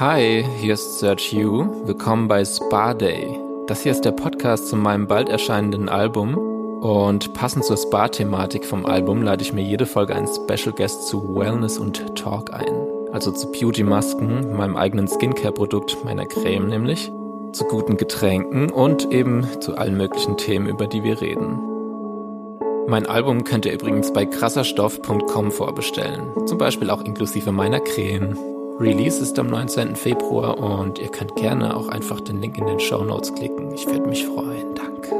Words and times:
Hi, 0.00 0.44
hier 0.60 0.74
ist 0.74 1.00
Serge 1.00 1.30
Yu. 1.32 1.66
Willkommen 1.84 2.28
bei 2.28 2.44
Spa 2.44 2.94
Day. 2.94 3.36
Das 3.66 3.82
hier 3.82 3.90
ist 3.90 4.04
der 4.04 4.12
Podcast 4.12 4.68
zu 4.68 4.76
meinem 4.76 5.08
bald 5.08 5.28
erscheinenden 5.28 5.88
Album. 5.88 6.38
Und 6.38 7.34
passend 7.34 7.64
zur 7.64 7.76
Spa-Thematik 7.76 8.64
vom 8.64 8.86
Album 8.86 9.22
lade 9.22 9.42
ich 9.42 9.52
mir 9.52 9.64
jede 9.64 9.86
Folge 9.86 10.14
einen 10.14 10.28
Special 10.28 10.72
Guest 10.72 11.08
zu 11.08 11.34
Wellness 11.34 11.78
und 11.78 12.14
Talk 12.16 12.54
ein. 12.54 12.72
Also 13.10 13.32
zu 13.32 13.50
Beauty-Masken, 13.50 14.56
meinem 14.56 14.76
eigenen 14.76 15.08
Skincare-Produkt, 15.08 16.04
meiner 16.04 16.26
Creme 16.26 16.68
nämlich, 16.68 17.10
zu 17.50 17.64
guten 17.64 17.96
Getränken 17.96 18.70
und 18.70 19.10
eben 19.10 19.48
zu 19.58 19.76
allen 19.76 19.96
möglichen 19.96 20.36
Themen, 20.36 20.68
über 20.68 20.86
die 20.86 21.02
wir 21.02 21.20
reden. 21.20 21.58
Mein 22.86 23.06
Album 23.06 23.42
könnt 23.42 23.66
ihr 23.66 23.72
übrigens 23.72 24.12
bei 24.12 24.26
krasserstoff.com 24.26 25.50
vorbestellen. 25.50 26.46
Zum 26.46 26.56
Beispiel 26.56 26.88
auch 26.88 27.02
inklusive 27.02 27.50
meiner 27.50 27.80
Creme. 27.80 28.38
Release 28.80 29.20
ist 29.20 29.36
am 29.40 29.48
19. 29.48 29.96
Februar 29.96 30.56
und 30.56 31.00
ihr 31.00 31.08
könnt 31.08 31.34
gerne 31.34 31.76
auch 31.76 31.88
einfach 31.88 32.20
den 32.20 32.40
Link 32.40 32.58
in 32.58 32.66
den 32.66 32.78
Show 32.78 33.02
Notes 33.02 33.34
klicken. 33.34 33.72
Ich 33.74 33.84
würde 33.86 34.08
mich 34.08 34.24
freuen. 34.24 34.76
Danke. 34.76 35.16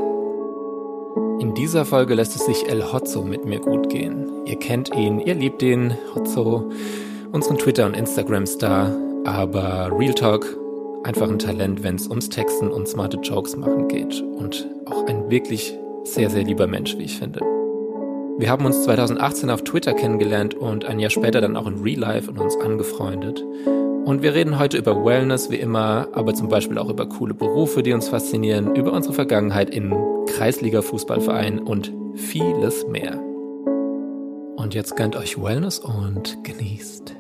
In 1.40 1.54
dieser 1.54 1.84
Folge 1.84 2.14
lässt 2.14 2.36
es 2.36 2.46
sich 2.46 2.68
El 2.68 2.92
Hotzo 2.92 3.22
mit 3.22 3.44
mir 3.46 3.58
gut 3.58 3.90
gehen. 3.90 4.46
Ihr 4.46 4.60
kennt 4.60 4.94
ihn, 4.94 5.18
ihr 5.18 5.34
liebt 5.34 5.60
ihn, 5.62 5.98
Hotzo, 6.14 6.70
unseren 7.32 7.58
Twitter- 7.58 7.86
und 7.86 7.96
Instagram-Star, 7.96 8.92
aber 9.24 9.90
Real 9.92 10.14
Talk, 10.14 10.46
einfach 11.02 11.28
ein 11.28 11.40
Talent, 11.40 11.82
wenn 11.82 11.96
es 11.96 12.06
ums 12.06 12.28
Texten 12.28 12.68
und 12.68 12.86
smarte 12.86 13.16
Jokes 13.18 13.56
machen 13.56 13.88
geht. 13.88 14.22
Und 14.22 14.68
auch 14.86 15.04
ein 15.06 15.30
wirklich 15.30 15.76
sehr, 16.04 16.30
sehr 16.30 16.44
lieber 16.44 16.68
Mensch, 16.68 16.96
wie 16.96 17.04
ich 17.04 17.18
finde. 17.18 17.57
Wir 18.38 18.50
haben 18.50 18.64
uns 18.64 18.84
2018 18.84 19.50
auf 19.50 19.64
Twitter 19.64 19.94
kennengelernt 19.94 20.54
und 20.54 20.84
ein 20.84 21.00
Jahr 21.00 21.10
später 21.10 21.40
dann 21.40 21.56
auch 21.56 21.66
in 21.66 21.82
Real 21.82 21.98
Life 21.98 22.30
und 22.30 22.38
uns 22.38 22.56
angefreundet. 22.56 23.44
Und 24.04 24.22
wir 24.22 24.32
reden 24.32 24.60
heute 24.60 24.76
über 24.76 25.04
Wellness 25.04 25.50
wie 25.50 25.56
immer, 25.56 26.06
aber 26.12 26.34
zum 26.34 26.48
Beispiel 26.48 26.78
auch 26.78 26.88
über 26.88 27.08
coole 27.08 27.34
Berufe, 27.34 27.82
die 27.82 27.92
uns 27.92 28.08
faszinieren, 28.08 28.76
über 28.76 28.92
unsere 28.92 29.12
Vergangenheit 29.12 29.70
in 29.70 29.92
Kreisliga-Fußballvereinen 30.26 31.58
und 31.58 31.92
vieles 32.14 32.86
mehr. 32.86 33.18
Und 34.54 34.72
jetzt 34.72 34.94
gönnt 34.94 35.16
euch 35.16 35.36
Wellness 35.42 35.80
und 35.80 36.38
genießt. 36.44 37.16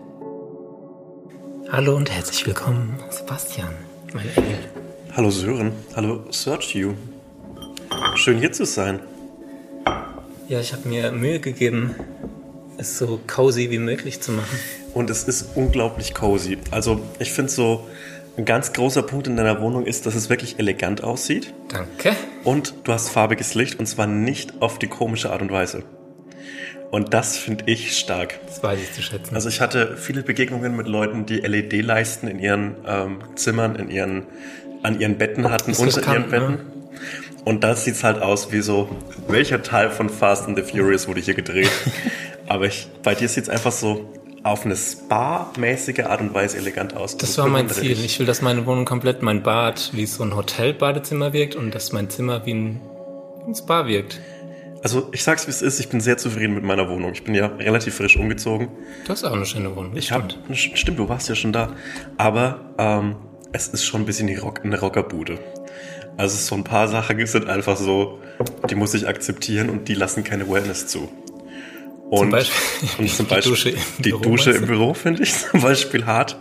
Hallo 1.68 1.96
und 1.96 2.12
herzlich 2.12 2.46
willkommen, 2.46 2.96
Sebastian, 3.10 3.70
mein 4.14 4.28
Engel. 4.36 4.58
Hallo 5.16 5.30
Sören, 5.30 5.72
hallo 5.96 6.20
Search 6.30 6.76
You. 6.76 6.92
Schön 8.14 8.38
hier 8.38 8.52
zu 8.52 8.64
sein. 8.64 9.00
Ja, 10.48 10.60
ich 10.60 10.72
habe 10.72 10.88
mir 10.88 11.12
Mühe 11.12 11.40
gegeben, 11.40 11.94
es 12.78 12.96
so 12.96 13.20
cozy 13.26 13.70
wie 13.70 13.78
möglich 13.78 14.22
zu 14.22 14.32
machen. 14.32 14.58
Und 14.94 15.10
es 15.10 15.24
ist 15.24 15.50
unglaublich 15.56 16.14
cozy. 16.14 16.56
Also 16.70 17.02
ich 17.18 17.32
finde 17.32 17.52
so, 17.52 17.86
ein 18.38 18.44
ganz 18.44 18.72
großer 18.72 19.02
Punkt 19.02 19.26
in 19.26 19.36
deiner 19.36 19.60
Wohnung 19.60 19.84
ist, 19.84 20.06
dass 20.06 20.14
es 20.14 20.30
wirklich 20.30 20.58
elegant 20.58 21.02
aussieht. 21.02 21.52
Danke. 21.68 22.16
Und 22.44 22.72
du 22.84 22.92
hast 22.92 23.10
farbiges 23.10 23.54
Licht 23.54 23.78
und 23.78 23.86
zwar 23.86 24.06
nicht 24.06 24.62
auf 24.62 24.78
die 24.78 24.86
komische 24.86 25.30
Art 25.32 25.42
und 25.42 25.50
Weise. 25.50 25.82
Und 26.90 27.12
das 27.12 27.36
finde 27.36 27.64
ich 27.66 27.98
stark. 27.98 28.38
Das 28.46 28.62
weiß 28.62 28.80
ich 28.80 28.92
zu 28.92 29.02
schätzen. 29.02 29.34
Also 29.34 29.48
ich 29.48 29.60
hatte 29.60 29.96
viele 29.98 30.22
Begegnungen 30.22 30.74
mit 30.76 30.86
Leuten, 30.86 31.26
die 31.26 31.40
LED-Leisten 31.40 32.28
in 32.28 32.38
ihren 32.38 32.76
ähm, 32.86 33.18
Zimmern, 33.34 33.76
in 33.76 33.90
ihren, 33.90 34.22
an 34.82 34.98
ihren 34.98 35.18
Betten 35.18 35.50
hatten, 35.50 35.74
unter 35.74 36.00
ihren 36.10 36.30
Betten. 36.30 36.52
Ne? 36.52 36.60
Und 37.48 37.64
da 37.64 37.74
sieht 37.74 37.94
es 37.94 38.04
halt 38.04 38.20
aus 38.20 38.52
wie 38.52 38.60
so, 38.60 38.90
welcher 39.26 39.62
Teil 39.62 39.88
von 39.88 40.10
Fast 40.10 40.46
and 40.46 40.58
the 40.58 40.62
Furious 40.62 41.08
wurde 41.08 41.22
hier 41.22 41.32
gedreht? 41.32 41.70
Aber 42.46 42.66
ich, 42.66 42.88
bei 43.02 43.14
dir 43.14 43.26
sieht 43.26 43.44
es 43.44 43.48
einfach 43.48 43.72
so 43.72 44.12
auf 44.42 44.66
eine 44.66 44.76
Spa-mäßige 44.76 46.00
Art 46.00 46.20
und 46.20 46.34
Weise 46.34 46.58
elegant 46.58 46.94
aus. 46.94 47.16
Das, 47.16 47.30
das 47.30 47.38
war 47.38 47.48
mein 47.48 47.70
Ziel. 47.70 47.92
Ich. 47.92 48.04
ich 48.04 48.18
will, 48.18 48.26
dass 48.26 48.42
meine 48.42 48.66
Wohnung 48.66 48.84
komplett 48.84 49.22
mein 49.22 49.42
Bad 49.42 49.92
wie 49.94 50.04
so 50.04 50.24
ein 50.24 50.36
Hotel-Badezimmer 50.36 51.32
wirkt 51.32 51.56
und 51.56 51.74
dass 51.74 51.90
mein 51.90 52.10
Zimmer 52.10 52.44
wie 52.44 52.52
ein, 52.52 52.80
ein 53.46 53.54
Spa 53.54 53.86
wirkt. 53.86 54.20
Also 54.82 55.08
ich 55.12 55.24
sag's 55.24 55.46
wie 55.46 55.50
es 55.50 55.62
ist, 55.62 55.80
ich 55.80 55.88
bin 55.88 56.00
sehr 56.00 56.18
zufrieden 56.18 56.54
mit 56.54 56.64
meiner 56.64 56.90
Wohnung. 56.90 57.12
Ich 57.14 57.24
bin 57.24 57.34
ja 57.34 57.46
relativ 57.46 57.94
frisch 57.94 58.18
umgezogen. 58.18 58.68
Du 59.06 59.12
hast 59.12 59.24
auch 59.24 59.32
eine 59.32 59.46
schöne 59.46 59.74
Wohnung. 59.74 59.96
Ich 59.96 60.12
habe 60.12 60.28
stimmt, 60.52 60.98
du 60.98 61.08
warst 61.08 61.30
ja 61.30 61.34
schon 61.34 61.54
da. 61.54 61.72
Aber 62.18 62.74
ähm, 62.76 63.16
es 63.52 63.68
ist 63.68 63.84
schon 63.84 64.02
ein 64.02 64.06
bisschen 64.06 64.28
Rock, 64.38 64.60
eine 64.62 64.78
Rockerbude. 64.78 65.38
Also 66.18 66.36
so 66.36 66.56
ein 66.56 66.64
paar 66.64 66.88
Sachen 66.88 67.24
sind 67.26 67.48
einfach 67.48 67.76
so, 67.76 68.18
die 68.68 68.74
muss 68.74 68.92
ich 68.92 69.06
akzeptieren 69.06 69.70
und 69.70 69.86
die 69.86 69.94
lassen 69.94 70.24
keine 70.24 70.50
Wellness 70.50 70.88
zu. 70.88 71.08
Und 72.10 72.18
zum 72.18 72.30
Beispiel, 72.30 72.88
und 72.98 73.08
zum 73.08 73.26
Beispiel 73.26 73.52
die 73.52 73.54
Dusche 73.54 73.70
im 73.70 74.02
die 74.02 74.10
Büro, 74.10 74.22
Dusche 74.22 74.50
im 74.50 74.66
Büro 74.66 74.94
finde 74.94 75.22
ich 75.22 75.32
zum 75.50 75.60
Beispiel 75.60 76.06
hart, 76.06 76.36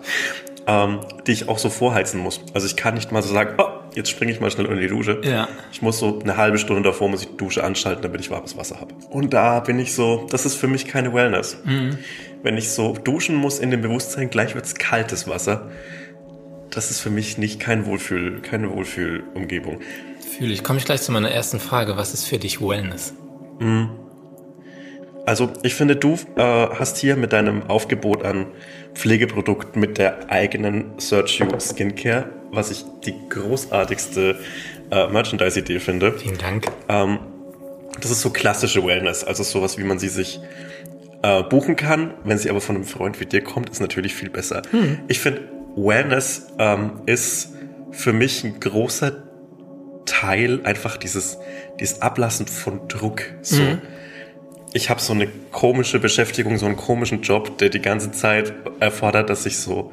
ähm, 0.66 1.02
die 1.28 1.32
ich 1.32 1.48
auch 1.48 1.60
so 1.60 1.70
vorheizen 1.70 2.20
muss. 2.20 2.42
Also 2.56 2.66
ich 2.66 2.76
kann 2.76 2.96
nicht 2.96 3.12
mal 3.12 3.22
so 3.22 3.32
sagen, 3.32 3.54
oh, 3.60 3.68
jetzt 3.94 4.10
springe 4.10 4.32
ich 4.32 4.40
mal 4.40 4.50
schnell 4.50 4.66
unter 4.66 4.82
die 4.82 4.88
Dusche. 4.88 5.22
Ja. 5.24 5.48
Ich 5.72 5.84
muss 5.84 6.00
so 6.00 6.20
eine 6.24 6.38
halbe 6.38 6.58
Stunde 6.58 6.82
davor 6.82 7.08
muss 7.08 7.22
ich 7.22 7.28
die 7.28 7.38
Dusche 7.38 7.64
anschalten, 7.64 8.02
damit 8.02 8.22
ich 8.22 8.32
warmes 8.32 8.58
Wasser 8.58 8.80
habe. 8.80 8.96
Und 9.12 9.32
da 9.32 9.60
bin 9.60 9.78
ich 9.78 9.94
so, 9.94 10.26
das 10.32 10.48
ist 10.48 10.56
für 10.56 10.68
mich 10.68 10.88
keine 10.88 11.14
Wellness. 11.14 11.58
Mhm. 11.66 12.00
Wenn 12.42 12.58
ich 12.58 12.72
so 12.72 12.94
duschen 12.94 13.36
muss 13.36 13.60
in 13.60 13.70
dem 13.70 13.82
Bewusstsein, 13.82 14.32
gleich 14.32 14.56
wird's 14.56 14.74
kaltes 14.74 15.28
Wasser 15.28 15.70
das 16.78 16.92
ist 16.92 17.00
für 17.00 17.10
mich 17.10 17.40
nicht 17.40 17.60
kein 17.60 17.88
Wohlfühl, 17.88 18.40
keine 18.42 18.72
Wohlfühlumgebung. 18.72 19.80
Fühle 20.38 20.54
ich. 20.54 20.64
Komme 20.64 20.78
ich 20.78 20.86
gleich 20.86 21.02
zu 21.02 21.12
meiner 21.12 21.32
ersten 21.32 21.60
Frage. 21.60 21.98
Was 21.98 22.14
ist 22.14 22.26
für 22.26 22.38
dich 22.38 22.62
Wellness? 22.62 23.16
Mhm. 23.60 23.90
Also 25.26 25.52
ich 25.64 25.74
finde, 25.74 25.96
du 25.96 26.14
äh, 26.36 26.42
hast 26.42 26.98
hier 26.98 27.16
mit 27.18 27.34
deinem 27.34 27.64
Aufgebot 27.64 28.24
an 28.24 28.46
Pflegeprodukten 28.94 29.82
mit 29.82 29.98
der 29.98 30.32
eigenen 30.32 31.00
Search 31.00 31.40
You 31.40 31.48
Skincare, 31.60 32.30
was 32.52 32.70
ich 32.70 32.86
die 33.06 33.16
großartigste 33.28 34.40
äh, 34.92 35.08
Merchandise-Idee 35.08 35.80
finde. 35.80 36.14
Vielen 36.14 36.38
Dank. 36.38 36.68
Ähm, 36.88 37.18
das 38.00 38.12
ist 38.12 38.22
so 38.22 38.30
klassische 38.30 38.86
Wellness, 38.86 39.24
also 39.24 39.42
sowas, 39.42 39.80
wie 39.80 39.84
man 39.84 39.98
sie 39.98 40.10
sich 40.10 40.40
äh, 41.24 41.42
buchen 41.42 41.76
kann. 41.76 42.14
Wenn 42.24 42.38
sie 42.38 42.52
aber 42.52 42.62
von 42.62 42.76
einem 42.76 42.86
Freund 42.86 43.20
wie 43.20 43.26
dir 43.26 43.42
kommt, 43.42 43.72
ist 43.72 43.82
natürlich 43.82 44.14
viel 44.14 44.30
besser. 44.30 44.62
Hm. 44.72 45.00
Ich 45.08 45.20
finde, 45.20 45.57
Wellness 45.78 46.48
ähm, 46.58 47.02
ist 47.06 47.54
für 47.92 48.12
mich 48.12 48.44
ein 48.44 48.60
großer 48.60 49.24
Teil 50.06 50.62
einfach 50.66 50.98
dieses, 50.98 51.38
dieses 51.80 52.02
Ablassen 52.02 52.48
von 52.48 52.88
Druck. 52.88 53.24
So. 53.42 53.62
Mhm. 53.62 53.82
Ich 54.74 54.90
habe 54.90 55.00
so 55.00 55.14
eine 55.14 55.28
komische 55.52 56.00
Beschäftigung, 56.00 56.58
so 56.58 56.66
einen 56.66 56.76
komischen 56.76 57.22
Job, 57.22 57.58
der 57.58 57.70
die 57.70 57.82
ganze 57.82 58.12
Zeit 58.12 58.54
erfordert, 58.80 59.30
dass 59.30 59.46
ich 59.46 59.58
so 59.58 59.92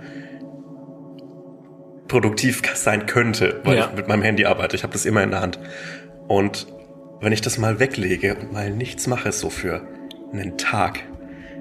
produktiv 2.09 2.63
sein 2.75 3.07
könnte, 3.07 3.61
weil 3.65 3.77
ja. 3.77 3.87
ich 3.87 3.97
mit 3.97 4.09
meinem 4.09 4.23
Handy 4.23 4.47
arbeite. 4.47 4.77
Ich 4.77 4.83
habe 4.83 4.93
das 4.93 5.05
immer 5.05 5.23
in 5.23 5.31
der 5.31 5.41
Hand. 5.41 5.59
Und 6.29 6.67
wenn 7.21 7.33
ich 7.33 7.41
das 7.41 7.59
mal 7.59 7.79
weglege 7.79 8.35
und 8.35 8.53
mal 8.53 8.71
nichts 8.71 9.07
mache, 9.07 9.33
so 9.33 9.51
für 9.51 9.87
einen 10.33 10.59
Tag, 10.59 11.01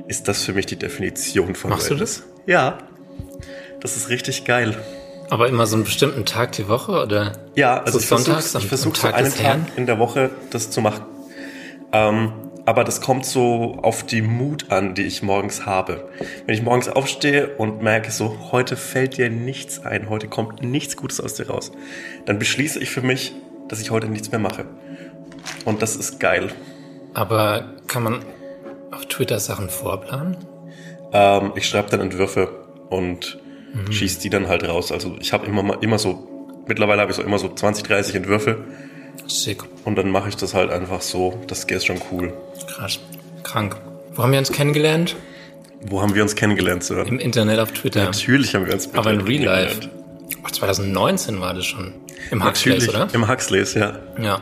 ist 0.07 0.27
das 0.27 0.43
für 0.43 0.53
mich 0.53 0.65
die 0.65 0.75
Definition 0.75 1.55
von 1.55 1.71
Machst 1.71 1.89
Wellness. 1.89 2.15
du 2.15 2.21
das? 2.21 2.33
Ja. 2.45 2.77
Das 3.83 3.97
ist 3.97 4.09
richtig 4.09 4.45
geil. 4.45 4.77
Aber 5.29 5.49
immer 5.49 5.67
so 5.67 5.75
einen 5.75 5.83
bestimmten 5.83 6.25
Tag 6.25 6.53
die 6.53 6.69
Woche 6.69 7.03
oder? 7.03 7.33
Ja, 7.55 7.81
also 7.83 7.99
so 7.99 7.99
ich 7.99 8.07
versuche 8.07 8.59
ich 8.59 8.67
versuch 8.67 8.95
so 8.95 9.07
einen 9.07 9.33
Tag 9.33 9.59
in 9.75 9.85
der 9.85 9.99
Woche 9.99 10.31
das 10.51 10.71
zu 10.71 10.79
machen. 10.79 11.03
Ähm, 11.91 12.31
aber 12.65 12.85
das 12.85 13.01
kommt 13.01 13.25
so 13.25 13.77
auf 13.81 14.05
die 14.05 14.21
Mut 14.21 14.71
an, 14.71 14.95
die 14.95 15.01
ich 15.01 15.21
morgens 15.21 15.65
habe. 15.65 16.09
Wenn 16.45 16.55
ich 16.55 16.61
morgens 16.61 16.87
aufstehe 16.87 17.57
und 17.57 17.81
merke 17.81 18.09
so, 18.11 18.51
heute 18.53 18.77
fällt 18.77 19.17
dir 19.17 19.29
nichts 19.29 19.79
ein, 19.79 20.09
heute 20.09 20.29
kommt 20.29 20.61
nichts 20.61 20.95
Gutes 20.95 21.19
aus 21.19 21.33
dir 21.33 21.49
raus, 21.49 21.73
dann 22.25 22.39
beschließe 22.39 22.79
ich 22.79 22.89
für 22.89 23.01
mich, 23.01 23.33
dass 23.67 23.81
ich 23.81 23.91
heute 23.91 24.07
nichts 24.07 24.31
mehr 24.31 24.39
mache. 24.39 24.63
Und 25.65 25.81
das 25.81 25.97
ist 25.97 26.21
geil. 26.21 26.53
Aber 27.13 27.73
kann 27.87 28.03
man 28.03 28.19
auf 28.91 29.07
Twitter 29.07 29.39
Sachen 29.39 29.69
vorplanen? 29.69 30.37
Ähm, 31.11 31.51
ich 31.55 31.67
schreibe 31.67 31.89
dann 31.89 31.99
Entwürfe 31.99 32.47
und 32.89 33.42
mhm. 33.73 33.91
schießt 33.91 34.23
die 34.23 34.29
dann 34.29 34.47
halt 34.47 34.67
raus. 34.67 34.91
Also 34.91 35.15
ich 35.19 35.33
habe 35.33 35.45
immer, 35.45 35.81
immer 35.81 35.99
so, 35.99 36.51
mittlerweile 36.67 37.01
habe 37.01 37.11
ich 37.11 37.17
so 37.17 37.23
immer 37.23 37.39
so 37.39 37.49
20, 37.49 37.83
30 37.83 38.15
Entwürfe. 38.15 38.63
Sick. 39.27 39.63
Und 39.85 39.95
dann 39.95 40.09
mache 40.09 40.29
ich 40.29 40.35
das 40.35 40.53
halt 40.53 40.71
einfach 40.71 41.01
so. 41.01 41.39
Das 41.47 41.63
ist 41.63 41.85
schon 41.85 42.01
cool. 42.11 42.33
Krass. 42.67 42.99
Krank. 43.43 43.75
Wo 44.13 44.23
haben 44.23 44.31
wir 44.31 44.39
uns 44.39 44.51
kennengelernt? 44.51 45.15
Wo 45.85 46.01
haben 46.01 46.15
wir 46.15 46.23
uns 46.23 46.35
kennengelernt, 46.35 46.83
Sir? 46.83 47.05
Im 47.05 47.19
Internet 47.19 47.59
auf 47.59 47.71
Twitter. 47.71 48.05
Natürlich 48.05 48.55
haben 48.55 48.65
wir 48.65 48.73
uns 48.73 48.93
Aber 48.93 49.11
in 49.11 49.21
Real 49.21 49.43
Life. 49.43 49.89
Ach, 50.43 50.51
2019 50.51 51.41
war 51.41 51.53
das 51.53 51.65
schon. 51.65 51.93
Im 52.31 52.43
Huxleys, 52.43 52.87
oder? 52.87 53.07
Im 53.13 53.27
Huxleys, 53.27 53.73
ja. 53.73 53.99
Ja. 54.21 54.41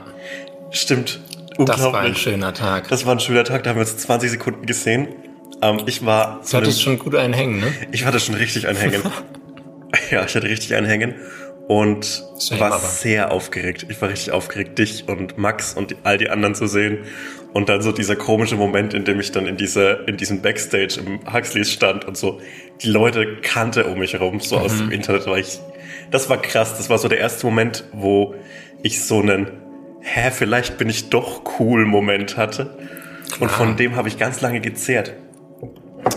Stimmt. 0.71 1.19
Das 1.57 1.81
war 1.81 1.99
ein 1.99 2.15
schöner 2.15 2.53
Tag. 2.53 2.87
Das 2.87 3.05
war 3.05 3.13
ein 3.13 3.19
schöner 3.19 3.43
Tag, 3.43 3.63
da 3.63 3.71
haben 3.71 3.77
wir 3.77 3.81
uns 3.81 3.97
20 3.97 4.31
Sekunden 4.31 4.65
gesehen. 4.65 5.09
Ähm, 5.61 5.81
ich 5.85 6.05
war. 6.05 6.41
Du 6.49 6.57
hattest 6.57 6.81
schon 6.81 6.99
gut 6.99 7.15
einhängen, 7.15 7.59
ne? 7.59 7.73
Ich 7.91 8.05
hatte 8.05 8.19
schon 8.19 8.35
richtig 8.35 8.67
einhängen. 8.67 9.01
ja, 10.11 10.25
ich 10.25 10.35
hatte 10.35 10.47
richtig 10.47 10.73
einhängen. 10.75 11.15
und 11.67 12.23
Shame 12.39 12.59
war 12.59 12.73
aber. 12.73 12.79
sehr 12.79 13.31
aufgeregt. 13.31 13.85
Ich 13.89 14.01
war 14.01 14.09
richtig 14.09 14.31
aufgeregt, 14.31 14.79
dich 14.79 15.07
und 15.07 15.37
Max 15.37 15.73
und 15.73 15.95
all 16.03 16.17
die 16.17 16.29
anderen 16.29 16.55
zu 16.55 16.67
sehen. 16.67 16.99
Und 17.53 17.69
dann 17.69 17.81
so 17.81 17.91
dieser 17.91 18.15
komische 18.15 18.55
Moment, 18.55 18.93
in 18.93 19.03
dem 19.03 19.19
ich 19.19 19.31
dann 19.31 19.45
in 19.45 19.57
dieser, 19.57 20.07
in 20.07 20.17
diesem 20.17 20.41
Backstage 20.41 20.99
im 21.05 21.19
Huxleys 21.31 21.71
stand 21.71 22.05
und 22.05 22.17
so 22.17 22.39
die 22.81 22.89
Leute 22.89 23.37
kannte 23.41 23.85
um 23.85 23.99
mich 23.99 24.13
herum, 24.13 24.39
so 24.39 24.57
aus 24.57 24.77
dem 24.77 24.91
Internet 24.91 25.27
war 25.27 25.37
ich, 25.37 25.59
das 26.09 26.29
war 26.29 26.41
krass. 26.41 26.77
Das 26.77 26.89
war 26.89 26.97
so 26.97 27.07
der 27.07 27.19
erste 27.19 27.45
Moment, 27.45 27.83
wo 27.93 28.35
ich 28.81 29.03
so 29.03 29.19
einen, 29.21 29.51
hä, 30.01 30.31
vielleicht 30.31 30.77
bin 30.77 30.89
ich 30.89 31.09
doch 31.09 31.59
cool 31.59 31.85
Moment 31.85 32.37
hatte. 32.37 32.77
Und 33.39 33.47
Klar. 33.47 33.49
von 33.49 33.77
dem 33.77 33.95
habe 33.95 34.07
ich 34.07 34.17
ganz 34.17 34.41
lange 34.41 34.61
gezehrt. 34.61 35.13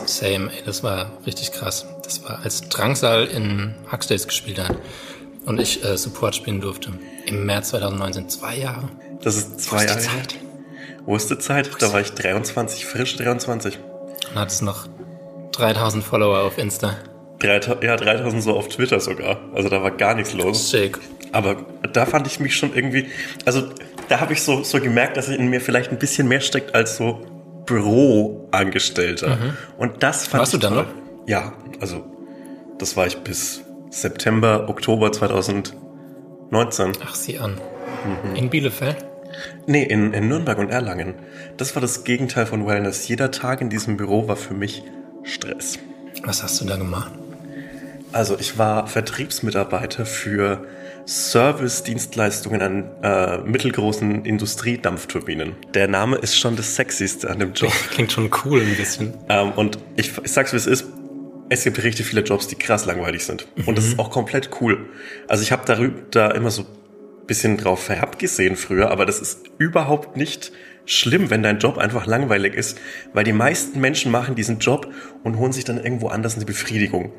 Same, 0.07 0.51
ey, 0.53 0.63
das 0.65 0.83
war 0.83 1.11
richtig 1.27 1.53
krass. 1.53 1.87
Das 2.03 2.23
war, 2.25 2.41
als 2.43 2.69
Drangsal 2.69 3.27
in 3.27 3.75
Huxdays 3.91 4.27
gespielt 4.27 4.59
hat 4.59 4.77
und 5.47 5.61
ich 5.61 5.85
äh, 5.85 5.97
Support 5.97 6.35
spielen 6.37 6.61
durfte. 6.61 6.93
Im 7.27 7.47
März 7.47 7.71
2019, 7.71 8.29
zwei 8.29 8.57
Jahre. 8.57 8.89
Das 9.23 9.37
ist 9.37 9.61
zwei 9.61 9.77
Wo 9.77 9.81
ist 9.81 9.89
Jahre. 9.89 10.01
die. 10.01 10.07
Zeit? 10.07 10.35
Wo 11.07 11.17
ist 11.17 11.31
die 11.31 11.39
Zeit? 11.39 11.71
Da 11.81 11.93
war 11.93 12.01
ich 12.01 12.13
23, 12.13 12.87
frisch 12.87 13.17
23. 13.17 13.79
Und 14.31 14.39
hat 14.39 14.51
es 14.51 14.63
noch 14.63 14.87
3000 15.53 16.05
Follower 16.05 16.41
auf 16.43 16.59
Insta. 16.59 16.97
3000, 17.41 17.85
ja, 17.85 17.97
3000 17.97 18.43
so 18.43 18.57
auf 18.57 18.69
Twitter 18.69 19.01
sogar. 19.01 19.39
Also 19.55 19.69
da 19.69 19.83
war 19.83 19.91
gar 19.91 20.15
nichts 20.15 20.33
los. 20.33 20.71
Sick. 20.71 20.99
Aber 21.33 21.57
da 21.93 22.07
fand 22.07 22.27
ich 22.27 22.41
mich 22.41 22.57
schon 22.57 22.75
irgendwie, 22.75 23.09
also 23.45 23.69
da 24.09 24.21
habe 24.21 24.33
ich 24.33 24.43
so, 24.43 24.63
so 24.63 24.81
gemerkt, 24.81 25.17
dass 25.17 25.29
in 25.29 25.49
mir 25.49 25.61
vielleicht 25.61 25.91
ein 25.91 25.99
bisschen 25.99 26.29
mehr 26.29 26.41
steckt 26.41 26.75
als 26.75 26.97
so 26.97 27.21
Büroangestellter. 27.67 29.39
Und 29.79 30.03
das 30.03 30.27
fand 30.27 30.35
Mhm. 30.35 30.39
Warst 30.39 30.55
ich 30.55 30.61
du 30.61 30.67
dann 30.67 30.75
noch? 30.77 30.87
Ja, 31.27 31.53
also 31.81 32.05
das 32.79 32.97
war 32.97 33.07
ich 33.07 33.19
bis 33.19 33.63
September, 33.91 34.69
Oktober 34.69 35.13
2019. 35.13 36.93
Ach, 37.05 37.15
sieh 37.15 37.39
an. 37.39 37.61
Mhm. 38.05 38.35
In 38.37 38.51
Bielefeld? 38.51 38.97
Nee, 39.67 39.83
in, 39.83 40.13
in 40.13 40.29
Nürnberg 40.29 40.59
und 40.59 40.71
Erlangen. 40.71 41.15
Das 41.57 41.75
war 41.75 41.83
das 41.83 42.05
Gegenteil 42.05 42.47
von 42.47 42.67
Wellness. 42.67 43.09
Jeder 43.09 43.31
Tag 43.31 43.61
in 43.61 43.71
diesem 43.71 43.97
Büro 43.97 44.29
war 44.29 44.37
für 44.37 44.55
mich 44.55 44.83
Stress. 45.23 45.79
Was 46.25 46.43
hast 46.43 46.61
du 46.61 46.65
da 46.65 46.77
gemacht? 46.77 47.13
Also 48.13 48.37
ich 48.39 48.59
war 48.59 48.87
Vertriebsmitarbeiter 48.87 50.07
für 50.07 50.67
Service-Dienstleistungen 51.07 52.63
an 52.63 52.91
äh, 53.03 53.39
mittelgroßen 53.39 54.25
Industriedampfturbinen. 54.25 55.55
Der 55.75 55.89
Name 55.89 56.17
ist 56.17 56.39
schon 56.39 56.57
das 56.57 56.77
Sexyste 56.77 57.31
an 57.31 57.39
dem 57.39 57.53
Job. 57.53 57.73
Klingt 57.91 58.13
schon 58.13 58.31
cool 58.45 58.61
ein 58.61 58.77
bisschen. 58.77 59.15
ähm, 59.29 59.53
und 59.53 59.79
ich, 59.97 60.13
ich 60.23 60.33
sag's 60.33 60.53
wie 60.53 60.57
es 60.57 60.67
ist, 60.67 60.87
es 61.49 61.65
gibt 61.65 61.83
richtig 61.83 62.07
viele 62.07 62.23
Jobs, 62.23 62.49
die 62.49 62.57
krass 62.57 62.87
langweilig 62.87 63.25
sind. 63.25 63.47
Und 63.67 63.77
das 63.77 63.85
ist 63.85 63.99
auch 63.99 64.11
komplett 64.11 64.51
cool. 64.61 64.89
Also 65.29 65.43
ich 65.43 65.53
habe 65.53 65.63
darüber 65.67 66.01
da 66.11 66.31
immer 66.31 66.51
so 66.51 66.63
ein 66.63 67.27
bisschen 67.27 67.57
drauf 67.57 67.89
herabgesehen 67.89 68.57
früher, 68.57 68.91
aber 68.91 69.05
das 69.05 69.21
ist 69.21 69.51
überhaupt 69.59 70.17
nicht 70.17 70.53
schlimm, 70.87 71.31
wenn 71.31 71.43
dein 71.43 71.59
Job 71.59 71.79
einfach 71.79 72.07
langweilig 72.07 72.55
ist, 72.55 72.79
weil 73.13 73.25
die 73.25 73.33
meisten 73.33 73.81
Menschen 73.81 74.11
machen 74.11 74.35
diesen 74.35 74.59
Job 74.59 74.93
und 75.23 75.39
holen 75.39 75.53
sich 75.53 75.65
dann 75.65 75.83
irgendwo 75.83 76.09
anders 76.09 76.37
eine 76.37 76.45
Befriedigung. 76.45 77.13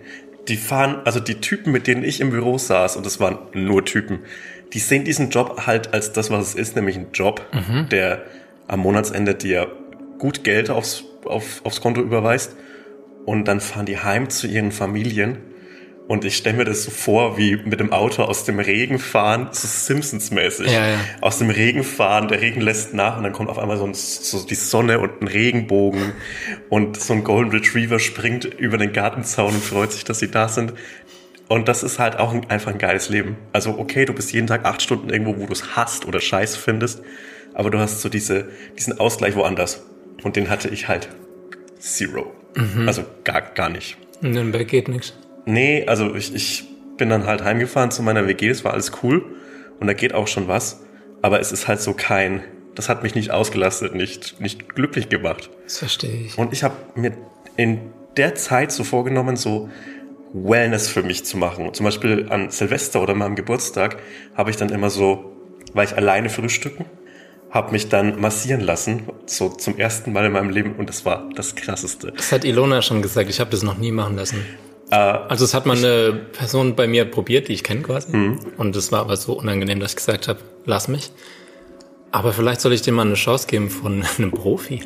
Die 0.47 0.57
fahren, 0.57 1.01
also 1.06 1.19
die 1.19 1.42
Typen, 1.42 1.71
mit 1.71 1.88
denen 1.88 2.03
ich 2.03 2.21
im 2.21 2.30
Büro 2.30 2.57
saß, 2.57 2.97
und 2.97 3.06
das 3.06 3.19
waren 3.19 3.39
nur 3.53 3.83
Typen, 3.83 4.19
die 4.74 4.80
sehen 4.80 5.03
diesen 5.06 5.30
Job 5.30 5.65
halt 5.65 5.94
als 5.94 6.12
das, 6.12 6.30
was 6.30 6.50
es 6.50 6.56
ist, 6.56 6.75
nämlich 6.75 6.97
ein 6.97 7.07
Job, 7.13 7.45
der 7.92 8.25
am 8.68 8.80
Monatsende 8.81 9.36
dir 9.36 9.71
gut 10.18 10.44
Geld 10.44 10.69
aufs, 10.69 11.03
auf, 11.25 11.62
aufs 11.63 11.81
Konto 11.81 12.01
überweist 12.01 12.56
und 13.25 13.47
dann 13.47 13.59
fahren 13.59 13.86
die 13.86 14.00
heim 14.00 14.30
zu 14.30 14.47
ihren 14.47 14.71
Familien. 14.71 15.38
Und 16.07 16.24
ich 16.24 16.38
stelle 16.38 16.57
mir 16.57 16.66
das 16.66 16.84
so 16.84 16.92
vor, 16.92 17.38
wie 17.38 17.57
mit 17.57 17.80
dem 17.80 17.92
Auto 17.92 18.24
aus 18.24 18.44
dem 18.44 18.60
Regen 18.60 19.00
fahren, 19.00 19.50
so 19.52 19.68
Simpsons-mäßig. 19.68 20.72
Ja, 20.72 20.88
ja. 20.88 20.98
Aus 21.22 21.40
dem 21.40 21.50
Regen 21.50 21.84
fahren, 21.84 22.28
der 22.28 22.42
Regen 22.42 22.62
lässt 22.62 22.94
nach 22.94 23.18
und 23.18 23.24
dann 23.24 23.34
kommt 23.34 23.50
auf 23.50 23.57
einmal 23.57 23.78
so, 23.78 23.86
ein, 23.86 23.96
so 23.96 24.46
die 24.46 24.56
Sonne 24.56 25.00
und 25.00 25.22
ein 25.22 25.28
Regenbogen 25.28 26.13
und 26.69 27.00
so 27.00 27.13
ein 27.13 27.24
Golden 27.24 27.52
Retriever 27.52 27.98
springt 27.98 28.46
über 28.46 28.78
den 28.78 28.94
Gartenzaun 28.94 29.56
und 29.56 29.63
freut 29.63 29.94
sich, 29.94 30.04
dass 30.04 30.19
sie 30.19 30.30
da 30.30 30.48
sind. 30.48 30.74
Und 31.48 31.68
das 31.68 31.81
ist 31.81 31.98
halt 31.98 32.18
auch 32.18 32.34
ein, 32.34 32.50
einfach 32.52 32.72
ein 32.72 32.78
geiles 32.78 33.10
Leben. 33.10 33.38
Also 33.52 33.80
okay, 33.80 34.06
du 34.06 34.13
bist 34.13 34.31
jeden 34.31 34.48
Tag 34.48 34.63
acht 34.66 34.84
Stunden 34.84 35.10
irgendwo, 35.10 35.40
wo 35.40 35.48
du 35.48 35.54
es 35.54 35.75
hasst 35.75 36.06
oder 36.06 36.19
scheiß 36.19 36.56
findest, 36.56 37.02
aber 37.56 37.72
du 37.72 37.80
hast 37.80 38.02
so 38.02 38.10
diese, 38.10 38.50
diesen 38.78 39.00
Ausgleich 39.00 39.36
woanders. 39.36 39.84
Und 40.24 40.36
den 40.36 40.50
hatte 40.50 40.69
ich 40.69 40.88
halt 40.88 41.10
zero. 41.80 42.31
Also 42.86 43.04
gar, 43.24 43.42
gar 43.42 43.69
nicht. 43.69 43.98
In 44.22 44.31
Nürnberg 44.31 44.68
geht 44.68 44.88
nichts. 44.88 45.13
Nee, 45.45 45.86
also 45.88 46.15
ich, 46.15 46.33
ich 46.33 46.65
bin 46.97 47.09
dann 47.09 47.25
halt 47.25 47.44
heimgefahren 47.44 47.92
zu 47.92 48.03
meiner 48.03 48.27
WG, 48.27 48.50
das 48.50 48.63
war 48.63 48.74
alles 48.74 48.92
cool 49.03 49.24
und 49.80 49.88
da 49.88 49.94
geht 49.94 50.13
auch 50.13 50.27
schon 50.27 50.47
was, 50.47 50.81
aber 51.21 51.39
es 51.39 51.51
ist 51.51 51.68
halt 51.68 51.81
so 51.81 51.94
kein, 51.94 52.44
das 52.74 52.89
hat 52.89 53.03
mich 53.03 53.15
nicht 53.15 53.31
ausgelastet, 53.31 53.95
nicht, 53.95 54.39
nicht 54.39 54.74
glücklich 54.75 55.09
gemacht. 55.09 55.50
Das 55.63 55.77
verstehe 55.77 56.25
ich. 56.25 56.38
Und 56.38 56.53
ich 56.53 56.63
habe 56.63 56.75
mir 56.95 57.13
in 57.57 57.80
der 58.18 58.36
Zeit 58.36 58.71
so 58.71 58.83
vorgenommen, 58.83 59.36
so 59.36 59.69
Wellness 60.33 60.88
für 60.89 61.03
mich 61.03 61.25
zu 61.25 61.38
machen. 61.38 61.74
Zum 61.74 61.86
Beispiel 61.86 62.27
an 62.30 62.50
Silvester 62.50 63.01
oder 63.01 63.13
meinem 63.13 63.36
Geburtstag 63.36 63.97
habe 64.36 64.50
ich 64.50 64.57
dann 64.57 64.69
immer 64.69 64.89
so, 64.89 65.31
war 65.74 65.83
ich 65.83 65.95
alleine 65.95 66.30
frühstücken, 66.30 66.86
habe 67.50 67.71
mich 67.71 67.88
dann 67.88 68.19
massieren 68.19 68.59
lassen, 68.59 69.03
so 69.25 69.50
zum 69.50 69.77
ersten 69.77 70.12
Mal 70.12 70.25
in 70.25 70.33
meinem 70.33 70.50
Leben 70.50 70.75
und 70.75 70.89
das 70.89 71.06
war 71.06 71.30
das 71.36 71.56
Krasseste. 71.56 72.12
Das 72.12 72.31
hat 72.33 72.44
Ilona 72.44 72.81
schon 72.81 73.01
gesagt, 73.01 73.30
ich 73.30 73.39
habe 73.39 73.50
das 73.50 73.63
noch 73.63 73.77
nie 73.77 73.92
machen 73.92 74.18
lassen. 74.18 74.45
Äh, 74.92 74.96
Also 74.96 75.46
es 75.46 75.54
hat 75.54 75.66
mal 75.66 75.78
eine 75.78 76.14
Person 76.14 76.76
bei 76.76 76.88
mir 76.88 77.06
probiert, 77.06 77.48
die 77.48 77.54
ich 77.54 77.64
kenne 77.64 77.82
quasi. 77.82 78.16
Mhm. 78.16 78.40
Und 78.58 78.76
es 78.76 78.92
war 78.92 79.02
aber 79.02 79.18
so 79.18 79.34
unangenehm, 79.34 79.80
dass 79.80 79.92
ich 79.92 79.98
gesagt 79.98 80.28
habe, 80.28 80.40
lass 80.66 80.88
mich. 80.88 81.12
Aber 82.12 82.32
vielleicht 82.32 82.62
soll 82.62 82.72
ich 82.74 82.82
dir 82.82 82.94
mal 82.94 83.06
eine 83.06 83.16
Chance 83.16 83.48
geben 83.48 83.70
von 83.70 84.04
einem 84.18 84.32
Profi. 84.32 84.82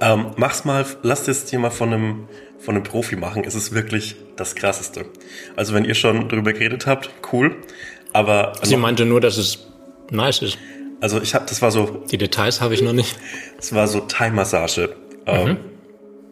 Ähm, 0.00 0.26
mach's 0.36 0.64
mal, 0.64 0.84
lass 1.02 1.26
es 1.28 1.44
dir 1.46 1.58
mal 1.58 1.70
von 1.70 1.92
einem, 1.92 2.28
von 2.58 2.74
einem 2.76 2.84
Profi 2.84 3.16
machen. 3.16 3.42
Es 3.44 3.54
ist 3.54 3.72
wirklich 3.74 4.16
das 4.36 4.54
Krasseste. 4.54 5.06
Also 5.56 5.74
wenn 5.74 5.84
ihr 5.84 5.94
schon 5.94 6.28
drüber 6.28 6.52
geredet 6.52 6.86
habt, 6.86 7.10
cool. 7.32 7.56
Aber 8.12 8.52
Sie 8.62 8.76
meinte 8.76 9.04
nur, 9.06 9.20
dass 9.20 9.36
es 9.38 9.66
nice 10.10 10.40
ist. 10.42 10.58
also 11.00 11.20
ich 11.20 11.34
habe, 11.34 11.44
das 11.48 11.60
war 11.62 11.70
so, 11.70 12.02
Die 12.10 12.16
Details 12.18 12.60
habe 12.60 12.74
ich 12.74 12.82
noch 12.82 12.92
nicht. 12.94 13.16
das 13.56 13.74
war 13.74 13.86
so 13.88 14.00
Thai-Massage, 14.00 14.94
ähm, 15.26 15.58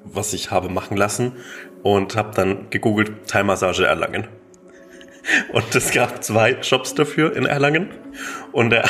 was 0.05 0.33
ich 0.33 0.51
habe 0.51 0.69
machen 0.69 0.97
lassen 0.97 1.33
und 1.83 2.17
habe 2.17 2.35
dann 2.35 2.71
gegoogelt 2.71 3.29
Thai-Massage 3.29 3.87
Erlangen. 3.87 4.29
Und 5.53 5.75
es 5.75 5.91
gab 5.91 6.23
zwei 6.23 6.63
Shops 6.63 6.95
dafür 6.95 7.35
in 7.35 7.47
Erlangen 7.47 7.89
und 8.53 8.71
der 8.71 8.89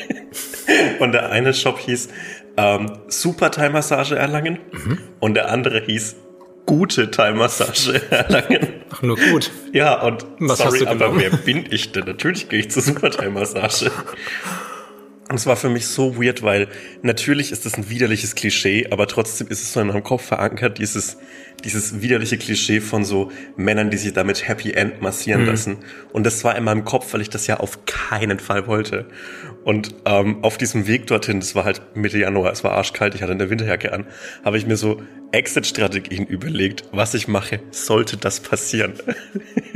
und 0.98 1.12
der 1.12 1.30
eine 1.30 1.52
Shop 1.52 1.78
hieß 1.78 2.08
ähm, 2.56 2.98
Super 3.08 3.50
Thai-Massage 3.50 4.16
Erlangen 4.16 4.58
und 5.20 5.34
der 5.34 5.50
andere 5.50 5.80
hieß 5.80 6.16
Gute 6.64 7.10
Thai-Massage 7.10 8.00
Erlangen. 8.10 8.68
Ach, 8.90 9.02
nur 9.02 9.16
gut. 9.16 9.50
Ja, 9.72 10.00
und 10.00 10.24
Was 10.38 10.58
sorry, 10.58 10.86
aber 10.86 11.16
wer 11.18 11.30
bin 11.30 11.66
ich 11.70 11.90
denn? 11.92 12.04
Natürlich 12.04 12.48
gehe 12.48 12.60
ich 12.60 12.70
zur 12.70 12.82
Supertime-Massage. 12.82 13.90
Und 15.28 15.36
es 15.36 15.46
war 15.46 15.56
für 15.56 15.70
mich 15.70 15.86
so 15.86 16.20
weird, 16.20 16.42
weil 16.42 16.68
natürlich 17.02 17.52
ist 17.52 17.64
das 17.64 17.78
ein 17.78 17.88
widerliches 17.88 18.34
Klischee, 18.34 18.88
aber 18.90 19.06
trotzdem 19.06 19.46
ist 19.48 19.62
es 19.62 19.72
so 19.72 19.80
in 19.80 19.86
meinem 19.86 20.02
Kopf 20.02 20.24
verankert, 20.24 20.78
dieses, 20.78 21.16
dieses 21.64 22.02
widerliche 22.02 22.36
Klischee 22.38 22.80
von 22.80 23.04
so 23.04 23.30
Männern, 23.56 23.90
die 23.90 23.96
sich 23.96 24.12
damit 24.12 24.46
Happy 24.48 24.72
End 24.72 25.00
massieren 25.00 25.46
lassen. 25.46 25.78
Und 26.12 26.26
das 26.26 26.42
war 26.44 26.56
in 26.56 26.64
meinem 26.64 26.84
Kopf, 26.84 27.14
weil 27.14 27.20
ich 27.20 27.30
das 27.30 27.46
ja 27.46 27.60
auf 27.60 27.86
keinen 27.86 28.40
Fall 28.40 28.66
wollte. 28.66 29.06
Und 29.64 29.94
ähm, 30.04 30.42
auf 30.42 30.58
diesem 30.58 30.88
Weg 30.88 31.06
dorthin, 31.06 31.38
das 31.38 31.54
war 31.54 31.64
halt 31.64 31.80
Mitte 31.94 32.18
Januar, 32.18 32.52
es 32.52 32.64
war 32.64 32.72
arschkalt, 32.72 33.14
ich 33.14 33.22
hatte 33.22 33.32
eine 33.32 33.48
Winterjacke 33.48 33.92
an, 33.92 34.06
habe 34.44 34.58
ich 34.58 34.66
mir 34.66 34.76
so 34.76 35.00
Exit-Strategien 35.30 36.26
überlegt, 36.26 36.84
was 36.90 37.14
ich 37.14 37.28
mache, 37.28 37.60
sollte 37.70 38.16
das 38.16 38.40
passieren. 38.40 38.94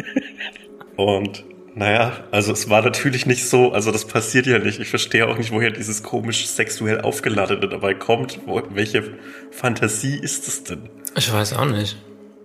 Und 0.97 1.45
naja, 1.77 2.25
also 2.31 2.55
es 2.55 2.71
war 2.71 2.81
natürlich 2.81 3.27
nicht 3.27 3.47
so, 3.47 3.73
also 3.73 3.93
das 3.93 4.07
passiert 4.07 4.47
ja 4.47 4.59
nicht. 4.59 4.81
Ich 4.81 4.89
verstehe 4.89 5.29
auch 5.29 5.37
nicht, 5.37 5.53
woher 5.53 5.71
dieses 5.71 6.03
komisch 6.03 6.47
sexuell 6.47 7.03
aufgeladene 7.03 7.69
dabei 7.69 7.93
kommt. 7.93 8.41
Wo, 8.47 8.63
welche 8.71 9.05
Fantasie 9.51 10.19
ist 10.19 10.49
es 10.49 10.65
denn? 10.65 10.89
Ich 11.17 11.31
weiß 11.31 11.53
auch 11.53 11.67
nicht. 11.67 11.99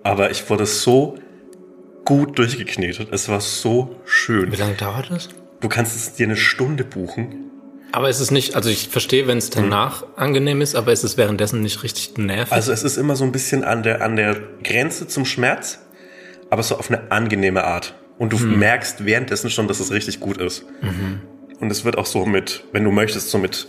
Aber 0.03 0.31
ich 0.31 0.49
wurde 0.49 0.65
so 0.65 1.17
gut 2.03 2.37
durchgeknetet. 2.37 3.07
Es 3.13 3.29
war 3.29 3.39
so 3.39 4.01
schön. 4.03 4.51
Wie 4.51 4.57
lange 4.57 4.73
dauert 4.73 5.09
das? 5.09 5.29
Du 5.61 5.69
kannst 5.69 5.95
es 5.95 6.13
dir 6.13 6.25
eine 6.25 6.35
Stunde 6.35 6.83
buchen. 6.83 7.49
Aber 7.93 8.09
es 8.09 8.19
ist 8.19 8.31
nicht, 8.31 8.55
also 8.55 8.69
ich 8.69 8.89
verstehe, 8.89 9.27
wenn 9.27 9.37
es 9.37 9.49
danach 9.49 10.03
angenehm 10.17 10.59
ist, 10.59 10.75
aber 10.75 10.91
es 10.91 11.05
ist 11.05 11.15
währenddessen 11.15 11.61
nicht 11.61 11.83
richtig 11.83 12.17
nervig. 12.17 12.51
Also 12.51 12.73
es 12.73 12.83
ist 12.83 12.97
immer 12.97 13.15
so 13.15 13.23
ein 13.23 13.31
bisschen 13.31 13.63
an 13.63 13.81
der, 13.83 14.01
an 14.01 14.17
der 14.17 14.35
Grenze 14.61 15.07
zum 15.07 15.23
Schmerz, 15.23 15.79
aber 16.49 16.63
so 16.63 16.77
auf 16.77 16.91
eine 16.91 17.11
angenehme 17.11 17.63
Art. 17.63 17.95
Und 18.21 18.33
du 18.33 18.37
merkst 18.37 19.03
währenddessen 19.03 19.49
schon, 19.49 19.67
dass 19.67 19.79
es 19.79 19.89
richtig 19.91 20.19
gut 20.19 20.37
ist. 20.37 20.63
Und 21.59 21.71
es 21.71 21.85
wird 21.85 21.97
auch 21.97 22.05
so 22.05 22.23
mit, 22.23 22.63
wenn 22.71 22.83
du 22.83 22.91
möchtest, 22.91 23.31
so 23.31 23.39
mit 23.39 23.67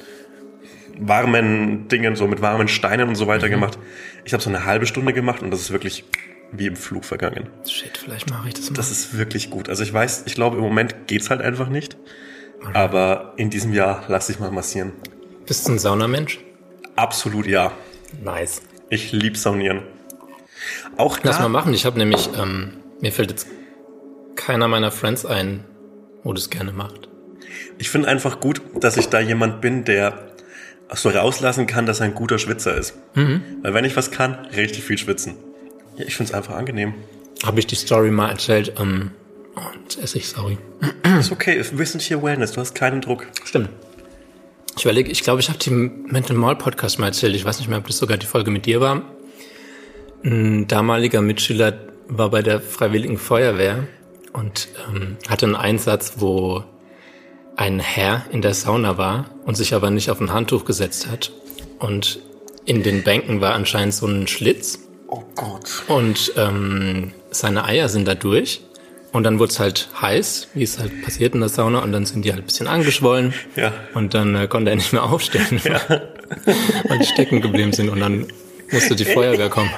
warmen 0.99 1.89
Dingen, 1.89 2.17
so 2.17 2.27
mit 2.27 2.43
warmen 2.43 2.69
Steinen 2.69 3.09
und 3.09 3.15
so 3.15 3.27
weiter 3.27 3.49
gemacht. 3.49 3.79
Ich 4.27 4.35
habe 4.35 4.43
so 4.43 4.51
eine 4.51 4.67
halbe 4.67 4.85
Stunde 4.85 5.15
gemacht 5.15 5.41
und 5.41 5.51
das 5.53 5.63
ist 5.63 5.71
wirklich 5.71 6.05
wie 6.51 6.67
im 6.67 6.77
Flug 6.77 7.07
vergangen. 7.07 7.49
Shit, 7.67 7.97
vielleicht 7.97 8.29
mache 8.29 8.49
ich 8.49 8.53
das 8.53 8.69
mal. 8.69 8.77
Das 8.77 8.91
ist 8.91 9.17
wirklich 9.17 9.49
gut. 9.49 9.71
Also 9.71 9.85
ich 9.85 9.93
weiß, 9.95 10.25
ich 10.27 10.35
glaube, 10.35 10.59
im 10.59 10.63
Moment 10.63 11.07
geht's 11.07 11.31
halt 11.31 11.41
einfach 11.41 11.71
nicht. 11.71 11.97
Aber 12.75 13.33
in 13.39 13.49
diesem 13.49 13.73
Jahr 13.73 14.05
lasse 14.09 14.33
ich 14.33 14.39
mal 14.39 14.51
massieren. 14.51 14.93
Bist 15.47 15.67
du 15.67 15.73
ein 15.73 15.79
Saunamensch? 15.79 16.41
Absolut 16.95 17.47
ja. 17.47 17.73
Nice. 18.23 18.61
Ich 18.91 19.13
lieb 19.13 19.39
Saunieren. 19.39 19.81
Auch 20.99 21.19
Lass 21.23 21.41
mal 21.41 21.49
machen. 21.49 21.73
Ich 21.73 21.87
habe 21.87 21.99
nämlich, 21.99 22.29
ähm, 22.39 22.75
mir 23.01 23.13
fällt 23.13 23.31
jetzt 23.31 23.47
keiner 24.45 24.67
meiner 24.67 24.91
Friends 24.91 25.25
ein, 25.25 25.65
wo 26.25 26.33
das 26.33 26.51
gerne 26.51 26.73
macht. 26.73 27.09
ich 27.79 27.91
finde 27.91 28.09
einfach 28.09 28.41
gut, 28.41 28.61
dass 28.81 28.97
ich 28.97 29.09
da 29.09 29.21
jemand 29.21 29.61
bin, 29.61 29.85
der 29.85 30.33
so 30.95 31.09
rauslassen 31.09 31.67
kann, 31.67 31.87
dass 31.87 32.01
er 32.01 32.07
ein 32.07 32.15
guter 32.15 32.39
Schwitzer 32.39 32.77
ist. 32.77 32.95
Weil 33.63 33.75
wenn 33.75 33.85
ich 33.85 33.97
was 33.97 34.11
kann, 34.11 34.47
richtig 34.47 34.83
viel 34.85 34.99
schwitzen. 34.99 35.37
Ich 35.97 36.17
finde 36.17 36.33
es 36.33 36.35
einfach 36.37 36.55
angenehm. 36.55 36.95
Habe 37.45 37.61
ich 37.61 37.67
die 37.67 37.77
Story 37.77 38.11
mal 38.11 38.31
erzählt, 38.31 38.75
ähm, 38.79 39.13
und 39.55 40.03
esse 40.03 40.19
ich, 40.19 40.29
sorry. 40.29 40.59
Ist 41.19 41.31
okay, 41.31 41.63
wir 41.73 41.87
sind 41.87 42.03
hier 42.03 42.23
Wellness, 42.23 42.53
du 42.53 42.61
hast 42.61 42.75
keinen 42.75 43.01
Druck. 43.01 43.27
Stimmt. 43.45 43.69
Ich 44.77 44.85
überlege, 44.85 45.11
ich 45.11 45.23
glaube, 45.23 45.41
ich 45.41 45.49
habe 45.49 45.59
die 45.59 45.71
Mental 45.71 46.37
Mall 46.37 46.57
Podcast 46.57 46.99
mal 46.99 47.07
erzählt. 47.07 47.37
Ich 47.37 47.45
weiß 47.45 47.59
nicht 47.59 47.69
mehr, 47.69 47.79
ob 47.79 47.87
das 47.87 47.99
sogar 47.99 48.17
die 48.17 48.27
Folge 48.27 48.51
mit 48.51 48.67
dir 48.67 48.81
war. 48.81 49.03
Ein 50.25 50.67
damaliger 50.67 51.21
Mitschüler 51.21 51.75
war 52.09 52.31
bei 52.31 52.43
der 52.43 52.61
Freiwilligen 52.61 53.19
Feuerwehr 53.19 53.87
und 54.33 54.69
ähm, 54.89 55.17
hatte 55.29 55.47
einen 55.47 55.57
Einsatz, 55.57 56.15
wo 56.17 56.65
ein 57.57 57.81
Herr 57.81 58.25
in 58.33 58.43
der 58.43 58.55
Sauna 58.55 58.97
war 58.99 59.31
und 59.45 59.57
sich 59.57 59.75
aber 59.75 59.91
nicht 59.91 60.11
auf 60.11 60.21
ein 60.21 60.33
Handtuch 60.33 60.65
gesetzt 60.65 61.09
hat. 61.11 61.33
Und 61.79 62.21
in 62.65 62.83
den 62.83 63.03
Bänken 63.03 63.41
war 63.41 63.55
anscheinend 63.55 63.95
so 63.95 64.07
ein 64.07 64.27
Schlitz 64.27 64.79
Oh 65.09 65.23
Gott. 65.35 65.83
und 65.89 66.33
ähm, 66.37 67.13
seine 67.31 67.65
Eier 67.65 67.89
sind 67.89 68.09
da 68.09 68.15
durch. 68.15 68.63
Und 69.13 69.25
dann 69.25 69.39
wurde 69.39 69.53
es 69.53 69.61
halt 69.61 69.91
heiß, 70.01 70.49
wie 70.55 70.63
es 70.63 70.79
halt 70.79 71.03
passiert 71.03 71.35
in 71.35 71.41
der 71.41 71.51
Sauna. 71.51 71.81
Und 71.81 71.93
dann 71.93 72.07
sind 72.07 72.25
die 72.25 72.31
halt 72.31 72.43
ein 72.43 72.47
bisschen 72.47 72.67
angeschwollen. 72.67 73.35
Ja. 73.57 73.75
Und 73.93 74.15
dann 74.15 74.35
äh, 74.35 74.49
konnte 74.49 74.71
er 74.71 74.77
nicht 74.77 74.95
mehr 74.95 75.03
aufstehen, 75.03 75.61
weil 75.63 76.99
die 76.99 77.05
stecken 77.05 77.43
geblieben 77.43 77.75
sind. 77.75 77.91
Und 77.91 78.01
dann 78.01 78.27
musste 78.71 78.97
die 78.97 79.05
Feuerwehr 79.05 79.51
kommen. 79.51 79.71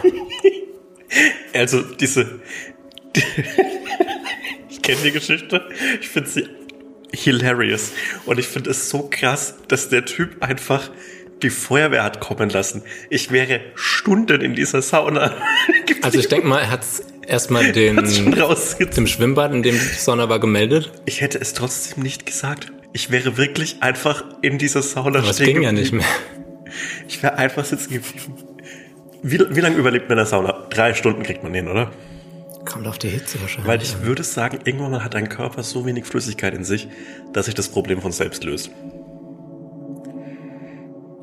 Also 1.53 1.83
diese... 1.83 2.41
ich 3.15 3.25
kenne 4.85 4.99
die 5.03 5.13
Geschichte. 5.13 5.67
Ich 6.01 6.09
finde 6.09 6.31
sie 6.31 6.47
hilarious. 7.13 7.93
Und 8.27 8.39
ich 8.39 8.47
finde 8.47 8.71
es 8.71 8.91
so 8.91 9.09
krass, 9.11 9.57
dass 9.69 9.89
der 9.89 10.05
Typ 10.05 10.43
einfach 10.43 10.91
die 11.43 11.51
Feuerwehr 11.51 12.05
hat 12.05 12.21
kommen 12.21 12.49
lassen. 12.49 12.83
Ich 13.11 13.31
wäre 13.31 13.61
Stunden 13.75 14.41
in 14.41 14.55
dieser 14.55 14.83
Sauna. 14.83 15.35
Also 16.03 16.19
ich 16.19 16.29
denke 16.29 16.47
mal, 16.47 16.61
er 16.61 16.71
hat 16.71 16.85
erstmal 17.27 17.73
den 17.73 17.97
dem 17.97 19.07
Schwimmbad, 19.07 19.53
in 19.53 19.63
dem 19.63 19.75
die 19.75 19.81
Sauna 19.81 20.29
war, 20.29 20.39
gemeldet. 20.39 20.93
Ich 21.07 21.23
hätte 21.23 21.39
es 21.39 21.55
trotzdem 21.55 22.03
nicht 22.03 22.27
gesagt. 22.27 22.73
Ich 22.93 23.11
wäre 23.11 23.39
wirklich 23.39 23.83
einfach 23.83 24.23
in 24.43 24.59
dieser 24.59 24.83
Sauna 24.83 25.21
Aber 25.21 25.31
es 25.31 25.37
stehen 25.37 25.55
ging 25.55 25.63
ja 25.63 25.73
nicht 25.73 25.93
mehr. 25.93 26.05
Ich 27.09 27.23
wäre 27.23 27.37
einfach 27.39 27.65
sitzen 27.65 27.95
geblieben. 27.95 28.35
Wie, 29.23 29.41
wie 29.57 29.61
lange 29.61 29.77
überlebt 29.77 30.11
man 30.11 30.19
in 30.19 30.25
der 30.25 30.27
Sauna? 30.27 30.67
Drei 30.69 30.93
Stunden 30.93 31.23
kriegt 31.23 31.43
man 31.43 31.55
hin, 31.55 31.69
oder? 31.69 31.91
Kommt 32.65 32.87
auf 32.87 32.99
die 32.99 33.09
Hitze 33.09 33.41
wahrscheinlich. 33.41 33.69
Weil 33.69 33.83
ich 33.83 34.03
würde 34.03 34.23
sagen, 34.23 34.61
irgendwann 34.65 35.05
hat 35.05 35.15
dein 35.15 35.29
Körper 35.29 35.63
so 35.63 35.85
wenig 35.87 36.07
Flüssigkeit 36.07 36.55
in 36.55 36.65
sich, 36.65 36.89
dass 37.33 37.47
sich 37.47 37.55
das 37.55 37.69
Problem 37.69 38.01
von 38.01 38.13
selbst 38.13 38.45
löst. 38.45 38.71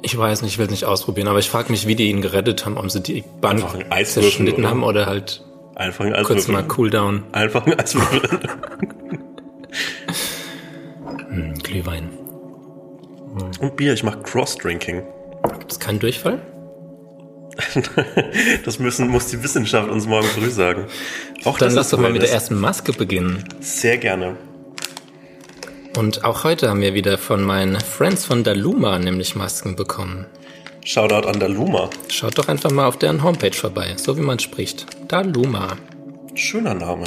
Ich 0.03 0.17
weiß 0.17 0.41
nicht, 0.41 0.53
ich 0.53 0.57
will 0.57 0.65
es 0.65 0.71
nicht 0.71 0.85
ausprobieren, 0.85 1.27
aber 1.27 1.39
ich 1.39 1.49
frage 1.49 1.71
mich, 1.71 1.87
wie 1.87 1.95
die 1.95 2.09
ihn 2.09 2.21
gerettet 2.21 2.65
haben, 2.65 2.77
ob 2.77 2.89
sie 2.89 3.01
die 3.01 3.23
ein 3.41 3.63
Eiswürfel, 3.91 4.23
zerschnitten 4.23 4.67
haben 4.67 4.83
oder 4.83 5.05
halt 5.05 5.43
Einfach 5.75 6.05
ein 6.05 6.23
kurz 6.23 6.47
mal 6.47 6.63
Cooldown. 6.63 7.23
Einfach 7.31 7.65
ein 7.65 7.79
Eiswürfel. 7.79 8.21
Hm, 11.29 11.53
Glühwein. 11.59 12.09
Und 13.61 13.77
Bier, 13.77 13.93
ich 13.93 14.03
mache 14.03 14.19
Cross-Drinking. 14.19 15.01
Gibt 15.59 15.71
es 15.71 15.79
keinen 15.79 15.99
Durchfall? 15.99 16.41
Das 18.65 18.79
müssen, 18.79 19.07
muss 19.09 19.27
die 19.27 19.41
Wissenschaft 19.43 19.89
uns 19.89 20.05
morgen 20.07 20.27
früh 20.27 20.49
sagen. 20.49 20.85
Auch 21.43 21.57
Dann 21.57 21.73
lass 21.73 21.89
doch 21.89 21.97
mal 21.99 22.11
mit 22.11 22.21
der 22.21 22.29
Wellness. 22.29 22.43
ersten 22.43 22.59
Maske 22.59 22.93
beginnen. 22.93 23.43
Sehr 23.59 23.97
gerne. 23.97 24.37
Und 25.97 26.23
auch 26.23 26.43
heute 26.43 26.69
haben 26.69 26.81
wir 26.81 26.93
wieder 26.93 27.17
von 27.17 27.43
meinen 27.43 27.79
Friends 27.79 28.25
von 28.25 28.43
Daluma 28.43 28.97
nämlich 28.99 29.35
Masken 29.35 29.75
bekommen. 29.75 30.25
Shoutout 30.85 31.27
an 31.27 31.39
Daluma. 31.39 31.89
Schaut 32.09 32.37
doch 32.37 32.47
einfach 32.47 32.71
mal 32.71 32.87
auf 32.87 32.97
deren 32.97 33.23
Homepage 33.23 33.53
vorbei, 33.53 33.93
so 33.97 34.17
wie 34.17 34.21
man 34.21 34.39
spricht. 34.39 34.85
Daluma. 35.09 35.77
Schöner 36.33 36.73
Name. 36.73 37.03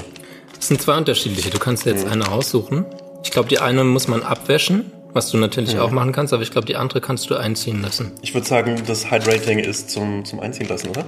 Das 0.55 0.69
sind 0.69 0.81
zwei 0.83 0.97
unterschiedliche. 0.97 1.51
Du 1.51 1.59
kannst 1.59 1.85
dir 1.87 1.91
jetzt 1.91 2.07
eine 2.07 2.31
aussuchen. 2.31 2.85
Ich 3.25 3.31
glaube, 3.31 3.49
die 3.49 3.59
eine 3.59 3.85
muss 3.85 4.07
man 4.07 4.23
abwäschen, 4.23 4.93
was 5.15 5.31
du 5.31 5.39
natürlich 5.39 5.79
auch 5.79 5.93
machen 5.93 6.13
kannst, 6.13 6.33
aber 6.33 6.43
ich 6.43 6.51
glaube, 6.51 6.67
die 6.67 6.77
andere 6.77 7.01
kannst 7.01 7.31
du 7.31 7.37
einziehen 7.37 7.81
lassen. 7.81 8.13
Ich 8.21 8.35
würde 8.35 8.47
sagen, 8.47 8.83
das 8.87 9.11
Hydrating 9.11 9.61
ist 9.61 9.89
zum, 9.89 10.25
zum 10.25 10.41
Einziehen 10.41 10.69
lassen, 10.69 10.89
oder? 10.91 11.05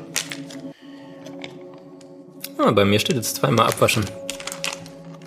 Ah, 2.56 2.70
bei 2.70 2.84
mir 2.84 3.00
steht 3.00 3.16
jetzt 3.16 3.36
zweimal 3.36 3.66
abwaschen. 3.66 4.04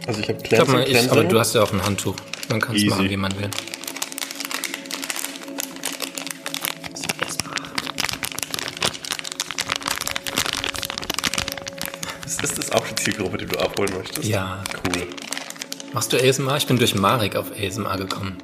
Also 0.07 0.21
ich 0.21 0.29
habe 0.29 0.39
Cleansing, 0.41 0.74
mal, 0.74 0.83
ich, 0.89 0.98
aber 0.98 1.07
Cleansing. 1.07 1.29
du 1.29 1.39
hast 1.39 1.55
ja 1.55 1.62
auch 1.62 1.74
ein 1.74 1.86
Handtuch. 1.86 2.15
Man 2.50 2.62
kann 2.62 2.75
es 2.75 2.86
machen, 2.86 3.09
wie 3.09 3.17
man 3.17 3.38
will. 3.38 3.50
ist, 12.25 12.43
ist 12.43 12.57
das 12.57 12.71
auch 12.71 12.88
die 12.88 12.95
Zielgruppe, 12.95 13.38
die 13.38 13.45
du 13.45 13.59
abholen 13.59 13.93
möchtest? 13.95 14.27
Ja. 14.27 14.63
Cool. 14.88 15.05
Machst 15.93 16.13
du 16.13 16.17
ASMR? 16.17 16.57
Ich 16.57 16.65
bin 16.65 16.77
durch 16.77 16.95
Marek 16.95 17.36
auf 17.36 17.51
ASMR 17.51 17.98
gekommen. 17.98 18.38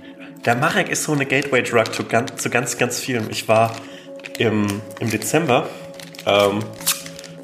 Der 0.46 0.56
Marek 0.56 0.90
ist 0.90 1.04
so 1.04 1.12
eine 1.12 1.25
Gateway-Drug 1.25 1.92
zu 1.92 2.04
ganz, 2.04 2.36
zu 2.36 2.52
ganz, 2.52 2.78
ganz 2.78 3.00
vielen. 3.00 3.32
Ich 3.32 3.48
war 3.48 3.75
im, 4.38 4.68
im 5.00 5.10
Dezember 5.10 5.68
ähm, 6.28 6.60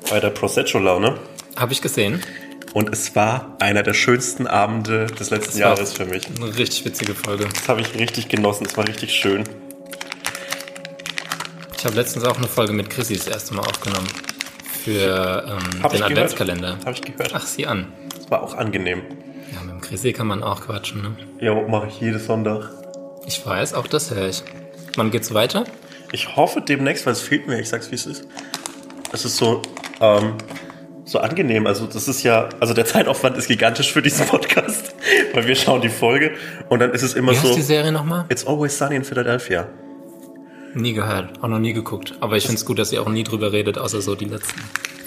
bei 0.08 0.20
der 0.20 0.30
Prosecco-Laune 0.30 1.18
Habe 1.56 1.74
ich 1.74 1.82
gesehen. 1.82 2.22
und 2.74 2.94
es 2.94 3.16
war 3.16 3.56
einer 3.60 3.82
der 3.82 3.96
schönsten 3.96 4.46
Abende 4.46 5.08
des 5.08 5.32
letzten 5.32 5.58
Jahres 5.58 5.94
für 5.94 6.06
mich. 6.06 6.28
Eine 6.28 6.56
richtig 6.56 6.86
witzige 6.86 7.16
Folge. 7.16 7.48
Das 7.52 7.68
habe 7.68 7.82
ich 7.82 7.96
richtig 7.96 8.30
genossen, 8.30 8.68
es 8.68 8.78
war 8.78 8.88
richtig 8.88 9.14
schön. 9.14 9.46
Ich 11.76 11.84
habe 11.84 11.96
letztens 11.96 12.24
auch 12.26 12.38
eine 12.38 12.48
Folge 12.48 12.74
mit 12.74 12.92
Chrissy 12.92 13.18
das 13.18 13.28
erste 13.28 13.56
Mal 13.56 13.64
aufgenommen. 13.64 14.08
Für 14.84 15.60
ähm, 15.74 15.90
den. 15.90 16.04
Adventskalender. 16.04 16.78
Habe 16.86 16.92
ich 16.92 17.02
gehört. 17.02 17.32
Ach, 17.34 17.48
sieh 17.48 17.66
an. 17.66 17.92
Es 18.20 18.30
war 18.30 18.44
auch 18.44 18.54
angenehm. 18.54 19.02
Ja, 19.52 19.62
mit 19.62 19.72
dem 19.72 19.82
Chrissy 19.82 20.14
kann 20.14 20.28
man 20.28 20.44
auch 20.44 20.62
quatschen, 20.62 21.02
ne? 21.02 21.16
Ja, 21.40 21.56
mache 21.68 21.88
ich 21.88 22.00
jeden 22.00 22.20
Sonntag. 22.20 22.81
Ich 23.26 23.46
weiß, 23.46 23.74
auch 23.74 23.88
das 23.88 24.12
höre 24.12 24.30
ich. 24.30 24.44
Wann 24.96 25.12
geht's 25.12 25.34
weiter? 25.34 25.66
Ich 26.12 26.36
hoffe 26.36 26.62
demnächst, 26.62 27.06
weil 27.06 27.14
es 27.14 27.22
fehlt 27.22 27.48
mir, 27.48 27.60
ich 27.60 27.70
sag's 27.70 27.92
wie 27.92 27.96
es 27.96 28.06
ist. 28.06 28.28
Es 29.14 29.26
ist 29.26 29.38
so, 29.38 29.62
ähm, 30.02 30.34
so 31.06 31.20
angenehm. 31.20 31.68
Also 31.68 31.86
das 31.86 32.08
ist 32.08 32.24
ja, 32.24 32.50
also 32.60 32.74
der 32.74 32.86
Zeitaufwand 32.92 33.38
ist 33.38 33.48
gigantisch 33.48 33.92
für 33.92 34.02
diesen 34.02 34.26
Podcast, 34.26 34.96
weil 35.34 35.48
wir 35.48 35.56
schauen 35.56 35.82
die 35.82 35.90
Folge 35.90 36.32
und 36.70 36.80
dann 36.80 36.92
ist 36.92 37.04
es 37.04 37.14
immer 37.14 37.32
Wie 37.32 37.38
heißt 37.38 37.48
so, 37.48 37.56
die 37.56 37.62
Serie 37.62 37.92
nochmal? 37.92 38.26
It's 38.30 38.46
Always 38.46 38.78
Sunny 38.78 38.96
in 38.96 39.04
Philadelphia. 39.04 39.68
Nie 40.74 40.94
gehört, 40.94 41.44
auch 41.44 41.50
noch 41.50 41.60
nie 41.60 41.74
geguckt. 41.74 42.16
Aber 42.22 42.38
ich 42.38 42.48
find's 42.48 42.66
gut, 42.66 42.80
dass 42.80 42.92
ihr 42.94 43.02
auch 43.02 43.10
nie 43.10 43.24
drüber 43.24 43.52
redet, 43.52 43.78
außer 43.78 44.02
so 44.02 44.16
die 44.16 44.26
letzten 44.26 44.62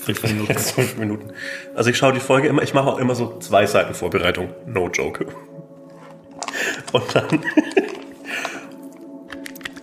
fünf 0.04 0.22
Minuten. 0.24 0.58
Fünf 0.58 0.96
Minuten. 0.96 1.32
Also 1.74 1.90
ich 1.90 1.96
schaue 1.96 2.12
die 2.12 2.20
Folge 2.20 2.48
immer, 2.48 2.62
ich 2.62 2.74
mache 2.74 2.88
auch 2.88 2.98
immer 2.98 3.14
so 3.14 3.38
zwei 3.38 3.66
Seiten 3.66 3.94
Vorbereitung. 3.94 4.50
No 4.66 4.88
joke. 4.88 5.26
Und 6.92 7.14
dann, 7.14 7.40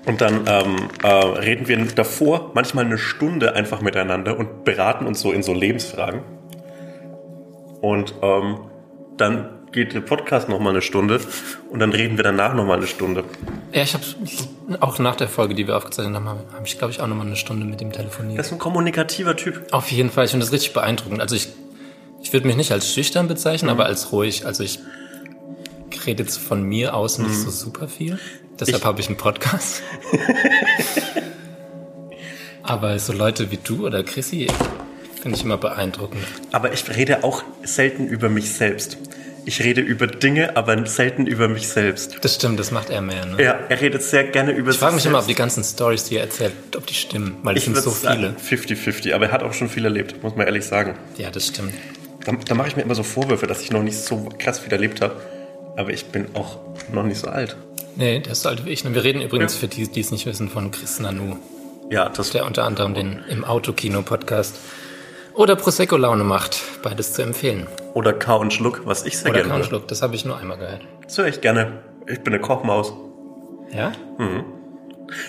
und 0.05 0.22
dann 0.22 0.46
ähm, 0.48 0.89
äh, 1.03 1.08
reden 1.08 1.67
wir 1.67 1.77
davor 1.86 2.51
manchmal 2.53 2.86
eine 2.86 2.98
Stunde 2.98 3.55
einfach 3.55 3.81
miteinander 3.81 4.38
und 4.38 4.63
beraten 4.63 5.05
uns 5.05 5.22
so 5.22 5.31
in 5.31 5.43
so 5.43 5.53
Lebensfragen. 5.53 6.22
Und 7.81 8.15
ähm, 8.22 8.62
dann 9.17 9.50
geht 9.72 9.93
der 9.93 10.01
Podcast 10.01 10.50
nochmal 10.50 10.74
eine 10.74 10.81
Stunde 10.81 11.22
und 11.70 11.79
dann 11.79 11.91
reden 11.91 12.17
wir 12.17 12.24
danach 12.24 12.53
nochmal 12.53 12.77
eine 12.77 12.88
Stunde. 12.88 13.24
Ja, 13.72 13.84
ich 13.84 13.93
habe 13.93 14.03
auch 14.81 15.00
nach 15.00 15.15
der 15.15 15.27
Folge, 15.27 15.55
die 15.55 15.67
wir 15.67 15.77
aufgezeichnet 15.77 16.15
haben, 16.15 16.27
habe 16.27 16.65
ich, 16.65 16.77
glaube 16.77 16.91
ich, 16.91 17.00
auch 17.00 17.08
nochmal 17.08 17.27
eine 17.27 17.36
Stunde 17.36 17.65
mit 17.65 17.81
ihm 17.81 17.91
telefoniert. 17.91 18.39
Das 18.39 18.48
ist 18.48 18.53
ein 18.53 18.60
kommunikativer 18.60 19.36
Typ. 19.36 19.67
Auf 19.72 19.91
jeden 19.91 20.10
Fall, 20.10 20.25
ich 20.25 20.31
finde 20.31 20.46
das 20.46 20.51
richtig 20.51 20.74
beeindruckend. 20.74 21.22
Also 21.22 21.36
ich, 21.36 21.50
ich 22.22 22.34
würde 22.34 22.48
mich 22.48 22.58
nicht 22.58 22.72
als 22.72 22.91
schüchtern 22.91 23.27
bezeichnen, 23.27 23.70
aber 23.70 23.86
als 23.86 24.12
ruhig. 24.12 24.46
Also 24.46 24.63
ich 24.63 24.79
rede 26.05 26.24
jetzt 26.24 26.38
von 26.38 26.63
mir 26.63 26.96
aus 26.96 27.20
nicht 27.20 27.36
so 27.36 27.51
super 27.51 27.88
viel. 27.88 28.20
Deshalb 28.62 28.77
Ich- 28.80 28.86
habe 28.86 29.01
ich 29.01 29.08
einen 29.08 29.18
Podcast. 29.18 29.82
aber 32.63 32.98
so 33.00 33.12
Leute 33.13 33.51
wie 33.51 33.58
du 33.58 33.86
oder 33.88 34.03
Chrissy 34.03 34.48
finde 35.22 35.38
ich 35.38 35.44
immer 35.44 35.58
beeindruckend. 35.58 36.24
Aber 36.51 36.72
ich 36.74 36.88
rede 36.96 37.24
auch 37.24 37.44
selten 37.63 38.08
über 38.08 38.30
mich 38.30 38.51
selbst. 38.53 38.98
ich 39.46 39.63
rede 39.63 39.82
über 39.82 40.06
Dinge, 40.06 40.56
aber 40.56 40.86
selten 40.86 41.25
über 41.25 41.48
mich 41.48 41.68
selbst. 41.68 42.18
Das 42.22 42.36
stimmt, 42.36 42.60
das 42.60 42.70
macht 42.72 42.91
er 42.91 43.01
mehr. 43.01 43.25
Ne? 43.25 43.44
Ja, 43.44 43.53
er 43.70 43.82
redet 43.82 44.03
sehr 44.03 44.24
gerne 44.25 44.51
über 44.51 44.70
ich 44.72 44.77
frage 44.77 44.96
mich 44.96 45.06
immer, 45.08 45.18
ob 45.20 45.25
die 45.27 45.34
ganzen 45.34 45.63
Stories, 45.63 46.03
die 46.06 46.18
er 46.18 46.24
erzählt, 46.24 46.53
ob 46.77 46.86
die 46.86 46.94
stimmen, 46.94 47.38
weil 47.41 47.58
es 47.58 47.65
sind 47.65 47.75
so 47.77 47.89
viele. 47.89 48.36
50-50, 48.36 49.13
aber 49.13 49.25
er 49.27 49.32
hat 49.32 49.41
auch 49.44 49.53
schon 49.53 49.68
viel 49.70 49.84
erlebt, 49.86 50.22
muss 50.22 50.36
man 50.36 50.46
ehrlich 50.46 50.65
sagen. 50.65 50.94
Ja, 51.18 51.32
das 51.32 51.48
stimmt. 51.48 51.74
Da, 52.24 52.34
da 52.34 52.53
mache 52.53 52.68
ich 52.68 52.75
mir 52.75 52.84
immer 52.84 52.94
so 52.94 53.01
Vorwürfe, 53.01 53.48
dass 53.48 53.62
ich 53.63 53.72
noch 53.72 53.82
nicht 53.82 53.98
so 53.98 54.30
krass 54.38 54.60
viel 54.60 54.72
erlebt 54.72 55.01
habe. 55.01 55.15
Aber 55.75 55.89
ich 55.91 56.06
bin 56.06 56.27
auch 56.36 56.60
noch 56.94 57.03
nicht 57.03 57.18
so 57.18 57.27
alt. 57.27 57.58
Nee, 57.95 58.19
der 58.19 58.31
ist 58.33 58.43
so 58.43 58.50
alt 58.50 58.65
wie 58.65 58.69
ich. 58.69 58.86
Und 58.86 58.95
wir 58.95 59.03
reden 59.03 59.21
übrigens, 59.21 59.53
ja. 59.53 59.60
für 59.60 59.67
die, 59.67 59.88
die 59.88 60.00
es 60.00 60.12
nicht 60.12 60.25
wissen, 60.25 60.50
von 60.50 60.71
Chris 60.71 61.00
Nanu. 61.00 61.38
Ja, 61.89 62.10
das. 62.10 62.31
Der 62.31 62.45
unter 62.45 62.63
anderem 62.63 62.93
den 62.93 63.24
im 63.29 63.43
Autokino-Podcast 63.43 64.55
oder 65.33 65.55
Prosecco-Laune 65.55 66.24
macht. 66.24 66.62
Beides 66.83 67.13
zu 67.13 67.21
empfehlen. 67.21 67.67
Oder 67.93 68.13
Kau 68.13 68.39
und 68.39 68.53
Schluck, 68.53 68.81
was 68.86 69.05
ich 69.05 69.17
sehr 69.17 69.31
Oder 69.31 69.39
gerne 69.39 69.50
Kau 69.50 69.55
und 69.57 69.65
Schluck, 69.65 69.88
das 69.88 70.01
habe 70.01 70.15
ich 70.15 70.25
nur 70.25 70.38
einmal 70.38 70.57
gehört. 70.57 70.81
Das 71.03 71.17
höre 71.17 71.27
ich 71.27 71.41
gerne. 71.41 71.79
Ich 72.07 72.21
bin 72.21 72.33
eine 72.33 72.41
Kochmaus. 72.41 72.93
Ja? 73.74 73.91
Mhm. 74.17 74.45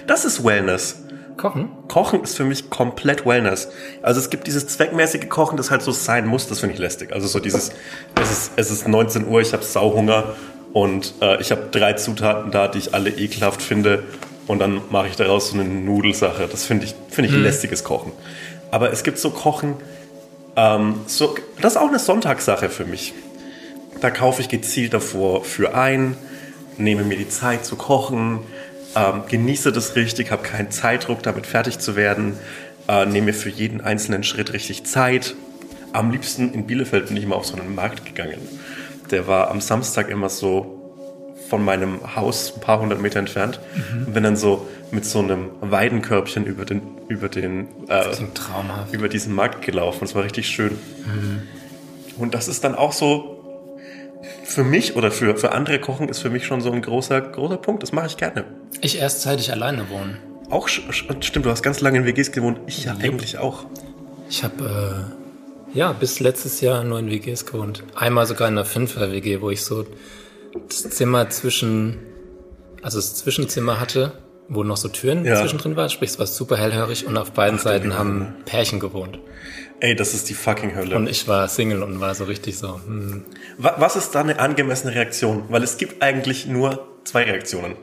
Das 0.06 0.24
ist 0.24 0.44
Wellness. 0.44 1.02
Kochen? 1.36 1.70
Kochen 1.88 2.22
ist 2.22 2.36
für 2.36 2.44
mich 2.44 2.70
komplett 2.70 3.26
Wellness. 3.26 3.68
Also 4.02 4.20
es 4.20 4.30
gibt 4.30 4.46
dieses 4.46 4.68
zweckmäßige 4.68 5.28
Kochen, 5.28 5.56
das 5.56 5.70
halt 5.70 5.82
so 5.82 5.90
sein 5.90 6.26
muss, 6.26 6.46
das 6.46 6.60
finde 6.60 6.74
ich 6.74 6.80
lästig. 6.80 7.12
Also 7.12 7.26
so 7.26 7.40
dieses, 7.40 7.72
es 8.20 8.30
ist, 8.30 8.52
es 8.56 8.70
ist 8.70 8.86
19 8.86 9.26
Uhr, 9.26 9.40
ich 9.40 9.52
habe 9.52 9.64
Sauhunger 9.64 10.36
und 10.72 11.14
äh, 11.20 11.40
ich 11.40 11.50
habe 11.50 11.68
drei 11.70 11.94
Zutaten 11.94 12.50
da, 12.50 12.68
die 12.68 12.78
ich 12.78 12.94
alle 12.94 13.10
ekelhaft 13.10 13.62
finde 13.62 14.04
und 14.46 14.58
dann 14.58 14.80
mache 14.90 15.08
ich 15.08 15.16
daraus 15.16 15.50
so 15.50 15.58
eine 15.58 15.64
Nudelsache. 15.64 16.48
Das 16.50 16.64
finde 16.64 16.86
ich, 16.86 16.94
finde 17.08 17.28
ich 17.28 17.34
hm. 17.34 17.42
lästiges 17.42 17.84
Kochen. 17.84 18.12
Aber 18.70 18.92
es 18.92 19.02
gibt 19.02 19.18
so 19.18 19.30
Kochen, 19.30 19.74
ähm, 20.56 21.00
so, 21.06 21.34
das 21.60 21.74
ist 21.74 21.78
auch 21.78 21.88
eine 21.88 21.98
Sonntagssache 21.98 22.68
für 22.68 22.84
mich. 22.84 23.14
Da 24.00 24.10
kaufe 24.10 24.40
ich 24.40 24.48
gezielt 24.48 24.94
davor 24.94 25.44
für 25.44 25.74
ein, 25.74 26.16
nehme 26.76 27.04
mir 27.04 27.16
die 27.16 27.28
Zeit 27.28 27.64
zu 27.64 27.76
kochen, 27.76 28.40
ähm, 28.96 29.22
genieße 29.28 29.72
das 29.72 29.94
richtig, 29.94 30.30
habe 30.30 30.42
keinen 30.42 30.70
Zeitdruck, 30.70 31.22
damit 31.22 31.46
fertig 31.46 31.78
zu 31.78 31.96
werden, 31.96 32.34
äh, 32.88 33.06
nehme 33.06 33.26
mir 33.26 33.34
für 33.34 33.48
jeden 33.48 33.80
einzelnen 33.80 34.24
Schritt 34.24 34.52
richtig 34.52 34.84
Zeit. 34.84 35.34
Am 35.92 36.10
liebsten 36.10 36.52
in 36.52 36.66
Bielefeld 36.66 37.08
bin 37.08 37.16
ich 37.16 37.24
immer 37.24 37.36
auf 37.36 37.46
so 37.46 37.56
einen 37.56 37.74
Markt 37.74 38.04
gegangen. 38.04 38.38
Der 39.12 39.26
war 39.26 39.50
am 39.50 39.60
Samstag 39.60 40.08
immer 40.08 40.28
so 40.28 40.78
von 41.48 41.64
meinem 41.64 42.16
Haus 42.16 42.54
ein 42.54 42.60
paar 42.60 42.80
hundert 42.80 43.00
Meter 43.00 43.18
entfernt 43.18 43.60
mhm. 43.74 44.06
und 44.06 44.14
bin 44.14 44.22
dann 44.22 44.36
so 44.36 44.66
mit 44.90 45.04
so 45.04 45.18
einem 45.18 45.50
Weidenkörbchen 45.60 46.46
über 46.46 46.64
den 46.64 46.80
über 47.08 47.28
den 47.28 47.68
äh, 47.88 48.04
über 48.92 49.08
diesen 49.08 49.34
Markt 49.34 49.62
gelaufen. 49.62 50.04
Es 50.04 50.14
war 50.14 50.24
richtig 50.24 50.48
schön. 50.48 50.72
Mhm. 50.72 51.42
Und 52.18 52.34
das 52.34 52.48
ist 52.48 52.64
dann 52.64 52.74
auch 52.74 52.92
so 52.92 53.38
für 54.44 54.64
mich 54.64 54.96
oder 54.96 55.10
für, 55.10 55.36
für 55.36 55.52
andere 55.52 55.78
Kochen 55.78 56.08
ist 56.08 56.20
für 56.20 56.30
mich 56.30 56.46
schon 56.46 56.60
so 56.60 56.70
ein 56.70 56.82
großer, 56.82 57.20
großer 57.20 57.56
Punkt. 57.56 57.82
Das 57.82 57.92
mache 57.92 58.06
ich 58.06 58.16
gerne. 58.16 58.44
Ich 58.80 58.98
erst 58.98 59.22
seit 59.22 59.40
ich 59.40 59.52
alleine 59.52 59.88
wohne. 59.90 60.18
Auch 60.50 60.68
stimmt, 60.68 61.46
du 61.46 61.50
hast 61.50 61.62
ganz 61.62 61.80
lange 61.80 61.98
in 61.98 62.06
WGs 62.06 62.32
gewohnt. 62.32 62.60
Ich 62.66 62.84
ja, 62.84 62.96
eigentlich 63.00 63.38
auch. 63.38 63.64
Ich 64.28 64.44
habe 64.44 65.10
äh, 65.10 65.21
ja 65.74 65.92
bis 65.92 66.20
letztes 66.20 66.60
Jahr 66.60 66.84
nur 66.84 66.98
in 66.98 67.10
WGs 67.10 67.46
gewohnt. 67.46 67.84
Einmal 67.94 68.26
sogar 68.26 68.48
in 68.48 68.54
einer 68.54 68.64
Fünfer-WG, 68.64 69.40
wo 69.40 69.50
ich 69.50 69.62
so 69.62 69.86
das 70.68 70.90
Zimmer 70.90 71.30
zwischen, 71.30 71.98
also 72.82 72.98
das 72.98 73.14
Zwischenzimmer 73.14 73.80
hatte, 73.80 74.12
wo 74.48 74.64
noch 74.64 74.76
so 74.76 74.88
Türen 74.88 75.24
ja. 75.24 75.36
zwischendrin 75.36 75.76
waren. 75.76 75.88
Sprich, 75.88 76.10
es 76.10 76.18
war 76.18 76.26
super 76.26 76.56
hellhörig 76.56 77.06
und 77.06 77.16
auf 77.16 77.32
beiden 77.32 77.58
Ach, 77.58 77.62
Seiten 77.62 77.94
haben 77.94 78.34
Pärchen 78.44 78.80
gewohnt. 78.80 79.18
Ey, 79.80 79.96
das 79.96 80.14
ist 80.14 80.28
die 80.28 80.34
fucking 80.34 80.76
Hölle. 80.76 80.94
Und 80.94 81.08
ich 81.08 81.26
war 81.26 81.48
Single 81.48 81.82
und 81.82 82.00
war 82.00 82.14
so 82.14 82.24
richtig 82.24 82.58
so. 82.58 82.80
Hm. 82.86 83.24
Was 83.58 83.96
ist 83.96 84.14
da 84.14 84.20
eine 84.20 84.38
angemessene 84.38 84.94
Reaktion? 84.94 85.44
Weil 85.48 85.62
es 85.62 85.76
gibt 85.76 86.02
eigentlich 86.02 86.46
nur 86.46 86.86
zwei 87.04 87.24
Reaktionen. 87.24 87.74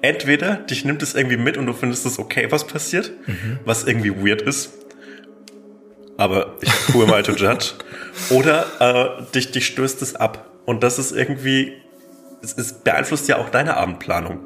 Entweder 0.00 0.56
dich 0.56 0.84
nimmt 0.84 1.02
es 1.02 1.14
irgendwie 1.14 1.36
mit 1.36 1.56
und 1.56 1.66
du 1.66 1.72
findest 1.72 2.06
es 2.06 2.18
okay, 2.18 2.46
was 2.50 2.66
passiert, 2.66 3.10
mhm. 3.26 3.58
was 3.64 3.84
irgendwie 3.84 4.14
weird 4.14 4.42
ist. 4.42 4.70
Aber 6.18 6.56
ich 6.60 6.70
tue 6.92 7.06
mal 7.06 7.22
to 7.22 7.32
judge. 7.32 7.74
Oder 8.28 8.66
äh, 8.80 9.22
dich, 9.34 9.52
dich 9.52 9.66
stößt 9.66 10.02
es 10.02 10.16
ab. 10.16 10.50
Und 10.66 10.82
das 10.82 10.98
ist 10.98 11.12
irgendwie, 11.12 11.72
es, 12.42 12.58
es 12.58 12.72
beeinflusst 12.74 13.28
ja 13.28 13.38
auch 13.38 13.48
deine 13.48 13.76
Abendplanung. 13.76 14.40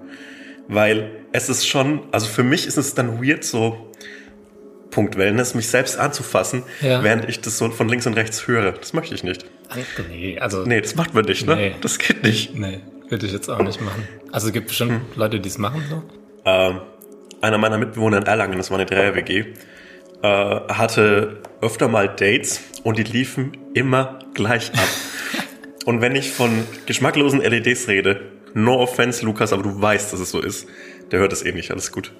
Weil 0.68 1.10
es 1.32 1.48
ist 1.48 1.66
schon, 1.66 2.02
also 2.12 2.26
für 2.26 2.44
mich 2.44 2.66
ist 2.66 2.76
es 2.76 2.94
dann 2.94 3.24
weird, 3.24 3.42
so 3.42 3.90
Punkt 4.90 5.16
Wellness, 5.16 5.54
mich 5.54 5.68
selbst 5.68 5.98
anzufassen, 5.98 6.62
ja. 6.82 7.02
während 7.02 7.26
ich 7.28 7.40
das 7.40 7.56
so 7.56 7.70
von 7.70 7.88
links 7.88 8.06
und 8.06 8.14
rechts 8.14 8.46
höre. 8.46 8.72
Das 8.72 8.92
möchte 8.92 9.14
ich 9.14 9.24
nicht. 9.24 9.46
Nee, 10.10 10.38
also. 10.38 10.64
Nee, 10.64 10.82
das 10.82 10.94
macht 10.94 11.14
man 11.14 11.24
nicht, 11.24 11.46
ne? 11.46 11.56
Nee. 11.56 11.74
Das 11.80 11.98
geht 11.98 12.22
nicht. 12.22 12.54
Nee, 12.54 12.80
würde 13.08 13.24
ich 13.24 13.32
jetzt 13.32 13.48
auch 13.48 13.62
nicht 13.62 13.80
machen. 13.80 14.06
Also 14.30 14.48
es 14.48 14.52
gibt 14.52 14.68
bestimmt 14.68 14.92
hm. 14.92 15.00
Leute, 15.16 15.40
die 15.40 15.48
es 15.48 15.56
machen 15.56 15.82
so. 15.88 16.02
Ähm, 16.44 16.82
einer 17.40 17.56
meiner 17.56 17.78
Mitbewohner 17.78 18.18
in 18.18 18.24
Erlangen, 18.24 18.58
das 18.58 18.70
war 18.70 18.78
eine 18.78 18.86
Dreier-WG, 18.86 19.46
äh, 20.22 20.26
hatte 20.26 21.38
öfter 21.60 21.88
mal 21.88 22.08
Dates 22.08 22.60
und 22.82 22.98
die 22.98 23.04
liefen 23.04 23.56
immer 23.74 24.18
gleich 24.34 24.72
ab. 24.72 24.88
und 25.84 26.00
wenn 26.00 26.16
ich 26.16 26.30
von 26.30 26.64
geschmacklosen 26.86 27.40
LEDs 27.40 27.88
rede, 27.88 28.20
no 28.54 28.80
offense, 28.80 29.24
Lukas, 29.24 29.52
aber 29.52 29.62
du 29.62 29.80
weißt, 29.80 30.12
dass 30.12 30.20
es 30.20 30.30
so 30.30 30.40
ist. 30.40 30.68
Der 31.10 31.20
hört 31.20 31.32
es 31.32 31.44
eh 31.44 31.52
nicht, 31.52 31.70
alles 31.70 31.92
gut. 31.92 32.12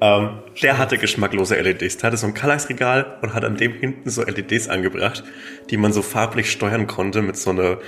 Ähm, 0.00 0.38
der 0.62 0.78
hatte 0.78 0.98
geschmacklose 0.98 1.60
LEDs. 1.60 1.98
Der 1.98 2.08
hatte 2.08 2.16
so 2.16 2.26
ein 2.26 2.34
Kallax-Regal 2.34 3.18
und 3.22 3.34
hat 3.34 3.44
an 3.44 3.56
dem 3.56 3.74
hinten 3.74 4.08
so 4.10 4.22
LEDs 4.22 4.68
angebracht, 4.68 5.22
die 5.70 5.76
man 5.76 5.92
so 5.92 6.02
farblich 6.02 6.50
steuern 6.50 6.86
konnte 6.86 7.22
mit 7.22 7.36
so 7.36 7.50
einer 7.50 7.78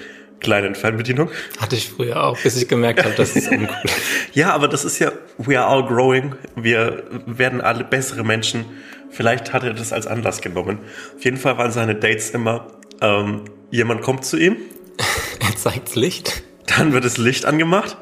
kleinen 0.41 0.75
Fernbedienung. 0.75 1.31
Hatte 1.59 1.77
ich 1.77 1.89
früher 1.89 2.23
auch, 2.23 2.39
bis 2.39 2.61
ich 2.61 2.69
gemerkt 2.69 3.05
habe, 3.05 3.15
dass 3.15 3.35
es 3.35 3.49
uncool 3.49 3.77
ist. 3.85 4.35
ja, 4.35 4.53
aber 4.53 4.69
das 4.69 4.85
ist 4.85 4.99
ja, 4.99 5.13
we 5.39 5.59
are 5.59 5.67
all 5.69 5.87
growing. 5.87 6.35
Wir 6.55 7.05
werden 7.27 7.61
alle 7.61 7.85
bessere 7.85 8.25
Menschen. 8.25 8.65
Vielleicht 9.13 9.53
hat 9.53 9.63
er 9.63 9.75
das 9.75 9.93
als 9.93 10.07
Anlass 10.07 10.41
genommen. 10.41 10.79
Auf 11.15 11.25
jeden 11.25 11.37
Fall 11.37 11.59
waren 11.59 11.71
seine 11.71 11.95
Dates 11.95 12.31
immer, 12.31 12.67
ähm, 13.01 13.45
jemand 13.71 14.03
kommt 14.03 14.25
zu 14.25 14.39
ihm. 14.39 14.57
er 15.41 15.55
zeigt 15.57 15.95
Licht. 15.95 16.43
Dann 16.67 16.93
wird 16.93 17.05
das 17.05 17.19
Licht 17.19 17.45
angemacht 17.45 17.99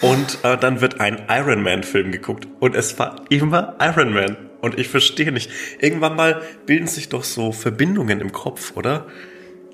und 0.00 0.38
äh, 0.44 0.56
dann 0.56 0.80
wird 0.80 1.00
ein 1.00 1.26
Iron 1.28 1.62
Man-Film 1.62 2.12
geguckt. 2.12 2.46
Und 2.60 2.76
es 2.76 2.98
war 2.98 3.24
immer 3.30 3.76
Iron 3.80 4.12
Man. 4.12 4.36
Und 4.60 4.78
ich 4.78 4.88
verstehe 4.88 5.32
nicht. 5.32 5.50
Irgendwann 5.80 6.16
mal 6.16 6.42
bilden 6.66 6.86
sich 6.86 7.08
doch 7.08 7.24
so 7.24 7.52
Verbindungen 7.52 8.20
im 8.20 8.32
Kopf, 8.32 8.76
oder? 8.76 9.06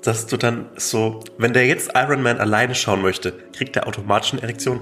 Dass 0.01 0.27
du 0.27 0.37
dann 0.37 0.69
so, 0.75 1.23
wenn 1.37 1.53
der 1.53 1.67
jetzt 1.67 1.91
Iron 1.95 2.21
Man 2.21 2.39
alleine 2.39 2.75
schauen 2.75 3.01
möchte, 3.01 3.33
kriegt 3.55 3.75
der 3.75 3.87
automatisch 3.87 4.33
eine 4.33 4.41
Erektion. 4.43 4.81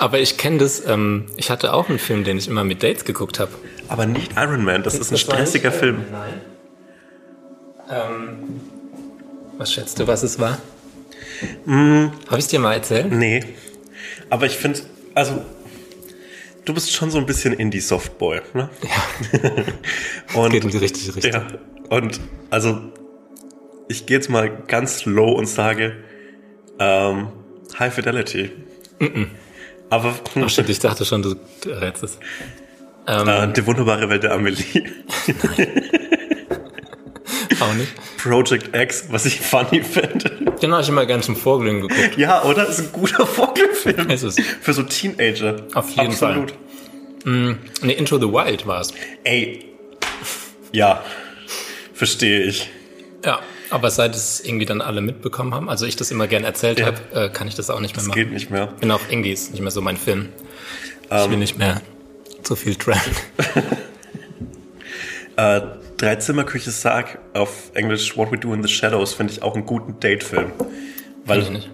Aber 0.00 0.18
ich 0.18 0.38
kenne 0.38 0.56
das, 0.56 0.86
ähm, 0.86 1.26
ich 1.36 1.50
hatte 1.50 1.74
auch 1.74 1.90
einen 1.90 1.98
Film, 1.98 2.24
den 2.24 2.38
ich 2.38 2.48
immer 2.48 2.64
mit 2.64 2.82
Dates 2.82 3.04
geguckt 3.04 3.38
habe. 3.38 3.52
Aber 3.86 4.06
nicht 4.06 4.32
Iron 4.34 4.64
Man, 4.64 4.82
das, 4.82 4.94
das 4.94 5.02
ist 5.02 5.12
ein 5.12 5.18
stressiger 5.18 5.70
Film. 5.70 6.06
Nein. 6.10 6.40
Ähm, 7.90 8.60
was 9.58 9.70
schätzt 9.70 9.98
du, 9.98 10.06
was 10.06 10.22
es 10.22 10.38
war? 10.38 10.58
Mm. 11.66 12.06
Habe 12.28 12.38
ich 12.38 12.44
es 12.44 12.48
dir 12.48 12.60
mal 12.60 12.72
erzählt? 12.72 13.12
Nee. 13.12 13.44
Aber 14.30 14.46
ich 14.46 14.56
finde, 14.56 14.80
also, 15.14 15.44
du 16.64 16.72
bist 16.72 16.90
schon 16.92 17.10
so 17.10 17.18
ein 17.18 17.26
bisschen 17.26 17.52
Indie-Softboy, 17.52 18.40
ne? 18.54 18.70
Ja. 18.82 20.34
und, 20.40 20.50
geht 20.50 20.64
in 20.64 20.70
die 20.70 20.78
richtige 20.78 21.14
Richtung. 21.14 21.42
Ja. 21.42 21.46
Und, 21.90 22.20
also, 22.48 22.80
ich 23.88 24.06
gehe 24.06 24.16
jetzt 24.16 24.30
mal 24.30 24.48
ganz 24.66 25.04
low 25.04 25.32
und 25.32 25.44
sage, 25.44 25.98
ähm, 26.78 27.28
High 27.78 27.92
Fidelity. 27.92 28.50
Mm 28.98 29.04
-mm. 29.04 29.26
Aber. 29.90 30.14
Ach, 30.42 30.48
stimmt, 30.48 30.70
ich 30.70 30.78
dachte 30.78 31.04
schon, 31.04 31.22
du 31.22 31.36
rätst 31.66 32.02
es. 32.04 32.18
Ähm, 33.06 33.28
äh, 33.28 33.52
die 33.52 33.66
wunderbare 33.66 34.08
Welt 34.08 34.22
der 34.22 34.32
Amelie. 34.32 34.64
Auch 37.60 37.74
nicht. 37.74 37.92
Project 38.16 38.74
X, 38.74 39.06
was 39.10 39.26
ich 39.26 39.40
funny 39.40 39.82
finde. 39.82 40.54
Den 40.62 40.72
habe 40.72 40.82
ich 40.82 40.88
immer 40.88 41.04
gern 41.06 41.22
zum 41.22 41.36
Vorglühen 41.36 41.80
geguckt. 41.82 42.16
Ja, 42.16 42.42
oder? 42.44 42.64
Das 42.64 42.78
ist 42.78 42.86
ein 42.86 42.92
guter 42.92 43.26
Vorglühfilm. 43.26 44.08
Ist 44.10 44.22
es. 44.22 44.36
Für 44.38 44.72
so 44.72 44.82
Teenager. 44.82 45.66
Auf 45.74 45.90
jeden 45.90 46.12
Absolut. 46.12 46.52
Fall. 47.24 47.32
Mm, 47.32 47.58
ne, 47.82 47.92
Into 47.92 48.18
the 48.18 48.28
Wild 48.32 48.66
war 48.66 48.80
es. 48.80 48.94
Ey. 49.24 49.66
Ja. 50.72 51.04
Verstehe 51.92 52.44
ich. 52.44 52.70
Ja, 53.24 53.40
aber 53.70 53.90
seit 53.90 54.14
es 54.14 54.40
irgendwie 54.40 54.66
dann 54.66 54.80
alle 54.80 55.00
mitbekommen 55.00 55.54
haben, 55.54 55.68
also 55.68 55.86
ich 55.86 55.96
das 55.96 56.10
immer 56.10 56.26
gern 56.26 56.44
erzählt 56.44 56.80
ja. 56.80 56.86
habe, 56.86 56.98
äh, 57.14 57.28
kann 57.30 57.48
ich 57.48 57.54
das 57.54 57.70
auch 57.70 57.80
nicht 57.80 57.94
mehr 57.94 58.02
das 58.02 58.08
machen. 58.08 58.20
Das 58.20 58.24
geht 58.24 58.32
nicht 58.32 58.50
mehr. 58.50 58.66
Bin 58.66 58.90
auch 58.90 59.00
irgendwie 59.08 59.32
ist 59.32 59.52
nicht 59.52 59.62
mehr 59.62 59.70
so 59.70 59.80
mein 59.80 59.96
Film. 59.96 60.28
Ich 61.04 61.10
um, 61.10 61.18
will 61.26 61.32
ähm. 61.34 61.38
nicht 61.38 61.58
mehr 61.58 61.80
zu 62.42 62.56
viel 62.56 62.76
Trend. 62.76 63.00
äh, 65.36 65.60
Dreizimmerküche 65.96 66.70
Sarg 66.70 67.18
auf 67.34 67.70
Englisch 67.74 68.16
What 68.16 68.32
We 68.32 68.38
Do 68.38 68.54
in 68.54 68.62
the 68.62 68.68
Shadows 68.68 69.12
finde 69.12 69.32
ich 69.32 69.42
auch 69.42 69.54
einen 69.54 69.66
guten 69.66 70.00
Datefilm. 70.00 70.52
Weil 71.26 71.42
ich 71.42 71.50
nicht. 71.50 71.70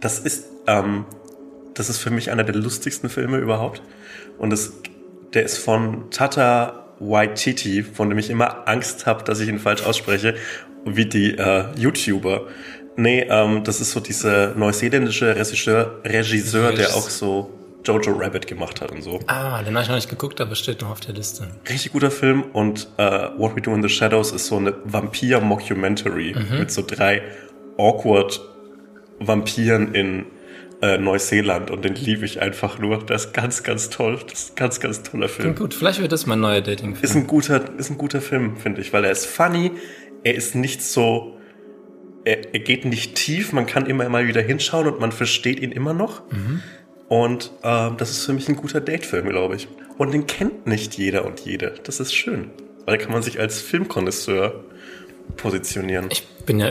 das 0.00 0.18
ist, 0.18 0.44
ähm, 0.66 1.06
das 1.72 1.88
ist 1.88 1.98
für 1.98 2.10
mich 2.10 2.30
einer 2.30 2.44
der 2.44 2.54
lustigsten 2.54 3.08
Filme 3.08 3.38
überhaupt. 3.38 3.82
Und 4.38 4.50
das, 4.50 4.72
der 5.32 5.44
ist 5.44 5.58
von 5.58 6.10
Tata 6.10 6.83
Waititi, 7.00 7.82
von 7.82 8.08
dem 8.08 8.18
ich 8.18 8.30
immer 8.30 8.68
Angst 8.68 9.06
habe, 9.06 9.24
dass 9.24 9.40
ich 9.40 9.48
ihn 9.48 9.58
falsch 9.58 9.82
ausspreche. 9.82 10.34
wie 10.86 11.06
die 11.06 11.36
äh, 11.38 11.64
YouTuber. 11.78 12.46
Nee, 12.96 13.26
ähm, 13.28 13.64
das 13.64 13.80
ist 13.80 13.92
so 13.92 14.00
dieser 14.00 14.54
neuseeländische 14.54 15.34
Regisseur, 15.34 16.00
Regisseur, 16.04 16.72
der 16.72 16.94
auch 16.94 17.08
so 17.08 17.50
Jojo 17.84 18.12
Rabbit 18.12 18.46
gemacht 18.46 18.80
hat 18.80 18.92
und 18.92 19.02
so. 19.02 19.20
Ah, 19.26 19.62
den 19.62 19.74
habe 19.74 19.82
ich 19.82 19.88
noch 19.88 19.96
nicht 19.96 20.08
geguckt, 20.10 20.40
aber 20.40 20.54
steht 20.54 20.80
noch 20.80 20.90
auf 20.90 21.00
der 21.00 21.14
Liste. 21.14 21.48
Richtig 21.68 21.92
guter 21.92 22.10
Film 22.10 22.42
und 22.52 22.88
äh, 22.96 23.28
What 23.36 23.56
We 23.56 23.60
Do 23.60 23.74
in 23.74 23.82
the 23.82 23.88
Shadows 23.88 24.32
ist 24.32 24.46
so 24.46 24.56
eine 24.56 24.74
Vampir-Mockumentary 24.84 26.34
mit 26.58 26.70
so 26.70 26.82
drei 26.86 27.22
awkward 27.76 28.40
Vampiren 29.20 29.94
in 29.94 30.26
äh, 30.82 30.98
Neuseeland 30.98 31.70
und 31.70 31.84
den 31.84 31.94
liebe 31.94 32.24
ich 32.24 32.40
einfach 32.40 32.78
nur. 32.78 32.98
Das 33.04 33.26
ist 33.26 33.32
ganz, 33.32 33.62
ganz 33.62 33.90
toll. 33.90 34.18
Das 34.28 34.40
ist 34.40 34.52
ein 34.52 34.56
ganz, 34.56 34.80
ganz 34.80 35.02
toller 35.02 35.28
Film. 35.28 35.54
Klingt 35.54 35.58
gut, 35.58 35.74
vielleicht 35.74 36.00
wird 36.00 36.12
das 36.12 36.26
mein 36.26 36.40
neuer 36.40 36.60
Dating-Film. 36.60 37.04
Ist 37.04 37.16
ein 37.16 37.26
guter, 37.26 37.78
ist 37.78 37.90
ein 37.90 37.98
guter 37.98 38.20
Film, 38.20 38.56
finde 38.56 38.80
ich, 38.80 38.92
weil 38.92 39.04
er 39.04 39.10
ist 39.10 39.26
funny, 39.26 39.72
er 40.22 40.34
ist 40.34 40.54
nicht 40.54 40.82
so, 40.82 41.38
er, 42.24 42.54
er 42.54 42.60
geht 42.60 42.84
nicht 42.84 43.14
tief, 43.14 43.52
man 43.52 43.66
kann 43.66 43.86
immer 43.86 44.08
mal 44.08 44.26
wieder 44.26 44.42
hinschauen 44.42 44.86
und 44.86 45.00
man 45.00 45.12
versteht 45.12 45.60
ihn 45.60 45.72
immer 45.72 45.94
noch. 45.94 46.22
Und 47.08 47.52
ähm, 47.62 47.96
das 47.96 48.10
ist 48.10 48.24
für 48.24 48.32
mich 48.32 48.48
ein 48.48 48.56
guter 48.56 48.80
Datefilm, 48.80 49.28
glaube 49.28 49.56
ich. 49.56 49.68
Und 49.98 50.12
den 50.12 50.26
kennt 50.26 50.66
nicht 50.66 50.96
jeder 50.96 51.24
und 51.24 51.40
jede. 51.40 51.74
Das 51.84 52.00
ist 52.00 52.14
schön. 52.14 52.50
Weil 52.86 52.98
da 52.98 53.04
kann 53.04 53.12
man 53.12 53.22
sich 53.22 53.38
als 53.38 53.60
Filmkonnoisseur 53.60 54.64
positionieren. 55.36 56.06
Ich 56.10 56.26
bin 56.46 56.60
ja 56.60 56.70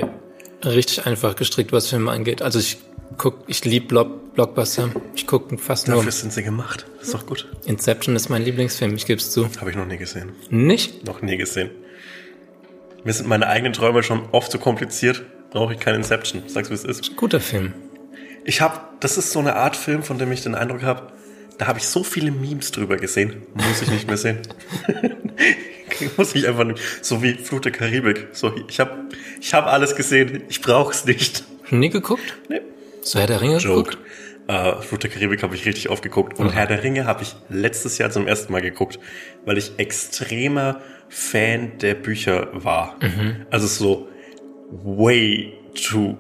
richtig 0.64 1.06
einfach 1.06 1.36
gestrickt, 1.36 1.72
was 1.72 1.90
Filme 1.90 2.12
angeht. 2.12 2.42
Also 2.42 2.60
ich 2.60 2.78
guck, 3.18 3.44
ich 3.48 3.66
lieb 3.66 3.88
Block, 3.88 4.34
Blockbuster. 4.36 4.90
Ich 5.16 5.28
gucke 5.28 5.58
fast 5.58 5.88
nur. 5.88 5.98
Dafür 5.98 6.12
sind 6.12 6.34
sie 6.34 6.44
gemacht. 6.44 6.86
Das 6.98 7.08
ist 7.08 7.14
doch 7.14 7.26
gut. 7.26 7.48
Inception 7.66 8.16
ist 8.16 8.30
mein 8.30 8.44
Lieblingsfilm, 8.44 8.96
ich 8.96 9.06
geb's 9.06 9.32
zu. 9.32 9.50
Habe 9.60 9.70
ich 9.70 9.76
noch 9.76 9.86
nie 9.86 9.98
gesehen. 9.98 10.32
Nicht? 10.50 11.06
Noch 11.06 11.22
nie 11.22 11.38
gesehen. 11.38 11.70
Mir 13.04 13.14
sind 13.14 13.28
meine 13.28 13.48
eigenen 13.48 13.74
Träume 13.74 14.02
schon 14.04 14.30
oft 14.32 14.52
zu 14.52 14.60
kompliziert. 14.60 15.24
Brauche 15.52 15.74
ich 15.74 15.80
kein 15.80 15.96
Inception. 15.96 16.44
Sag's, 16.48 16.70
wie 16.70 16.74
es 16.74 16.84
ist. 16.84 17.16
Guter 17.16 17.40
Film. 17.40 17.74
Ich 18.46 18.62
habe, 18.62 18.80
das 19.00 19.18
ist 19.18 19.32
so 19.32 19.40
eine 19.40 19.56
Art 19.56 19.76
Film, 19.76 20.04
von 20.04 20.18
dem 20.18 20.32
ich 20.32 20.42
den 20.42 20.56
Eindruck 20.56 20.84
habe, 20.84 21.12
da 21.58 21.68
habe 21.68 21.80
ich 21.80 21.88
so 21.88 22.04
viele 22.04 22.32
Memes 22.32 22.72
drüber 22.72 22.98
gesehen. 22.98 23.44
Muss 23.54 23.82
ich 23.82 23.90
nicht 23.90 24.08
mehr 24.08 24.18
sehen. 24.18 24.40
Muss 26.18 26.34
ich 26.34 26.48
einfach 26.48 26.64
nicht. 26.64 26.80
So 27.02 27.22
wie 27.22 27.34
Flut 27.36 27.66
der 27.66 27.72
Karibik. 27.72 28.30
So, 28.32 28.54
ich 28.68 28.80
habe 28.80 29.10
ich 29.40 29.54
hab 29.54 29.68
alles 29.68 29.96
gesehen. 29.96 30.44
Ich 30.50 30.62
brauch's 30.62 31.06
nicht. 31.06 31.44
Nie 31.70 31.90
geguckt? 31.90 32.38
Nee. 32.50 32.62
So 33.04 33.20
Herr 33.20 33.28
der 33.28 33.42
Ringe 33.42 33.58
Joke. 33.58 33.98
Äh, 34.48 34.82
Flut 34.82 35.04
der 35.04 35.10
Karibik 35.10 35.44
habe 35.44 35.56
ich 35.56 35.66
richtig 35.66 35.90
oft 35.90 36.04
geguckt. 36.04 36.40
Und 36.40 36.54
Herr 36.54 36.68
der 36.68 36.84
Ringe 36.84 37.06
habe 37.06 37.24
ich 37.24 37.36
letztes 37.50 37.98
Jahr 37.98 38.10
zum 38.12 38.28
ersten 38.28 38.52
Mal 38.52 38.62
geguckt, 38.62 39.00
weil 39.46 39.58
ich 39.58 39.74
extremer 39.78 40.82
Fan 41.10 41.78
der 41.80 41.96
Bücher 41.96 42.50
war. 42.54 42.98
Also 43.52 43.68
so 43.68 44.08
way 44.70 45.54
too, 45.76 46.18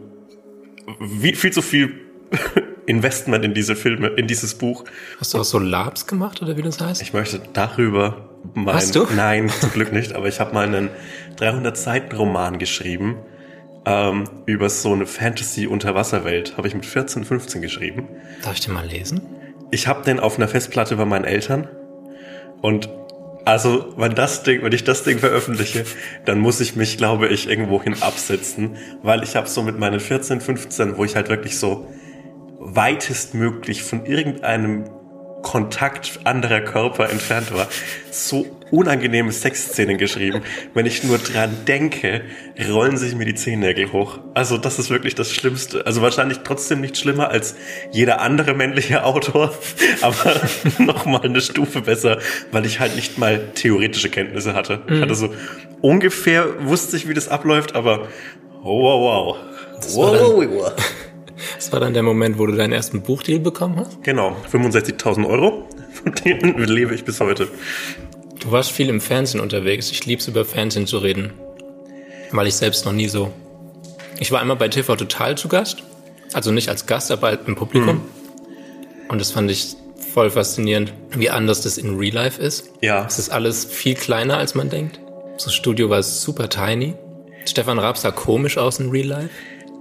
wie, 0.99 1.33
viel 1.33 1.51
zu 1.51 1.61
viel 1.61 1.93
Investment 2.85 3.43
in 3.43 3.53
diese 3.53 3.75
Filme, 3.75 4.07
in 4.09 4.27
dieses 4.27 4.55
Buch. 4.55 4.85
Hast 5.19 5.33
du 5.33 5.39
auch 5.39 5.43
so 5.45 5.59
Labs 5.59 6.07
gemacht 6.07 6.41
oder 6.41 6.55
wie 6.57 6.61
das 6.61 6.79
heißt? 6.79 7.01
Ich 7.01 7.13
möchte 7.13 7.41
darüber 7.53 8.29
mein, 8.53 8.75
Hast 8.75 8.95
du? 8.95 9.05
Nein, 9.15 9.49
zum 9.49 9.71
Glück 9.71 9.91
nicht, 9.93 10.13
aber 10.13 10.27
ich 10.27 10.39
habe 10.39 10.53
mal 10.53 10.65
einen 10.65 10.89
300 11.37 11.77
Seiten 11.77 12.15
Roman 12.15 12.59
geschrieben 12.59 13.17
ähm, 13.85 14.25
über 14.45 14.69
so 14.69 14.93
eine 14.93 15.05
Fantasy-Unterwasserwelt. 15.05 16.57
Habe 16.57 16.67
ich 16.67 16.75
mit 16.75 16.85
14, 16.85 17.25
15 17.25 17.61
geschrieben. 17.61 18.07
Darf 18.43 18.53
ich 18.53 18.61
den 18.61 18.73
mal 18.73 18.85
lesen? 18.85 19.21
Ich 19.71 19.87
habe 19.87 20.03
den 20.03 20.19
auf 20.19 20.37
einer 20.37 20.47
Festplatte 20.47 20.95
bei 20.95 21.05
meinen 21.05 21.25
Eltern 21.25 21.67
und 22.61 22.89
also, 23.45 23.93
wenn 23.97 24.15
das 24.15 24.43
Ding, 24.43 24.63
wenn 24.63 24.71
ich 24.71 24.85
das 24.85 25.03
Ding 25.03 25.19
veröffentliche, 25.19 25.83
dann 26.23 26.39
muss 26.39 26.61
ich 26.61 26.77
mich, 26.77 26.97
glaube 26.97 27.27
ich, 27.27 27.49
irgendwohin 27.49 28.01
absetzen, 28.01 28.77
weil 29.01 29.21
ich 29.21 29.35
habe 29.35 29.49
so 29.49 29.63
mit 29.63 29.77
meinen 29.77 29.99
14, 29.99 30.39
15, 30.39 30.97
wo 30.97 31.03
ich 31.03 31.17
halt 31.17 31.27
wirklich 31.27 31.59
so 31.59 31.85
weitestmöglich 32.59 33.83
von 33.83 34.05
irgendeinem 34.05 34.85
Kontakt 35.41 36.21
anderer 36.23 36.61
Körper 36.61 37.09
entfernt 37.09 37.53
war, 37.53 37.67
so 38.11 38.45
unangenehme 38.73 39.31
Sexszenen 39.31 39.97
geschrieben. 39.97 40.41
Wenn 40.73 40.87
ich 40.87 41.03
nur 41.03 41.19
dran 41.19 41.55
denke, 41.67 42.21
rollen 42.71 42.97
sich 42.97 43.15
mir 43.15 43.25
die 43.25 43.35
Zehennägel 43.35 43.91
hoch. 43.93 44.19
Also 44.33 44.57
das 44.57 44.79
ist 44.79 44.89
wirklich 44.89 45.13
das 45.13 45.31
Schlimmste. 45.31 45.85
Also 45.85 46.01
wahrscheinlich 46.01 46.39
trotzdem 46.43 46.81
nicht 46.81 46.97
schlimmer 46.97 47.29
als 47.29 47.55
jeder 47.91 48.19
andere 48.19 48.55
männliche 48.55 49.05
Autor, 49.05 49.53
aber 50.01 50.41
noch 50.79 51.05
mal 51.05 51.21
eine 51.21 51.39
Stufe 51.39 51.81
besser, 51.81 52.17
weil 52.51 52.65
ich 52.65 52.79
halt 52.79 52.95
nicht 52.95 53.19
mal 53.19 53.51
theoretische 53.53 54.09
Kenntnisse 54.09 54.55
hatte. 54.55 54.81
Ich 54.89 55.01
hatte 55.01 55.15
so 55.15 55.29
ungefähr 55.81 56.65
wusste 56.65 56.97
ich, 56.97 57.07
wie 57.07 57.13
das 57.13 57.29
abläuft, 57.29 57.75
aber 57.75 58.07
oh, 58.63 58.81
wow, 58.81 59.37
wow. 59.37 59.95
war 59.95 60.13
Wow, 60.13 60.35
wow, 60.35 60.47
wow. 60.49 60.73
Das 61.55 61.71
war 61.73 61.79
dann 61.79 61.93
der 61.93 62.03
Moment, 62.03 62.39
wo 62.39 62.45
du 62.45 62.53
deinen 62.53 62.71
ersten 62.71 63.01
Buchdeal 63.01 63.39
bekommen 63.39 63.77
hast? 63.77 64.01
Genau, 64.03 64.35
65.000 64.51 65.27
Euro, 65.27 65.67
von 65.91 66.13
denen 66.13 66.57
lebe 66.63 66.95
ich 66.95 67.03
bis 67.03 67.19
heute. 67.19 67.49
Du 68.43 68.51
warst 68.51 68.71
viel 68.71 68.89
im 68.89 69.01
Fernsehen 69.01 69.39
unterwegs. 69.39 69.89
Ich 69.91 70.05
lieb's 70.05 70.27
über 70.27 70.45
Fernsehen 70.45 70.85
zu 70.87 70.97
reden. 70.97 71.33
Weil 72.31 72.47
ich 72.47 72.55
selbst 72.55 72.85
noch 72.85 72.91
nie 72.91 73.07
so. 73.07 73.31
Ich 74.19 74.31
war 74.31 74.41
einmal 74.41 74.57
bei 74.57 74.67
TV 74.67 74.95
Total 74.95 75.37
zu 75.37 75.47
Gast. 75.47 75.83
Also 76.33 76.51
nicht 76.51 76.69
als 76.69 76.85
Gast, 76.85 77.11
aber 77.11 77.31
im 77.47 77.55
Publikum. 77.55 78.01
Und 79.07 79.19
das 79.21 79.31
fand 79.31 79.49
ich 79.51 79.75
voll 80.13 80.29
faszinierend, 80.29 80.93
wie 81.11 81.29
anders 81.29 81.61
das 81.61 81.77
in 81.77 81.97
Real 81.97 82.13
Life 82.15 82.41
ist. 82.41 82.69
Ja, 82.81 83.05
Es 83.05 83.17
ist 83.19 83.29
alles 83.29 83.65
viel 83.65 83.95
kleiner, 83.95 84.37
als 84.37 84.55
man 84.55 84.69
denkt. 84.69 84.99
Das 85.35 85.53
Studio 85.53 85.89
war 85.89 86.03
super 86.03 86.49
tiny. 86.49 86.95
Stefan 87.45 87.79
Raab 87.79 87.97
sah 87.97 88.11
komisch 88.11 88.57
aus 88.57 88.79
in 88.79 88.89
Real 88.89 89.07
Life. 89.07 89.29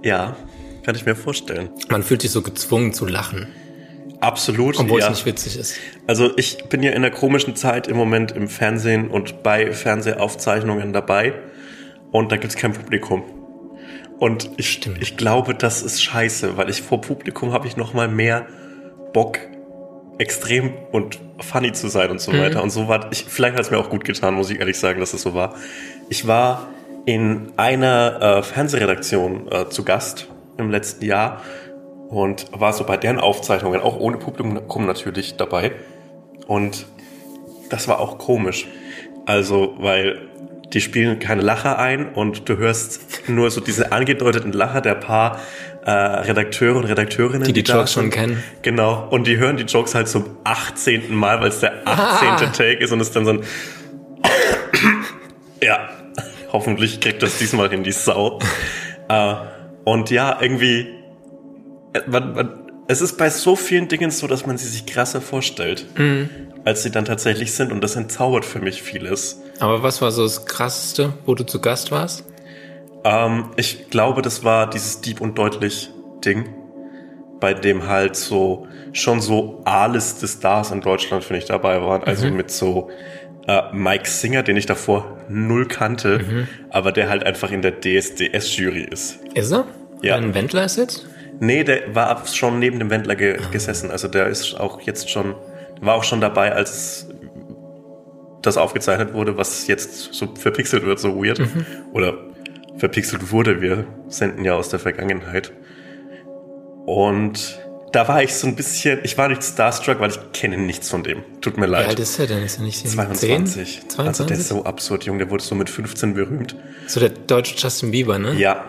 ja, 0.03 0.35
kann 0.83 0.95
ich 0.95 1.05
mir 1.05 1.15
vorstellen. 1.15 1.69
Man 1.89 2.03
fühlt 2.03 2.21
sich 2.21 2.31
so 2.31 2.41
gezwungen 2.41 2.91
zu 2.93 3.05
lachen, 3.05 3.47
Absolut. 4.23 4.79
obwohl 4.79 4.99
ja. 4.99 5.07
es 5.07 5.11
nicht 5.11 5.25
witzig 5.25 5.57
ist. 5.57 5.75
Also 6.07 6.31
ich 6.37 6.65
bin 6.69 6.81
ja 6.83 6.91
in 6.91 6.97
einer 6.97 7.11
komischen 7.11 7.55
Zeit 7.55 7.87
im 7.87 7.97
Moment 7.97 8.31
im 8.31 8.47
Fernsehen 8.47 9.09
und 9.09 9.43
bei 9.43 9.71
Fernsehaufzeichnungen 9.71 10.93
dabei 10.93 11.33
und 12.11 12.31
da 12.31 12.37
gibt's 12.37 12.55
kein 12.55 12.73
Publikum. 12.73 13.23
Und 14.19 14.51
ich, 14.57 14.71
Stimmt. 14.71 15.01
ich 15.01 15.17
glaube, 15.17 15.53
das 15.53 15.81
ist 15.81 16.01
scheiße, 16.01 16.55
weil 16.55 16.69
ich 16.69 16.81
vor 16.81 17.01
Publikum 17.01 17.51
habe 17.51 17.67
ich 17.67 17.75
noch 17.75 17.93
mal 17.93 18.07
mehr 18.07 18.45
Bock, 19.11 19.39
extrem 20.17 20.73
und 20.91 21.19
funny 21.39 21.73
zu 21.73 21.87
sein 21.87 22.11
und 22.11 22.21
so 22.21 22.31
weiter. 22.31 22.63
Und 22.63 22.69
so 22.69 22.87
war 22.87 23.11
ich, 23.11 23.25
vielleicht 23.27 23.55
hat 23.55 23.61
es 23.61 23.71
mir 23.71 23.77
auch 23.79 23.89
gut 23.89 24.05
getan, 24.05 24.35
muss 24.35 24.49
ich 24.49 24.59
ehrlich 24.59 24.77
sagen, 24.77 24.99
dass 24.99 25.13
es 25.13 25.23
so 25.23 25.33
war. 25.33 25.55
Ich 26.09 26.27
war 26.27 26.67
in 27.05 27.51
einer 27.57 28.21
äh, 28.21 28.43
Fernsehredaktion 28.43 29.51
äh, 29.51 29.69
zu 29.69 29.83
Gast 29.83 30.27
im 30.57 30.69
letzten 30.69 31.05
Jahr 31.05 31.41
und 32.13 32.45
war 32.51 32.73
so 32.73 32.83
bei 32.83 32.97
deren 32.97 33.19
Aufzeichnungen, 33.19 33.81
auch 33.81 33.99
ohne 33.99 34.17
Publikum 34.17 34.85
natürlich 34.85 35.35
dabei. 35.35 35.71
Und 36.47 36.85
das 37.69 37.87
war 37.87 37.99
auch 37.99 38.17
komisch. 38.17 38.67
Also, 39.25 39.75
weil 39.77 40.21
die 40.73 40.81
spielen 40.81 41.19
keine 41.19 41.41
Lacher 41.41 41.79
ein 41.79 42.13
und 42.13 42.49
du 42.49 42.57
hörst 42.57 43.29
nur 43.29 43.51
so 43.51 43.61
diese 43.61 43.91
angedeuteten 43.91 44.51
Lacher 44.51 44.81
der 44.81 44.95
paar 44.95 45.39
äh, 45.85 45.91
Redakteure 45.91 46.77
und 46.77 46.85
Redakteurinnen. 46.85 47.43
Die 47.43 47.53
die 47.53 47.63
da 47.63 47.77
Jokes 47.77 47.93
schon 47.93 48.09
kennen. 48.09 48.43
Genau. 48.61 49.07
Und 49.09 49.27
die 49.27 49.37
hören 49.37 49.57
die 49.57 49.63
Jokes 49.63 49.95
halt 49.95 50.07
zum 50.07 50.25
18. 50.43 51.13
Mal, 51.13 51.41
weil 51.41 51.49
es 51.49 51.59
der 51.59 51.73
18. 51.85 52.53
Take 52.53 52.83
ist 52.83 52.91
und 52.91 52.99
es 52.99 53.11
dann 53.11 53.25
so 53.25 53.31
ein 53.31 53.43
Ja, 55.63 55.89
hoffentlich 56.51 56.99
kriegt 56.99 57.23
das 57.23 57.37
diesmal 57.37 57.69
hin, 57.69 57.83
die 57.83 57.91
Sau. 57.91 58.39
äh, 59.09 59.35
und 59.85 60.09
ja, 60.09 60.37
irgendwie, 60.41 60.87
man, 62.07 62.33
man, 62.33 62.49
es 62.87 63.01
ist 63.01 63.17
bei 63.17 63.29
so 63.29 63.55
vielen 63.55 63.87
Dingen 63.87 64.11
so, 64.11 64.27
dass 64.27 64.45
man 64.45 64.57
sie 64.57 64.67
sich 64.67 64.85
krasser 64.85 65.21
vorstellt, 65.21 65.85
als 66.65 66.83
sie 66.83 66.91
dann 66.91 67.05
tatsächlich 67.05 67.53
sind. 67.53 67.71
Und 67.71 67.81
das 67.81 67.95
entzaubert 67.95 68.45
für 68.45 68.59
mich 68.59 68.81
vieles. 68.81 69.41
Aber 69.59 69.83
was 69.83 70.01
war 70.01 70.11
so 70.11 70.23
das 70.23 70.45
Krasseste, 70.45 71.13
wo 71.25 71.35
du 71.35 71.45
zu 71.45 71.61
Gast 71.61 71.91
warst? 71.91 72.25
Ähm, 73.03 73.45
ich 73.55 73.89
glaube, 73.89 74.21
das 74.21 74.43
war 74.43 74.69
dieses 74.69 75.01
Deep 75.01 75.21
und 75.21 75.37
deutlich 75.37 75.91
Ding, 76.25 76.49
bei 77.39 77.53
dem 77.53 77.87
halt 77.87 78.15
so 78.15 78.67
schon 78.91 79.21
so 79.21 79.61
A-Liste 79.65 80.27
Stars 80.27 80.71
in 80.71 80.81
Deutschland, 80.81 81.23
finde 81.23 81.39
ich, 81.39 81.45
dabei 81.45 81.81
waren. 81.81 82.03
Also 82.03 82.27
mit 82.29 82.51
so 82.51 82.89
äh, 83.47 83.61
Mike 83.73 84.07
Singer, 84.09 84.43
den 84.43 84.55
ich 84.55 84.65
davor 84.65 85.17
null 85.29 85.67
kannte, 85.67 86.47
aber 86.69 86.91
der 86.91 87.09
halt 87.09 87.25
einfach 87.25 87.51
in 87.51 87.61
der 87.61 87.79
DSDS-Jury 87.81 88.87
ist. 88.89 89.19
Ist 89.33 89.51
er? 89.51 89.65
Ja. 90.01 90.15
Ein 90.15 90.33
Wendler 90.33 90.65
ist 90.65 90.77
jetzt? 90.77 91.07
Nee, 91.39 91.63
der 91.63 91.93
war 91.95 92.25
schon 92.27 92.59
neben 92.59 92.79
dem 92.79 92.89
Wendler 92.89 93.15
ge 93.15 93.37
gesessen. 93.51 93.91
Also 93.91 94.07
der 94.07 94.27
ist 94.27 94.59
auch 94.59 94.81
jetzt 94.81 95.09
schon, 95.09 95.35
war 95.81 95.95
auch 95.95 96.03
schon 96.03 96.21
dabei, 96.21 96.53
als 96.53 97.07
das 98.41 98.57
aufgezeichnet 98.57 99.13
wurde, 99.13 99.37
was 99.37 99.67
jetzt 99.67 100.13
so 100.13 100.33
verpixelt 100.35 100.85
wird, 100.85 100.99
so 100.99 101.15
weird. 101.15 101.41
Oder 101.93 102.15
verpixelt 102.77 103.31
wurde. 103.31 103.61
Wir 103.61 103.85
senden 104.07 104.43
ja 104.43 104.55
aus 104.55 104.69
der 104.69 104.79
Vergangenheit. 104.79 105.51
Und 106.85 107.59
da 107.93 108.07
war 108.07 108.23
ich 108.23 108.33
so 108.33 108.47
ein 108.47 108.55
bisschen, 108.55 108.99
ich 109.03 109.17
war 109.17 109.27
nicht 109.29 109.43
starstruck, 109.43 109.99
weil 109.99 110.09
ich 110.09 110.19
kenne 110.33 110.57
nichts 110.57 110.89
von 110.89 111.03
dem. 111.03 111.23
Tut 111.41 111.57
mir 111.57 111.67
Wie 111.67 111.71
leid. 111.71 111.87
alt 111.87 111.99
ist 111.99 112.19
er 112.19 112.27
denn? 112.27 112.43
Ist 112.43 112.57
er 112.57 112.63
nicht 112.63 112.79
10? 112.79 112.89
22. 112.91 113.81
22? 113.87 113.97
Also 114.07 114.25
der 114.25 114.37
ist 114.37 114.47
so 114.49 114.63
absurd 114.63 115.05
jung, 115.05 115.19
der 115.19 115.29
wurde 115.29 115.43
so 115.43 115.55
mit 115.55 115.69
15 115.69 116.15
berühmt. 116.15 116.55
so 116.87 116.99
der 116.99 117.09
deutsche 117.09 117.55
Justin 117.55 117.91
Bieber, 117.91 118.17
ne? 118.19 118.33
Ja. 118.33 118.65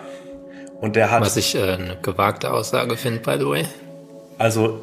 Und 0.85 0.97
der 0.97 1.11
hat, 1.11 1.23
Was 1.23 1.39
ich 1.39 1.55
äh, 1.55 1.63
eine 1.63 1.97
gewagte 2.03 2.53
Aussage 2.53 2.99
finde, 2.99 3.21
by 3.21 3.37
the 3.39 3.47
way. 3.47 3.65
also 4.37 4.83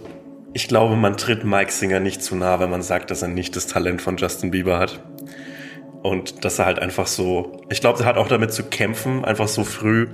ich 0.52 0.68
glaube, 0.68 0.96
man 0.96 1.16
tritt 1.16 1.44
Mike 1.44 1.72
Singer 1.72 2.00
nicht 2.00 2.24
zu 2.24 2.36
nah, 2.36 2.60
wenn 2.60 2.72
man 2.72 2.82
sagt, 2.82 3.12
dass 3.12 3.22
er 3.22 3.28
nicht 3.28 3.56
das 3.56 3.68
Talent 3.68 4.02
von 4.02 4.18
Justin 4.18 4.50
Bieber 4.50 4.80
hat. 4.80 5.00
Und 6.02 6.44
dass 6.44 6.58
er 6.58 6.66
halt 6.66 6.80
einfach 6.80 7.06
so, 7.06 7.62
ich 7.70 7.82
glaube, 7.82 8.00
er 8.00 8.06
hat 8.08 8.18
auch 8.18 8.28
damit 8.28 8.52
zu 8.52 8.64
kämpfen, 8.64 9.24
einfach 9.24 9.48
so 9.48 9.64
früh 9.64 10.08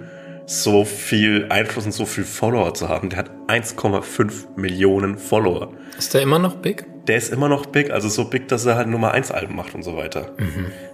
so 0.45 0.84
viel 0.84 1.45
Einfluss 1.47 1.86
und 1.86 1.93
so 1.93 2.06
viel 2.06 2.26
Follower 2.26 2.73
zu 2.73 2.89
haben. 2.89 3.10
Der 3.10 3.19
hat 3.19 3.32
1,5 3.47 4.58
Millionen 4.58 5.17
Follower. 5.17 5.71
Ist 5.97 6.13
der 6.13 6.21
immer 6.21 6.38
noch 6.38 6.56
big? 6.56 6.86
Der 7.08 7.15
ist 7.15 7.32
immer 7.32 7.47
noch 7.47 7.65
big, 7.65 7.91
also 7.91 8.10
so 8.10 8.26
big, 8.26 8.50
dass 8.50 8.65
er 8.65 8.76
halt 8.76 8.89
Nummer 8.89 9.12
1 9.12 9.32
Alben 9.32 9.56
macht 9.56 9.73
und 9.73 9.84
so 9.84 9.95
weiter. 9.95 10.32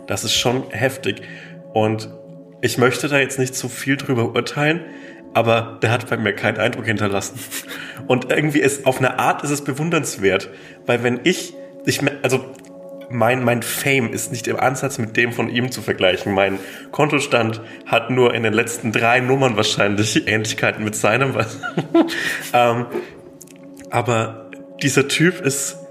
Das 0.06 0.24
ist 0.24 0.36
schon 0.36 0.70
heftig. 0.70 1.24
Und 1.74 2.10
ich 2.64 2.78
möchte 2.78 3.10
da 3.10 3.20
jetzt 3.20 3.40
nicht 3.40 3.56
zu 3.56 3.68
viel 3.68 3.98
drüber 3.98 4.34
urteilen, 4.34 4.86
aber 5.34 5.80
der 5.82 5.92
hat 5.92 6.10
bei 6.10 6.16
mir 6.16 6.32
keinen 6.32 6.58
Eindruck 6.58 6.86
hinterlassen. 6.86 7.38
Und 8.08 8.32
irgendwie 8.32 8.60
ist, 8.60 8.86
auf 8.86 9.00
eine 9.00 9.20
Art 9.20 9.44
ist 9.44 9.50
es 9.50 9.66
bewundernswert, 9.66 10.50
weil 10.86 11.04
wenn 11.04 11.20
ich, 11.26 11.54
ich, 11.86 12.00
also, 12.22 12.46
mein, 13.10 13.44
mein 13.44 13.64
Fame 13.64 14.14
ist 14.14 14.32
nicht 14.32 14.48
im 14.48 14.58
Ansatz 14.58 14.98
mit 14.98 15.18
dem 15.18 15.34
von 15.34 15.50
ihm 15.50 15.72
zu 15.72 15.82
vergleichen. 15.82 16.34
Mein 16.34 16.58
Kontostand 16.92 17.60
hat 17.86 18.10
nur 18.10 18.34
in 18.34 18.44
den 18.44 18.54
letzten 18.54 18.94
drei 18.94 19.20
Nummern 19.20 19.58
wahrscheinlich 19.58 20.26
Ähnlichkeiten 20.28 20.86
mit 20.86 20.96
seinem. 20.96 21.36
ähm, 22.54 22.86
aber 23.90 24.50
dieser 24.82 25.10
Typ 25.10 25.42
ist, 25.42 25.83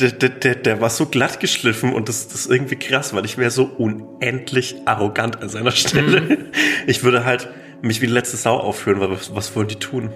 der, 0.00 0.10
der, 0.10 0.28
der, 0.28 0.54
der 0.54 0.80
war 0.80 0.90
so 0.90 1.06
glatt 1.06 1.40
geschliffen 1.40 1.92
und 1.92 2.08
das, 2.08 2.28
das 2.28 2.42
ist 2.42 2.50
irgendwie 2.50 2.76
krass, 2.76 3.14
weil 3.14 3.24
ich 3.24 3.38
wäre 3.38 3.50
so 3.50 3.64
unendlich 3.64 4.76
arrogant 4.84 5.42
an 5.42 5.48
seiner 5.48 5.72
Stelle. 5.72 6.46
Ich 6.88 7.02
würde 7.02 7.24
halt 7.24 7.48
mich 7.82 8.00
wie 8.00 8.06
die 8.06 8.12
letzte 8.12 8.36
Sau 8.36 8.58
aufführen, 8.58 9.00
weil 9.00 9.10
was, 9.10 9.34
was 9.34 9.56
wollen 9.56 9.66
die 9.66 9.76
tun? 9.76 10.12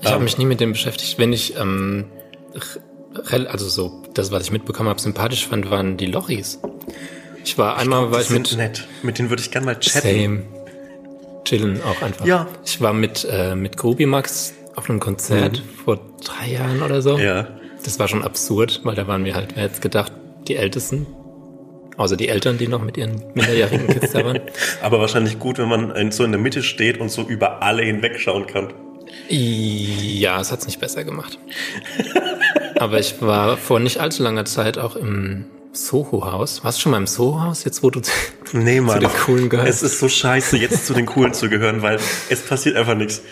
Ich 0.00 0.08
habe 0.10 0.24
mich 0.24 0.36
nie 0.38 0.44
mit 0.44 0.58
dem 0.58 0.72
beschäftigt. 0.72 1.18
Wenn 1.18 1.32
ich, 1.32 1.56
ähm, 1.56 2.06
also 3.30 3.68
so, 3.68 4.02
das, 4.14 4.32
was 4.32 4.42
ich 4.42 4.50
mitbekommen 4.50 4.88
habe, 4.88 5.00
sympathisch 5.00 5.46
fand, 5.46 5.70
waren 5.70 5.96
die 5.96 6.06
Lochis. 6.06 6.58
Ich 7.44 7.58
war 7.58 7.76
einmal, 7.76 8.10
war 8.10 8.18
Die 8.18 8.24
ich 8.24 8.30
mit 8.30 8.56
nett. 8.56 8.88
Mit 9.02 9.18
denen 9.18 9.30
würde 9.30 9.42
ich 9.42 9.52
gerne 9.52 9.66
mal 9.66 9.78
chatten. 9.78 10.08
Same. 10.08 10.42
Chillen 11.44 11.80
auch 11.82 12.02
einfach. 12.02 12.26
Ja. 12.26 12.48
Ich 12.64 12.80
war 12.80 12.92
mit, 12.92 13.26
äh, 13.30 13.54
mit 13.54 13.76
Grobi 13.76 14.06
Max 14.06 14.54
auf 14.74 14.88
einem 14.88 15.00
Konzert 15.00 15.62
vor 15.84 16.00
drei 16.24 16.52
Jahren 16.52 16.82
oder 16.82 17.02
so. 17.02 17.16
Mhm. 17.16 17.22
Ja. 17.22 17.48
Das 17.84 17.98
war 17.98 18.08
schon 18.08 18.22
absurd, 18.22 18.80
weil 18.84 18.94
da 18.94 19.06
waren 19.06 19.24
wir 19.24 19.34
halt, 19.34 19.54
wer 19.56 19.64
hätte 19.64 19.80
gedacht, 19.80 20.12
die 20.48 20.56
Ältesten. 20.56 21.06
Außer 21.96 22.16
die 22.16 22.28
Eltern, 22.28 22.56
die 22.58 22.68
noch 22.68 22.82
mit 22.82 22.96
ihren 22.96 23.22
minderjährigen 23.34 23.86
Kids 23.86 24.12
da 24.12 24.24
waren. 24.24 24.40
Aber 24.82 24.98
wahrscheinlich 25.00 25.38
gut, 25.38 25.58
wenn 25.58 25.68
man 25.68 26.10
so 26.10 26.24
in 26.24 26.32
der 26.32 26.40
Mitte 26.40 26.62
steht 26.62 26.98
und 26.98 27.10
so 27.10 27.22
über 27.22 27.62
alle 27.62 27.82
hinwegschauen 27.82 28.46
kann. 28.46 28.72
Ja, 29.28 30.40
es 30.40 30.50
hat's 30.52 30.66
nicht 30.66 30.80
besser 30.80 31.04
gemacht. 31.04 31.38
Aber 32.78 32.98
ich 32.98 33.20
war 33.20 33.56
vor 33.58 33.78
nicht 33.78 33.98
allzu 33.98 34.22
langer 34.22 34.46
Zeit 34.46 34.78
auch 34.78 34.96
im 34.96 35.44
Soho-Haus. 35.72 36.64
Warst 36.64 36.78
du 36.78 36.82
schon 36.82 36.92
mal 36.92 36.98
im 36.98 37.06
Soho-Haus, 37.06 37.64
jetzt 37.64 37.82
wo 37.82 37.90
du 37.90 38.00
Nee, 38.52 38.80
Mann. 38.80 39.00
den 39.00 39.08
Coolen 39.10 39.48
gehörst? 39.48 39.68
Es 39.68 39.82
ist 39.82 39.98
so 39.98 40.08
scheiße, 40.08 40.56
jetzt 40.56 40.86
zu 40.86 40.94
den 40.94 41.06
Coolen 41.06 41.34
zu 41.34 41.48
gehören, 41.48 41.82
weil 41.82 41.98
es 42.28 42.40
passiert 42.42 42.76
einfach 42.76 42.94
nichts. 42.94 43.22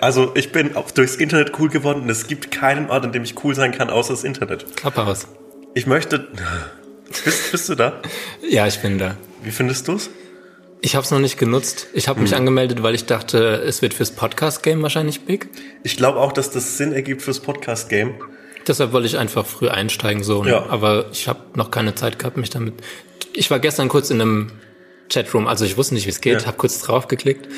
Also 0.00 0.32
ich 0.34 0.52
bin 0.52 0.76
auch 0.76 0.90
durchs 0.90 1.16
Internet 1.16 1.52
cool 1.58 1.68
geworden 1.68 2.02
und 2.02 2.10
es 2.10 2.26
gibt 2.26 2.50
keinen 2.50 2.90
Ort, 2.90 3.04
an 3.04 3.12
dem 3.12 3.24
ich 3.24 3.42
cool 3.44 3.54
sein 3.54 3.72
kann, 3.72 3.90
außer 3.90 4.12
das 4.12 4.24
Internet. 4.24 4.76
Klapphaus? 4.76 5.26
Ich 5.74 5.86
möchte... 5.86 6.28
Bist, 7.24 7.50
bist 7.52 7.68
du 7.68 7.74
da? 7.74 8.00
Ja, 8.48 8.66
ich 8.66 8.80
bin 8.80 8.98
da. 8.98 9.16
Wie 9.42 9.50
findest 9.50 9.88
du's? 9.88 10.10
Ich 10.80 10.96
habe 10.96 11.04
es 11.04 11.10
noch 11.10 11.18
nicht 11.18 11.38
genutzt. 11.38 11.88
Ich 11.92 12.08
habe 12.08 12.18
Hm. 12.18 12.22
mich 12.24 12.34
angemeldet, 12.34 12.82
weil 12.82 12.94
ich 12.94 13.04
dachte, 13.06 13.62
es 13.66 13.82
wird 13.82 13.94
fürs 13.94 14.12
Podcast-Game 14.12 14.82
wahrscheinlich 14.82 15.22
big. 15.22 15.48
Ich 15.82 15.96
glaube 15.96 16.18
auch, 16.20 16.32
dass 16.32 16.50
das 16.50 16.78
Sinn 16.78 16.92
ergibt 16.92 17.22
fürs 17.22 17.40
Podcast-Game. 17.40 18.14
Deshalb 18.66 18.92
wollte 18.92 19.06
ich 19.06 19.18
einfach 19.18 19.44
früh 19.46 19.68
einsteigen 19.68 20.22
so. 20.22 20.44
Ja. 20.44 20.66
Aber 20.68 21.06
ich 21.12 21.28
habe 21.28 21.40
noch 21.54 21.70
keine 21.70 21.94
Zeit 21.94 22.18
gehabt, 22.18 22.36
mich 22.36 22.50
damit. 22.50 22.74
Ich 23.34 23.50
war 23.50 23.58
gestern 23.58 23.88
kurz 23.88 24.10
in 24.10 24.20
einem 24.20 24.52
Chatroom, 25.12 25.46
also 25.48 25.64
ich 25.64 25.76
wusste 25.76 25.94
nicht, 25.94 26.06
wie 26.06 26.10
es 26.10 26.20
geht, 26.20 26.40
Ja. 26.42 26.46
habe 26.46 26.56
kurz 26.56 26.80
draufgeklickt 26.80 27.48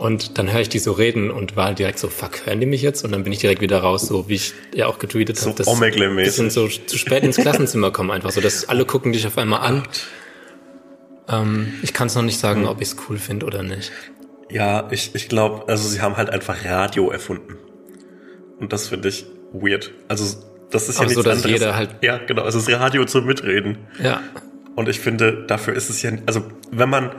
und 0.00 0.38
dann 0.38 0.50
höre 0.52 0.60
ich 0.62 0.68
die 0.68 0.78
so 0.78 0.92
reden 0.92 1.30
und 1.30 1.56
war 1.56 1.72
direkt 1.74 1.98
so, 1.98 2.08
fuck, 2.08 2.46
hören 2.46 2.58
die 2.60 2.66
mich 2.66 2.82
jetzt? 2.82 3.04
Und 3.04 3.12
dann 3.12 3.22
bin 3.22 3.32
ich 3.32 3.38
direkt 3.38 3.60
wieder 3.60 3.78
raus, 3.78 4.06
so 4.08 4.28
wie 4.28 4.34
ich 4.34 4.54
ja 4.74 4.86
auch 4.86 4.98
getweetet 4.98 5.36
So 5.38 5.46
habe. 5.50 5.58
dass 5.58 5.66
Omegle-mäßig. 5.68 6.24
bisschen 6.24 6.50
so 6.50 6.66
zu 6.68 6.98
spät 6.98 7.22
ins 7.22 7.36
Klassenzimmer 7.36 7.90
kommen, 7.90 8.10
einfach 8.10 8.30
so, 8.30 8.40
dass 8.40 8.68
alle 8.68 8.84
gucken 8.84 9.12
dich 9.12 9.26
auf 9.26 9.36
einmal 9.38 9.60
an. 9.60 9.82
Ähm, 11.28 11.74
ich 11.82 11.92
kann 11.92 12.06
es 12.08 12.14
noch 12.14 12.22
nicht 12.22 12.38
sagen, 12.38 12.66
ob 12.66 12.80
ich 12.80 12.88
es 12.88 12.96
cool 13.08 13.18
finde 13.18 13.46
oder 13.46 13.62
nicht. 13.62 13.92
Ja, 14.50 14.88
ich, 14.90 15.14
ich 15.14 15.28
glaube, 15.28 15.68
also 15.68 15.88
sie 15.88 16.00
haben 16.00 16.16
halt 16.16 16.30
einfach 16.30 16.64
Radio 16.64 17.10
erfunden. 17.10 17.56
Und 18.58 18.72
das 18.72 18.88
finde 18.88 19.08
ich 19.08 19.26
weird. 19.52 19.92
Also 20.08 20.36
das 20.70 20.88
ist 20.88 20.98
ja 20.98 21.04
Aber 21.04 21.14
so, 21.14 21.22
dass 21.22 21.36
anderes. 21.44 21.52
jeder 21.60 21.76
halt- 21.76 21.96
Ja, 22.02 22.18
genau, 22.18 22.46
es 22.46 22.54
ist 22.54 22.68
Radio 22.70 23.04
zum 23.04 23.26
Mitreden. 23.26 23.78
Ja, 24.02 24.22
Und 24.76 24.88
ich 24.88 25.00
finde, 25.00 25.44
dafür 25.46 25.74
ist 25.74 25.90
es 25.90 26.02
ja, 26.02 26.10
also 26.26 26.42
wenn 26.70 26.88
man 26.88 27.12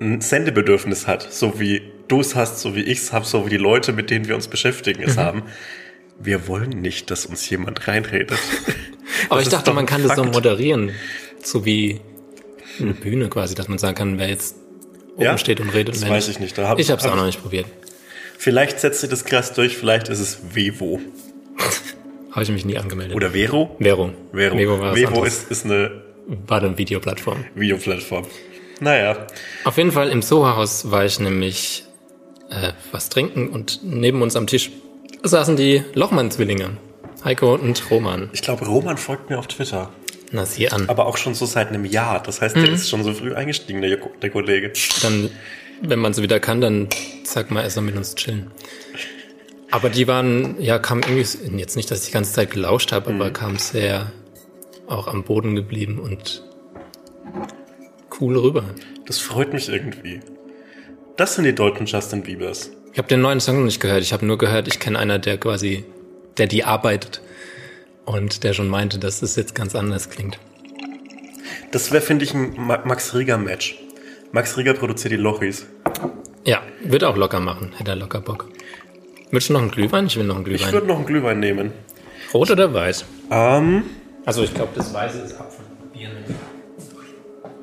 ein 0.00 0.20
Sendebedürfnis 0.20 1.06
hat, 1.06 1.32
so 1.32 1.58
wie 1.60 1.82
du 2.08 2.20
es 2.20 2.34
hast, 2.34 2.60
so 2.60 2.74
wie 2.76 2.82
ich 2.82 2.98
es 2.98 3.12
habe, 3.12 3.24
so 3.26 3.44
wie 3.46 3.50
die 3.50 3.56
Leute, 3.56 3.92
mit 3.92 4.10
denen 4.10 4.28
wir 4.28 4.34
uns 4.34 4.48
beschäftigen, 4.48 5.02
Mhm. 5.02 5.08
es 5.08 5.16
haben, 5.16 5.42
wir 6.20 6.48
wollen 6.48 6.70
nicht, 6.70 7.10
dass 7.10 7.26
uns 7.26 7.48
jemand 7.50 7.86
reinredet. 7.88 8.38
aber 9.28 9.36
Das 9.40 9.46
ich 9.48 9.52
dachte, 9.52 9.72
man 9.72 9.86
kann 9.86 10.02
das 10.02 10.16
so 10.16 10.22
Fakt. 10.22 10.34
moderieren, 10.34 10.92
so 11.42 11.64
wie 11.64 12.00
eine 12.80 12.94
Bühne 12.94 13.28
quasi, 13.28 13.54
dass 13.54 13.68
man 13.68 13.78
sagen 13.78 13.96
kann, 13.96 14.18
wer 14.18 14.28
jetzt 14.28 14.56
oben 15.16 15.24
Ja? 15.24 15.38
steht 15.38 15.60
und 15.60 15.70
redet. 15.70 15.94
Das 15.96 16.02
und 16.04 16.10
weiß 16.10 16.28
ich 16.28 16.38
nicht. 16.38 16.56
Da 16.56 16.68
hab- 16.68 16.78
ich 16.78 16.90
habe 16.90 17.00
es 17.00 17.06
auch 17.06 17.16
noch 17.16 17.26
nicht 17.26 17.42
probiert. 17.42 17.66
Vielleicht 18.38 18.78
setzt 18.78 19.00
sich 19.00 19.10
das 19.10 19.24
krass 19.24 19.52
durch, 19.52 19.76
vielleicht 19.76 20.08
ist 20.08 20.20
es 20.20 20.38
Vevo. 20.54 21.00
Habe 22.30 22.42
ich 22.44 22.50
mich 22.50 22.64
nie 22.64 22.78
angemeldet. 22.78 23.16
Oder 23.16 23.30
Vero? 23.30 23.74
Vero. 23.80 24.12
Vero. 24.32 24.56
Vero 24.56 24.74
anderes. 24.84 25.26
ist, 25.42 25.50
ist 25.50 25.64
eine 25.64 26.02
war 26.46 26.62
eine 26.62 26.76
Videoplattform. 26.78 27.44
Videoplattform. 27.56 28.26
Naja, 28.80 29.26
Auf 29.64 29.76
jeden 29.76 29.92
Fall 29.92 30.08
im 30.10 30.22
Soho-Haus 30.22 30.90
war 30.90 31.04
ich 31.04 31.18
nämlich 31.20 31.84
äh, 32.50 32.72
was 32.92 33.08
trinken 33.08 33.48
und 33.48 33.80
neben 33.82 34.22
uns 34.22 34.36
am 34.36 34.46
Tisch 34.46 34.70
saßen 35.22 35.56
die 35.56 35.82
Lochmann-Zwillinge. 35.94 36.76
Heiko 37.24 37.54
und 37.54 37.90
Roman. 37.90 38.30
ich 38.32 38.42
glaube, 38.42 38.64
Roman 38.66 38.96
folgt 38.96 39.28
mir 39.30 39.38
auf 39.38 39.48
Twitter. 39.48 39.90
Na, 40.30 40.46
sieh 40.46 40.68
an. 40.68 40.88
Aber 40.88 41.06
auch 41.06 41.16
schon 41.16 41.34
so 41.34 41.46
seit 41.46 41.68
einem 41.68 41.84
Jahr. 41.84 42.22
Das 42.22 42.40
heißt, 42.40 42.54
Mhm. 42.56 42.62
der 42.64 42.72
ist 42.74 42.88
schon 42.88 43.02
so 43.02 43.12
früh 43.12 43.34
eingestiegen, 43.34 43.82
der, 43.82 43.96
der 43.96 44.30
Kollege. 44.30 44.72
Dann, 45.02 45.30
wenn 45.82 45.98
man 45.98 46.12
sie 46.14 46.22
wieder 46.22 46.38
kann, 46.38 46.60
dann 46.60 46.88
sag 47.24 47.50
mal, 47.50 47.62
er 47.62 47.70
soll 47.70 47.82
mit 47.84 47.96
uns 47.96 48.14
chillen. 48.14 48.50
Aber 49.70 49.88
die 49.90 50.06
waren, 50.06 50.60
ja, 50.60 50.78
kamen 50.78 51.02
irgendwie, 51.02 51.58
jetzt 51.58 51.76
nicht, 51.76 51.90
dass 51.90 52.00
ich 52.02 52.06
die 52.06 52.12
ganze 52.12 52.32
Zeit 52.32 52.50
gelauscht 52.52 52.92
habe, 52.92 53.12
Mhm. 53.12 53.20
aber 53.20 53.30
kamen 53.32 53.58
sehr 53.58 54.12
auch 54.86 55.08
am 55.08 55.24
Boden 55.24 55.54
geblieben 55.56 55.98
und 55.98 56.42
cool 58.20 58.36
rüber. 58.38 58.64
Das 59.06 59.18
freut 59.18 59.52
mich 59.52 59.68
irgendwie. 59.68 60.20
Das 61.16 61.34
sind 61.34 61.44
die 61.44 61.54
deutschen 61.54 61.86
Justin 61.86 62.22
Biebers. 62.22 62.70
Ich 62.92 62.98
habe 62.98 63.08
den 63.08 63.20
neuen 63.20 63.40
Song 63.40 63.58
noch 63.58 63.64
nicht 63.64 63.80
gehört. 63.80 64.02
Ich 64.02 64.12
habe 64.12 64.24
nur 64.26 64.38
gehört, 64.38 64.68
ich 64.68 64.80
kenne 64.80 64.98
einer, 64.98 65.18
der 65.18 65.38
quasi, 65.38 65.84
der 66.36 66.46
die 66.46 66.64
arbeitet 66.64 67.20
und 68.04 68.44
der 68.44 68.52
schon 68.52 68.68
meinte, 68.68 68.98
dass 68.98 69.22
es 69.22 69.36
jetzt 69.36 69.54
ganz 69.54 69.74
anders 69.74 70.10
klingt. 70.10 70.38
Das 71.70 71.92
wäre, 71.92 72.02
finde 72.02 72.24
ich, 72.24 72.34
ein 72.34 72.54
Ma- 72.56 72.82
Max 72.84 73.14
Rieger-Match. 73.14 73.78
Max 74.32 74.56
Rieger 74.56 74.74
produziert 74.74 75.12
die 75.12 75.16
Lochis. 75.16 75.66
Ja, 76.44 76.62
wird 76.82 77.04
auch 77.04 77.16
locker 77.16 77.40
machen, 77.40 77.72
hätte 77.76 77.90
er 77.92 77.96
locker 77.96 78.20
Bock. 78.20 78.48
Willst 79.30 79.48
du 79.48 79.52
noch 79.52 79.60
einen 79.60 79.70
Glühwein? 79.70 80.06
Ich 80.06 80.16
will 80.16 80.24
noch 80.24 80.36
einen 80.36 80.46
Ich 80.46 80.56
Glühwein. 80.56 80.72
würde 80.72 80.86
noch 80.86 80.96
einen 80.96 81.06
Glühwein 81.06 81.40
nehmen. 81.40 81.72
Rot 82.32 82.50
oder 82.50 82.72
weiß? 82.72 83.04
Ähm, 83.30 83.84
Also 84.24 84.42
ich 84.42 84.54
glaube, 84.54 84.70
das 84.74 84.92
Weiße 84.94 85.18
ist 85.20 85.38
Apfel. 85.38 85.64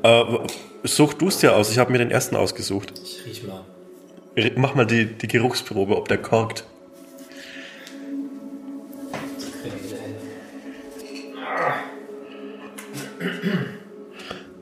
Äh, 0.06 0.24
such 0.84 1.16
du 1.16 1.30
es 1.30 1.40
dir 1.40 1.56
aus. 1.56 1.72
Ich 1.72 1.80
habe 1.80 1.92
mir 1.92 1.98
den 1.98 2.12
ersten 2.12 2.36
ausgesucht. 2.36 2.94
Ich 3.04 3.26
riech 3.26 3.44
mal. 3.44 3.66
Mach 4.56 4.76
mal 4.76 4.86
die, 4.86 5.06
die 5.06 5.28
Geruchsprobe, 5.28 5.98
ob 5.98 6.08
der 6.08 6.20
korkt. 6.20 6.64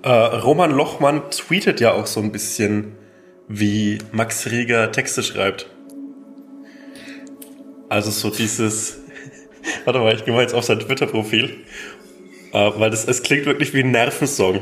Äh, 0.04 0.10
Roman 0.10 0.72
Lochmann 0.72 1.30
tweetet 1.30 1.82
ja 1.82 1.92
auch 1.92 2.08
so 2.08 2.22
ein 2.22 2.32
bisschen, 2.32 2.96
wie 3.50 3.98
Max 4.14 4.50
Rieger 4.50 4.94
Texte 4.94 5.24
schreibt. 5.24 5.70
Also 7.90 8.12
so 8.12 8.30
dieses, 8.30 9.00
warte 9.84 10.00
mal, 10.00 10.16
ich 10.16 10.24
gehe 10.24 10.34
mal 10.34 10.42
jetzt 10.42 10.54
auf 10.54 10.64
sein 10.64 10.80
Twitter-Profil, 10.80 11.58
äh, 12.54 12.72
weil 12.78 12.92
das, 12.92 13.06
es 13.06 13.24
klingt 13.24 13.46
wirklich 13.46 13.74
wie 13.74 13.82
ein 13.82 13.92
Nervensong. 13.92 14.62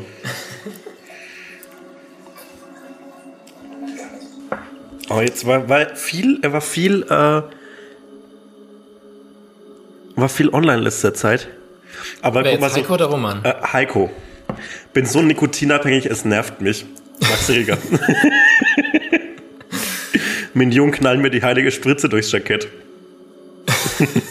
Aber 5.11 5.23
jetzt 5.23 5.45
war, 5.45 5.67
war 5.67 5.93
viel, 5.97 6.39
er 6.41 6.53
war 6.53 6.61
viel, 6.61 7.03
äh, 7.03 7.41
war 10.15 10.29
viel 10.29 10.47
online 10.53 10.77
in 10.77 10.83
letzter 10.83 11.13
Zeit. 11.13 11.49
Aber 12.21 12.45
Wer 12.45 12.53
guck 12.53 12.61
mal 12.61 12.69
so, 12.69 12.77
Heiko 12.77 12.93
oder 12.93 13.05
Roman? 13.07 13.43
Äh, 13.43 13.55
Heiko. 13.73 14.09
Bin 14.93 15.05
so 15.05 15.21
nikotinabhängig, 15.21 16.05
es 16.05 16.23
nervt 16.23 16.61
mich. 16.61 16.85
Max 17.19 17.49
Reger. 17.49 17.77
Minion 20.53 20.91
knallen 20.91 21.21
mir 21.21 21.29
die 21.29 21.43
heilige 21.43 21.71
Spritze 21.71 22.07
durchs 22.07 22.31
Jackett. 22.31 22.69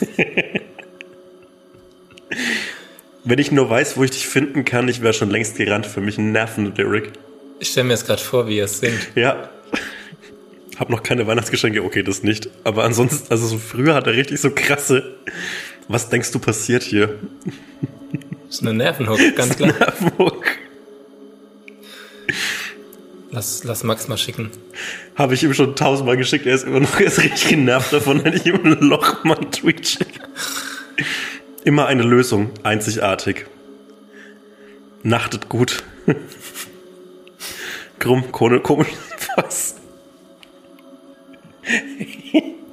Wenn 3.25 3.39
ich 3.39 3.53
nur 3.53 3.69
weiß, 3.69 3.99
wo 3.99 4.05
ich 4.05 4.13
dich 4.13 4.27
finden 4.27 4.65
kann, 4.65 4.89
ich 4.89 5.03
wäre 5.03 5.13
schon 5.13 5.29
längst 5.29 5.59
gerannt. 5.59 5.85
Für 5.85 6.01
mich 6.01 6.17
ein 6.17 6.33
nervender 6.33 6.73
Lyric. 6.83 7.13
Ich 7.59 7.69
stelle 7.69 7.85
mir 7.85 7.93
jetzt 7.93 8.07
gerade 8.07 8.23
vor, 8.23 8.49
wie 8.49 8.61
er 8.61 8.65
es 8.65 8.81
singt. 8.81 9.11
Ja. 9.15 9.51
Hab 10.81 10.89
noch 10.89 11.03
keine 11.03 11.27
Weihnachtsgeschenke, 11.27 11.85
okay, 11.85 12.03
das 12.03 12.23
nicht. 12.23 12.49
Aber 12.65 12.85
ansonsten, 12.85 13.31
also 13.31 13.47
so 13.47 13.59
früher 13.59 13.95
hat 13.95 14.07
er 14.07 14.15
richtig 14.15 14.41
so 14.41 14.51
krasse. 14.51 15.15
Was 15.89 16.09
denkst 16.09 16.33
du 16.33 16.39
passiert 16.39 16.83
hier? 16.83 17.19
Das 18.47 18.57
ist 18.57 18.63
eine 18.63 18.73
Nervenhook, 18.73 19.19
ganz 19.37 19.57
klar. 19.57 19.75
Nervenhook. 19.79 20.47
Lass, 23.31 23.63
lass 23.63 23.85
Max 23.85 24.09
mal 24.09 24.17
schicken. 24.17 24.53
Habe 25.17 25.35
ich 25.35 25.43
ihm 25.43 25.53
schon 25.53 25.77
tausendmal 25.77 26.17
geschickt, 26.17 26.47
er 26.47 26.55
ist 26.55 26.65
immer 26.65 26.81
noch 26.81 26.99
er 26.99 27.09
ist 27.09 27.23
richtig 27.23 27.49
genervt 27.49 27.93
davon, 27.93 28.25
wenn 28.25 28.33
ich 28.33 28.47
ihm 28.47 28.65
ein 28.65 28.81
Lochmann-Tweet 28.81 29.87
schicke. 29.87 30.21
Immer 31.63 31.89
eine 31.89 32.05
Lösung, 32.05 32.53
einzigartig. 32.63 33.45
Nachtet 35.03 35.51
gut. 35.51 35.83
Krumm, 37.99 38.33
komisch, 38.33 38.89
was? 39.37 39.80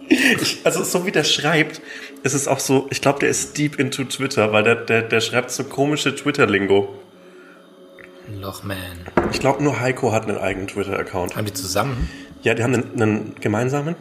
Ich, 0.10 0.60
also 0.63 0.83
so 0.83 1.05
wie 1.05 1.12
der 1.12 1.23
schreibt, 1.23 1.81
ist 2.23 2.33
es 2.33 2.47
auch 2.47 2.60
so, 2.60 2.88
ich 2.89 3.01
glaube, 3.01 3.19
der 3.19 3.29
ist 3.29 3.57
deep 3.57 3.79
into 3.79 4.03
Twitter, 4.05 4.53
weil 4.53 4.63
der, 4.63 4.75
der, 4.75 5.01
der 5.01 5.19
schreibt 5.19 5.51
so 5.51 5.63
komische 5.65 6.15
Twitter-Lingo. 6.15 6.93
Lochman. 8.39 8.77
Ich 9.31 9.39
glaube, 9.39 9.63
nur 9.63 9.79
Heiko 9.79 10.12
hat 10.12 10.27
einen 10.27 10.38
eigenen 10.38 10.67
Twitter-Account. 10.67 11.36
Haben 11.36 11.45
die 11.45 11.53
zusammen? 11.53 12.10
Ja, 12.41 12.53
die 12.53 12.63
haben 12.63 12.73
einen, 12.73 13.01
einen 13.01 13.36
gemeinsamen. 13.39 13.95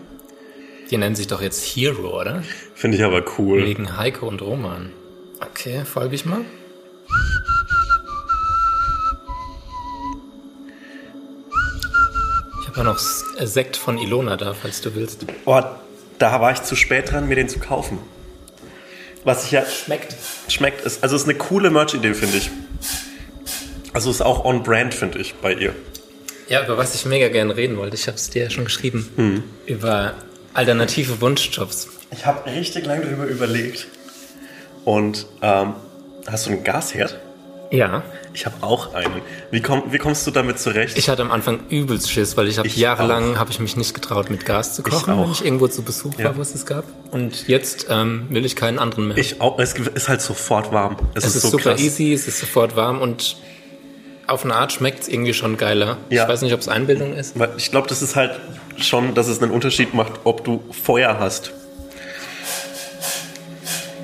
Die 0.90 0.96
nennen 0.96 1.16
sich 1.16 1.26
doch 1.26 1.42
jetzt 1.42 1.64
Hero, 1.64 2.20
oder? 2.20 2.42
Finde 2.74 2.96
ich 2.96 3.04
aber 3.04 3.24
cool. 3.38 3.64
Wegen 3.64 3.96
Heiko 3.96 4.28
und 4.28 4.42
Roman. 4.42 4.92
Okay, 5.40 5.84
folge 5.84 6.14
ich 6.14 6.24
mal. 6.24 6.44
Ich 12.76 12.78
habe 12.78 12.90
ja 12.90 12.92
noch 12.92 13.40
äh, 13.40 13.46
Sekt 13.46 13.78
von 13.78 13.96
Ilona 13.96 14.36
da, 14.36 14.52
falls 14.52 14.82
du 14.82 14.94
willst. 14.94 15.24
Oh, 15.46 15.62
da 16.18 16.40
war 16.42 16.52
ich 16.52 16.62
zu 16.62 16.76
spät 16.76 17.10
dran, 17.10 17.26
mir 17.26 17.34
den 17.34 17.48
zu 17.48 17.58
kaufen. 17.58 17.98
Was 19.24 19.46
ich 19.46 19.52
ja 19.52 19.64
Schmeckt. 19.64 20.14
schmeckt, 20.48 20.84
ist, 20.84 21.02
also 21.02 21.16
ist 21.16 21.24
eine 21.24 21.36
coole 21.36 21.70
Merch-Idee, 21.70 22.12
finde 22.12 22.36
ich. 22.36 22.50
Also 23.94 24.10
ist 24.10 24.20
auch 24.20 24.44
on-brand, 24.44 24.92
finde 24.92 25.20
ich, 25.20 25.36
bei 25.36 25.54
ihr. 25.54 25.74
Ja, 26.50 26.62
über 26.66 26.76
was 26.76 26.94
ich 26.94 27.06
mega 27.06 27.28
gerne 27.28 27.56
reden 27.56 27.78
wollte, 27.78 27.96
ich 27.96 28.08
habe 28.08 28.18
es 28.18 28.28
dir 28.28 28.42
ja 28.42 28.50
schon 28.50 28.64
geschrieben. 28.64 29.10
Hm. 29.16 29.44
Über 29.64 30.12
alternative 30.52 31.22
Wunschjobs. 31.22 31.88
Ich 32.10 32.26
habe 32.26 32.44
richtig 32.50 32.84
lange 32.84 33.06
darüber 33.06 33.24
überlegt. 33.24 33.86
Und 34.84 35.24
ähm, 35.40 35.72
hast 36.26 36.44
du 36.44 36.50
einen 36.50 36.62
Gasherd? 36.62 37.18
Ja. 37.70 38.02
Ich 38.32 38.46
habe 38.46 38.56
auch 38.60 38.94
einen. 38.94 39.20
Wie, 39.50 39.60
komm, 39.60 39.82
wie 39.90 39.98
kommst 39.98 40.26
du 40.26 40.30
damit 40.30 40.58
zurecht? 40.58 40.96
Ich 40.96 41.08
hatte 41.08 41.22
am 41.22 41.30
Anfang 41.32 41.60
übelst 41.68 42.10
Schiss, 42.10 42.36
weil 42.36 42.46
ich 42.48 42.58
habe 42.58 42.68
Ich 42.68 42.76
jahrelang 42.76 43.38
habe 43.38 43.50
ich 43.50 43.58
mich 43.58 43.76
nicht 43.76 43.92
getraut, 43.94 44.30
mit 44.30 44.44
Gas 44.46 44.74
zu 44.74 44.82
kochen, 44.82 45.14
wenn 45.18 45.24
auch. 45.24 45.32
ich 45.32 45.44
irgendwo 45.44 45.66
zu 45.68 45.82
Besuch 45.82 46.16
Ja. 46.18 46.26
war, 46.26 46.36
wo 46.36 46.42
es 46.42 46.54
es 46.54 46.64
gab. 46.66 46.84
Und 47.10 47.48
jetzt 47.48 47.86
ähm, 47.90 48.26
will 48.30 48.44
ich 48.44 48.54
keinen 48.56 48.78
anderen 48.78 49.08
mehr. 49.08 49.16
Ich 49.18 49.40
auch, 49.40 49.58
es 49.58 49.74
ist 49.74 50.08
halt 50.08 50.20
sofort 50.22 50.72
warm. 50.72 50.96
Es, 51.14 51.24
es 51.24 51.36
ist, 51.36 51.42
so 51.42 51.48
super 51.50 51.70
krass. 51.72 51.80
easy, 51.80 52.12
es 52.12 52.28
ist 52.28 52.38
sofort 52.38 52.76
warm 52.76 53.00
und 53.00 53.36
auf 54.28 54.44
eine 54.44 54.54
Art 54.54 54.72
schmeckt 54.72 55.02
es 55.02 55.08
irgendwie 55.08 55.34
schon 55.34 55.56
geiler. 55.56 55.98
Ja. 56.10 56.24
Ich 56.24 56.28
weiß 56.28 56.42
nicht, 56.42 56.52
ob 56.52 56.60
es 56.60 56.68
Einbildung 56.68 57.14
ist. 57.14 57.34
Ich 57.58 57.70
glaube, 57.70 57.88
das 57.88 58.02
ist 58.02 58.16
halt 58.16 58.32
schon, 58.76 59.14
dass 59.14 59.28
es 59.28 59.40
einen 59.42 59.50
Unterschied 59.52 59.94
macht, 59.94 60.12
ob 60.24 60.44
du 60.44 60.62
Feuer 60.72 61.18
hast. 61.18 61.52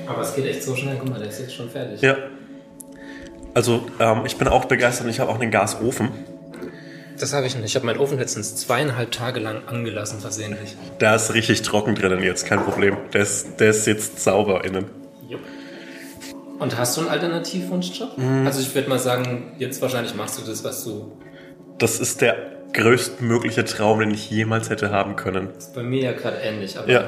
Aber 0.07 0.21
es 0.21 0.35
geht 0.35 0.45
echt 0.45 0.63
so 0.63 0.75
schnell. 0.75 0.97
Guck 0.99 1.09
mal, 1.09 1.19
der 1.19 1.29
ist 1.29 1.39
jetzt 1.39 1.55
schon 1.55 1.69
fertig. 1.69 2.01
Ja. 2.01 2.15
Also 3.53 3.85
ähm, 3.99 4.21
ich 4.25 4.37
bin 4.37 4.47
auch 4.47 4.65
begeistert 4.65 5.05
und 5.05 5.11
ich 5.11 5.19
habe 5.19 5.31
auch 5.31 5.39
einen 5.39 5.51
Gasofen. 5.51 6.09
Das 7.19 7.33
habe 7.33 7.45
ich 7.45 7.55
nicht. 7.55 7.65
Ich 7.65 7.75
habe 7.75 7.85
meinen 7.85 7.99
Ofen 7.99 8.17
letztens 8.17 8.55
zweieinhalb 8.55 9.11
Tage 9.11 9.39
lang 9.39 9.67
angelassen, 9.67 10.19
versehentlich. 10.19 10.75
Da 10.99 11.15
ist 11.15 11.33
richtig 11.33 11.61
trocken 11.61 11.93
drinnen 11.95 12.23
jetzt, 12.23 12.45
kein 12.47 12.63
Problem. 12.63 12.97
Der 13.13 13.21
ist, 13.21 13.59
der 13.59 13.69
ist 13.69 13.85
jetzt 13.85 14.19
sauber 14.23 14.63
innen. 14.65 14.85
Und 16.59 16.77
hast 16.77 16.95
du 16.95 17.01
einen 17.01 17.09
Alternativwunschjob? 17.09 18.17
Mhm. 18.17 18.45
Also 18.47 18.61
ich 18.61 18.73
würde 18.73 18.87
mal 18.89 18.99
sagen, 18.99 19.51
jetzt 19.59 19.81
wahrscheinlich 19.81 20.15
machst 20.15 20.39
du 20.39 20.43
das, 20.49 20.63
was 20.63 20.83
du... 20.85 21.11
Das 21.77 21.99
ist 21.99 22.21
der 22.21 22.35
größtmögliche 22.73 23.65
Traum, 23.65 23.99
den 23.99 24.11
ich 24.11 24.29
jemals 24.31 24.69
hätte 24.69 24.89
haben 24.91 25.15
können. 25.15 25.49
ist 25.57 25.75
bei 25.75 25.83
mir 25.83 26.01
ja 26.03 26.11
gerade 26.13 26.37
ähnlich, 26.37 26.77
aber 26.77 26.89
Ja. 26.89 27.07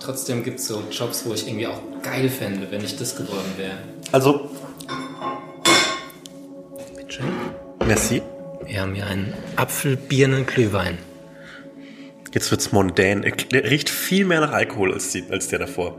trotzdem 0.00 0.42
gibt 0.42 0.58
es 0.60 0.68
so 0.68 0.82
Jobs, 0.90 1.26
wo 1.26 1.34
ich 1.34 1.46
irgendwie 1.46 1.66
auch 1.66 1.80
geil 2.02 2.28
fände, 2.28 2.66
wenn 2.70 2.82
ich 2.82 2.96
das 2.96 3.14
geworden 3.14 3.52
wäre. 3.58 3.76
Also, 4.10 4.50
merci. 7.92 8.22
Wir 8.66 8.80
haben 8.80 8.94
hier 8.94 9.06
einen 9.06 9.34
Apfelbirnen-Glühwein. 9.56 10.96
Jetzt 12.32 12.50
wird's 12.50 12.72
mondän. 12.72 13.22
Er 13.22 13.32
der 13.32 13.70
riecht 13.70 13.90
viel 13.90 14.24
mehr 14.24 14.40
nach 14.40 14.52
Alkohol 14.52 14.94
als, 14.94 15.10
die, 15.10 15.24
als 15.30 15.48
der 15.48 15.58
davor. 15.58 15.96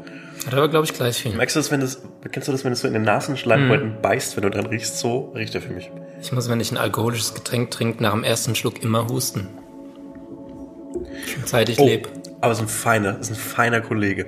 Hat 0.47 0.53
aber, 0.53 0.69
glaube 0.69 0.85
ich, 0.85 0.93
gleich 0.93 1.17
viel. 1.17 1.33
Merkst 1.33 1.55
du 1.55 1.59
das, 1.59 1.69
wenn 1.69 1.81
das, 1.81 2.01
kennst 2.31 2.47
du 2.47 2.51
das, 2.51 2.63
wenn 2.63 2.71
du 2.71 2.75
so 2.75 2.87
in 2.87 2.93
den 2.93 3.03
Nasenschleimhäuten 3.03 4.01
beißt, 4.01 4.35
wenn 4.35 4.41
du 4.43 4.49
dran 4.49 4.65
riechst? 4.65 4.97
So 4.97 5.31
riecht 5.35 5.53
er 5.53 5.61
für 5.61 5.71
mich. 5.71 5.91
Ich 6.21 6.31
muss, 6.31 6.49
wenn 6.49 6.59
ich 6.59 6.71
ein 6.71 6.77
alkoholisches 6.77 7.35
Getränk 7.35 7.69
trinke, 7.69 8.01
nach 8.01 8.13
dem 8.13 8.23
ersten 8.23 8.55
Schluck 8.55 8.81
immer 8.81 9.07
husten. 9.07 9.49
Schon 11.27 11.45
seit 11.45 11.69
ich 11.69 11.77
lebe. 11.77 12.09
aber 12.41 12.53
es 12.53 12.57
ist 12.57 12.63
ein 12.63 12.69
feiner, 12.69 13.19
ist 13.19 13.29
ein 13.29 13.35
feiner 13.35 13.81
Kollege. 13.81 14.25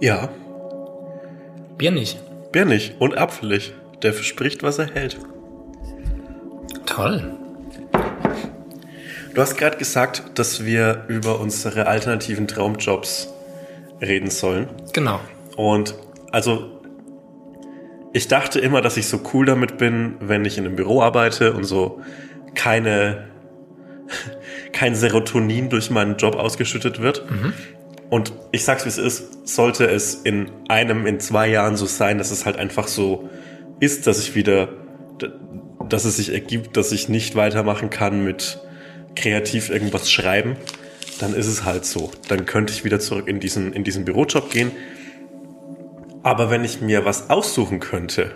Ja, 0.00 0.30
Bier 1.76 1.90
nicht. 1.90 2.18
bärnig 2.52 2.94
und 2.98 3.18
apfelig. 3.18 3.74
Der 4.02 4.14
verspricht, 4.14 4.62
was 4.62 4.78
er 4.78 4.86
hält. 4.86 5.18
Toll. 6.90 7.22
Du 9.32 9.40
hast 9.40 9.56
gerade 9.56 9.76
gesagt, 9.76 10.24
dass 10.34 10.64
wir 10.64 11.04
über 11.06 11.38
unsere 11.38 11.86
alternativen 11.86 12.48
Traumjobs 12.48 13.28
reden 14.00 14.28
sollen. 14.28 14.68
Genau. 14.92 15.20
Und 15.56 15.94
also, 16.32 16.80
ich 18.12 18.26
dachte 18.26 18.58
immer, 18.58 18.80
dass 18.80 18.96
ich 18.96 19.06
so 19.06 19.20
cool 19.32 19.46
damit 19.46 19.78
bin, 19.78 20.16
wenn 20.20 20.44
ich 20.44 20.58
in 20.58 20.66
einem 20.66 20.74
Büro 20.74 21.00
arbeite 21.00 21.52
und 21.52 21.62
so 21.62 22.00
keine, 22.56 23.28
kein 24.72 24.96
Serotonin 24.96 25.68
durch 25.68 25.90
meinen 25.90 26.16
Job 26.16 26.34
ausgeschüttet 26.34 27.00
wird. 27.00 27.24
Und 28.10 28.32
ich 28.50 28.64
sag's 28.64 28.84
wie 28.84 28.88
es 28.88 28.98
ist, 28.98 29.48
sollte 29.48 29.86
es 29.86 30.14
in 30.14 30.50
einem, 30.68 31.06
in 31.06 31.20
zwei 31.20 31.48
Jahren 31.48 31.76
so 31.76 31.86
sein, 31.86 32.18
dass 32.18 32.32
es 32.32 32.44
halt 32.44 32.56
einfach 32.56 32.88
so 32.88 33.30
ist, 33.78 34.08
dass 34.08 34.18
ich 34.18 34.34
wieder, 34.34 34.68
dass 35.92 36.04
es 36.04 36.16
sich 36.16 36.32
ergibt, 36.32 36.76
dass 36.76 36.92
ich 36.92 37.08
nicht 37.08 37.36
weitermachen 37.36 37.90
kann 37.90 38.24
mit 38.24 38.60
kreativ 39.16 39.70
irgendwas 39.70 40.10
schreiben, 40.10 40.56
dann 41.20 41.34
ist 41.34 41.46
es 41.46 41.64
halt 41.64 41.84
so. 41.84 42.10
Dann 42.28 42.46
könnte 42.46 42.72
ich 42.72 42.84
wieder 42.84 43.00
zurück 43.00 43.28
in 43.28 43.40
diesen, 43.40 43.72
in 43.72 43.84
diesen 43.84 44.04
Bürojob 44.04 44.50
gehen. 44.50 44.72
Aber 46.22 46.50
wenn 46.50 46.64
ich 46.64 46.80
mir 46.80 47.04
was 47.04 47.30
aussuchen 47.30 47.80
könnte, 47.80 48.32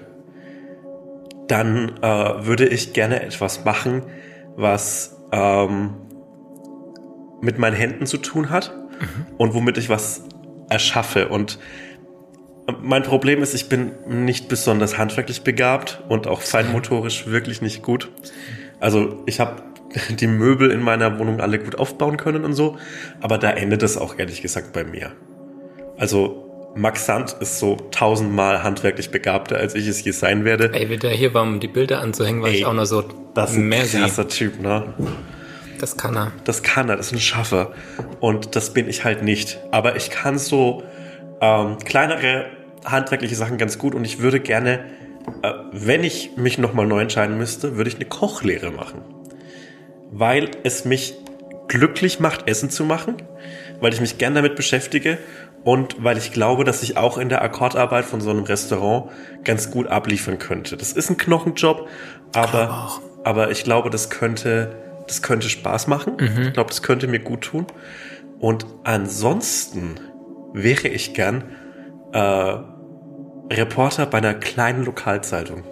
dann 1.49 1.99
äh, 2.03 2.47
würde 2.47 2.67
ich 2.67 2.93
gerne 2.93 3.23
etwas 3.23 3.65
machen, 3.65 4.03
was 4.57 5.17
ähm, 5.33 5.95
mit 7.41 7.59
meinen 7.59 7.77
Händen 7.77 8.07
zu 8.07 8.19
tun 8.19 8.51
hat 8.51 8.75
und 9.37 9.55
womit 9.55 9.77
ich 9.77 9.89
was 9.89 10.23
erschaffe. 10.71 11.29
Und 11.29 11.59
mein 12.81 13.03
Problem 13.03 13.43
ist, 13.43 13.55
ich 13.55 13.69
bin 13.69 13.93
nicht 14.07 14.49
besonders 14.49 14.97
handwerklich 14.99 15.43
begabt 15.43 16.03
und 16.09 16.27
auch 16.27 16.41
feinmotorisch 16.41 17.27
wirklich 17.27 17.61
nicht 17.63 17.83
gut. 17.83 18.11
Also 18.81 19.23
ich 19.27 19.41
habe 19.41 19.63
die 20.11 20.27
Möbel 20.27 20.71
in 20.71 20.81
meiner 20.81 21.19
Wohnung 21.19 21.41
alle 21.41 21.59
gut 21.59 21.77
aufbauen 21.77 22.17
können 22.17 22.45
und 22.45 22.55
so, 22.55 22.79
aber 23.21 23.39
da 23.39 23.51
endet 23.51 23.83
es 23.83 23.97
auch 23.99 24.19
ehrlich 24.19 24.43
gesagt 24.43 24.73
bei 24.73 24.85
mir. 24.85 25.13
Also 25.97 26.73
Max 26.75 27.07
Sand 27.07 27.37
ist 27.41 27.61
so 27.61 27.77
tausendmal 27.93 28.63
handwerklich 28.65 29.11
begabter, 29.11 29.57
als 29.57 29.75
ich 29.75 29.87
es 29.87 30.03
je 30.03 30.11
sein 30.11 30.45
werde. 30.45 30.73
Ey, 30.73 30.91
wie 30.91 30.97
der 30.97 31.13
hier 31.13 31.33
war, 31.33 31.43
um 31.43 31.61
die 31.61 31.69
Bilder 31.69 32.01
anzuhängen, 32.01 32.43
war 32.43 32.49
Ey, 32.49 32.57
ich 32.57 32.67
auch 32.67 32.73
nur 32.73 32.87
so 32.87 33.05
Das 33.35 33.53
ist 33.53 33.59
ein 33.59 33.69
Messi. 33.69 33.99
krasser 33.99 34.27
Typ, 34.27 34.61
ne? 34.61 34.93
Das 35.79 35.97
kann 35.97 36.17
er. 36.17 36.33
Das 36.45 36.63
kann 36.63 36.89
er, 36.89 36.97
das 36.97 37.09
ist 37.09 37.13
ein 37.13 37.21
Schaffer. 37.21 37.73
Und 38.21 38.57
das 38.57 38.73
bin 38.73 38.89
ich 38.89 39.05
halt 39.05 39.23
nicht. 39.23 39.61
Aber 39.71 39.95
ich 39.97 40.11
kann 40.11 40.39
so 40.39 40.83
ähm, 41.41 41.79
kleinere 41.85 42.47
handwerkliche 42.85 43.35
Sachen 43.35 43.59
ganz 43.59 43.79
gut 43.79 43.95
und 43.95 44.05
ich 44.05 44.21
würde 44.21 44.41
gerne, 44.41 44.85
äh, 45.43 45.53
wenn 45.73 46.05
ich 46.05 46.37
mich 46.37 46.59
nochmal 46.59 46.87
neu 46.87 47.01
entscheiden 47.01 47.39
müsste, 47.39 47.77
würde 47.77 47.89
ich 47.89 47.97
eine 47.97 48.07
Kochlehre 48.07 48.71
machen. 48.71 49.03
Weil 50.11 50.51
es 50.63 50.85
mich 50.85 51.15
glücklich 51.69 52.21
macht, 52.21 52.49
Essen 52.49 52.71
zu 52.71 52.85
machen, 52.85 53.17
weil 53.81 53.93
ich 53.93 54.01
mich 54.01 54.19
gern 54.19 54.35
damit 54.35 54.55
beschäftige 54.55 55.19
und 55.65 56.05
weil 56.05 56.19
ich 56.19 56.31
glaube, 56.31 56.65
dass 56.65 56.83
ich 56.83 56.97
auch 56.97 57.19
in 57.19 57.31
der 57.31 57.43
Akkordarbeit 57.43 58.05
von 58.05 58.21
so 58.21 58.31
einem 58.31 58.45
Restaurant 58.45 59.11
ganz 59.45 59.71
gut 59.71 59.89
abliefern 59.89 60.39
könnte. 60.39 60.77
Das 60.77 60.93
ist 60.93 61.11
ein 61.11 61.17
Knochenjob, 61.17 61.89
aber, 62.35 63.01
aber 63.25 63.51
ich 63.51 63.65
glaube, 63.65 63.91
das 63.91 64.11
könnte, 64.11 64.77
das 65.07 65.23
könnte 65.23 65.49
Spaß 65.49 65.87
machen. 65.87 66.17
Ich 66.47 66.53
glaube, 66.53 66.69
das 66.69 66.83
könnte 66.83 67.07
mir 67.07 67.21
gut 67.21 67.43
tun. 67.43 67.67
Und 68.39 68.67
ansonsten 68.85 69.99
wäre 70.53 70.89
ich 70.89 71.15
gern 71.15 71.45
äh, 72.13 72.57
Reporter 73.55 74.07
bei 74.07 74.19
einer 74.19 74.35
kleinen 74.35 74.85
Lokalzeitung. 74.85 75.65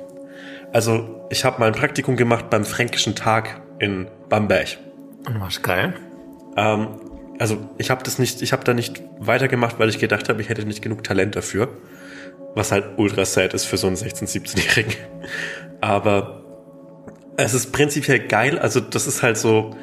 Also 0.72 1.26
ich 1.30 1.44
habe 1.44 1.60
mal 1.60 1.66
ein 1.66 1.74
Praktikum 1.74 2.16
gemacht 2.16 2.48
beim 2.50 2.64
Fränkischen 2.64 3.14
Tag 3.14 3.60
in 3.78 4.08
Bamberg. 4.28 4.78
Und 5.26 5.40
was 5.40 5.62
geil? 5.62 5.94
Ähm, 6.56 6.88
also 7.38 7.58
ich 7.78 7.90
habe 7.90 8.02
das 8.02 8.18
nicht, 8.18 8.42
ich 8.42 8.52
habe 8.52 8.64
da 8.64 8.72
nicht 8.74 9.02
weitergemacht, 9.18 9.78
weil 9.78 9.88
ich 9.88 9.98
gedacht 9.98 10.28
habe, 10.28 10.40
ich 10.40 10.48
hätte 10.48 10.64
nicht 10.64 10.82
genug 10.82 11.04
Talent 11.04 11.36
dafür. 11.36 11.68
Was 12.54 12.72
halt 12.72 12.84
ultra 12.96 13.24
sad 13.24 13.54
ist 13.54 13.64
für 13.64 13.76
so 13.76 13.86
einen 13.86 13.96
16-, 13.96 14.28
17-Jährigen. 14.28 14.94
Aber 15.80 16.44
es 17.36 17.54
ist 17.54 17.72
prinzipiell 17.72 18.20
geil. 18.20 18.58
Also 18.58 18.80
das 18.80 19.06
ist 19.06 19.22
halt 19.22 19.36
so, 19.38 19.76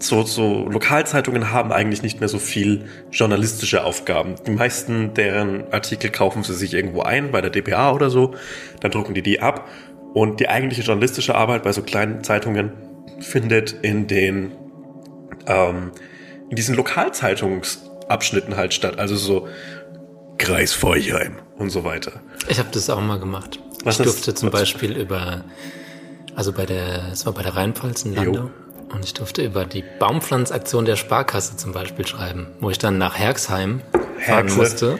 so, 0.00 0.22
so 0.22 0.68
Lokalzeitungen 0.68 1.50
haben 1.50 1.72
eigentlich 1.72 2.02
nicht 2.02 2.20
mehr 2.20 2.28
so 2.28 2.38
viel 2.38 2.84
journalistische 3.10 3.82
Aufgaben. 3.84 4.36
Die 4.46 4.52
meisten 4.52 5.14
deren 5.14 5.72
Artikel 5.72 6.10
kaufen 6.10 6.42
sie 6.44 6.54
sich 6.54 6.74
irgendwo 6.74 7.02
ein, 7.02 7.32
bei 7.32 7.40
der 7.40 7.50
DPA 7.50 7.92
oder 7.92 8.08
so, 8.10 8.34
dann 8.80 8.90
drucken 8.92 9.14
die 9.14 9.22
die 9.22 9.40
ab 9.40 9.68
und 10.14 10.40
die 10.40 10.48
eigentliche 10.48 10.82
journalistische 10.82 11.34
Arbeit 11.34 11.64
bei 11.64 11.72
so 11.72 11.82
kleinen 11.82 12.22
Zeitungen 12.22 12.72
findet 13.20 13.72
in 13.82 14.06
den 14.06 14.52
ähm, 15.46 15.90
in 16.50 16.56
diesen 16.56 16.74
Lokalzeitungsabschnitten 16.76 18.56
halt 18.56 18.74
statt, 18.74 18.98
also 18.98 19.16
so 19.16 19.48
Kreis 20.38 20.72
Feuchheim 20.72 21.36
und 21.58 21.70
so 21.70 21.84
weiter. 21.84 22.12
Ich 22.48 22.58
habe 22.58 22.68
das 22.72 22.88
auch 22.90 23.00
mal 23.00 23.18
gemacht. 23.18 23.58
Was 23.84 23.98
ich 23.98 24.04
durfte 24.04 24.34
zum 24.34 24.52
was- 24.52 24.60
Beispiel 24.60 24.96
über, 24.96 25.44
also 26.34 26.52
bei 26.52 26.64
der, 26.66 27.08
es 27.12 27.26
war 27.26 27.32
bei 27.32 27.42
der 27.42 27.56
Rheinpfalz 27.56 28.04
in 28.04 28.14
Landau. 28.14 28.40
Jo. 28.42 28.50
Und 28.92 29.04
ich 29.04 29.14
durfte 29.14 29.44
über 29.44 29.64
die 29.64 29.84
Baumpflanzaktion 29.98 30.84
der 30.84 30.96
Sparkasse 30.96 31.56
zum 31.56 31.72
Beispiel 31.72 32.06
schreiben, 32.06 32.48
wo 32.60 32.70
ich 32.70 32.78
dann 32.78 32.98
nach 32.98 33.18
Herxheim 33.18 33.80
fahren 33.92 34.08
Herxe. 34.18 34.56
musste 34.56 34.98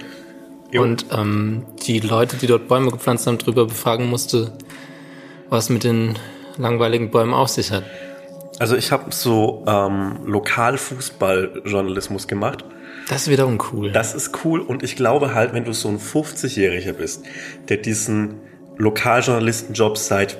Jo. 0.70 0.82
und 0.82 1.06
ähm, 1.10 1.64
die 1.86 2.00
Leute, 2.00 2.36
die 2.36 2.46
dort 2.46 2.68
Bäume 2.68 2.90
gepflanzt 2.90 3.26
haben, 3.26 3.38
drüber 3.38 3.66
befragen 3.66 4.10
musste, 4.10 4.52
was 5.48 5.70
mit 5.70 5.84
den 5.84 6.18
langweiligen 6.58 7.10
Bäumen 7.10 7.32
auf 7.32 7.48
sich 7.48 7.70
hat. 7.70 7.84
Also 8.58 8.76
ich 8.76 8.92
habe 8.92 9.12
so 9.12 9.64
ähm, 9.66 10.18
Lokalfußballjournalismus 10.26 12.28
gemacht. 12.28 12.64
Das 13.08 13.22
ist 13.22 13.30
wiederum 13.30 13.58
cool. 13.72 13.92
Das 13.92 14.14
ist 14.14 14.44
cool 14.44 14.60
und 14.60 14.82
ich 14.82 14.96
glaube 14.96 15.34
halt, 15.34 15.54
wenn 15.54 15.64
du 15.64 15.72
so 15.72 15.88
ein 15.88 15.98
50-Jähriger 15.98 16.92
bist, 16.92 17.24
der 17.68 17.78
diesen 17.78 18.40
Lokaljournalistenjob 18.76 19.96
seit 19.96 20.36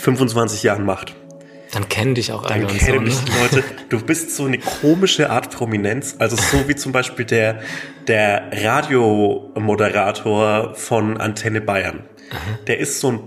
25 0.00 0.62
Jahren 0.62 0.84
macht, 0.84 1.14
dann 1.74 1.88
kennen 1.88 2.14
dich 2.14 2.32
auch 2.32 2.44
alle 2.44 2.66
dann 2.66 2.76
kennen 2.76 3.10
so. 3.10 3.22
dich 3.22 3.34
Ne? 3.34 3.40
Leute. 3.42 3.64
Du 3.88 4.00
bist 4.00 4.36
so 4.36 4.44
eine 4.44 4.58
komische 4.58 5.30
Art 5.30 5.50
Prominenz, 5.50 6.14
also 6.18 6.36
so 6.36 6.68
wie 6.68 6.76
zum 6.76 6.92
Beispiel 6.92 7.24
der, 7.24 7.60
der 8.06 8.50
Radiomoderator 8.52 10.74
von 10.74 11.20
Antenne 11.20 11.60
Bayern. 11.60 12.04
Der 12.66 12.78
ist 12.78 13.00
so 13.00 13.12
ein, 13.12 13.20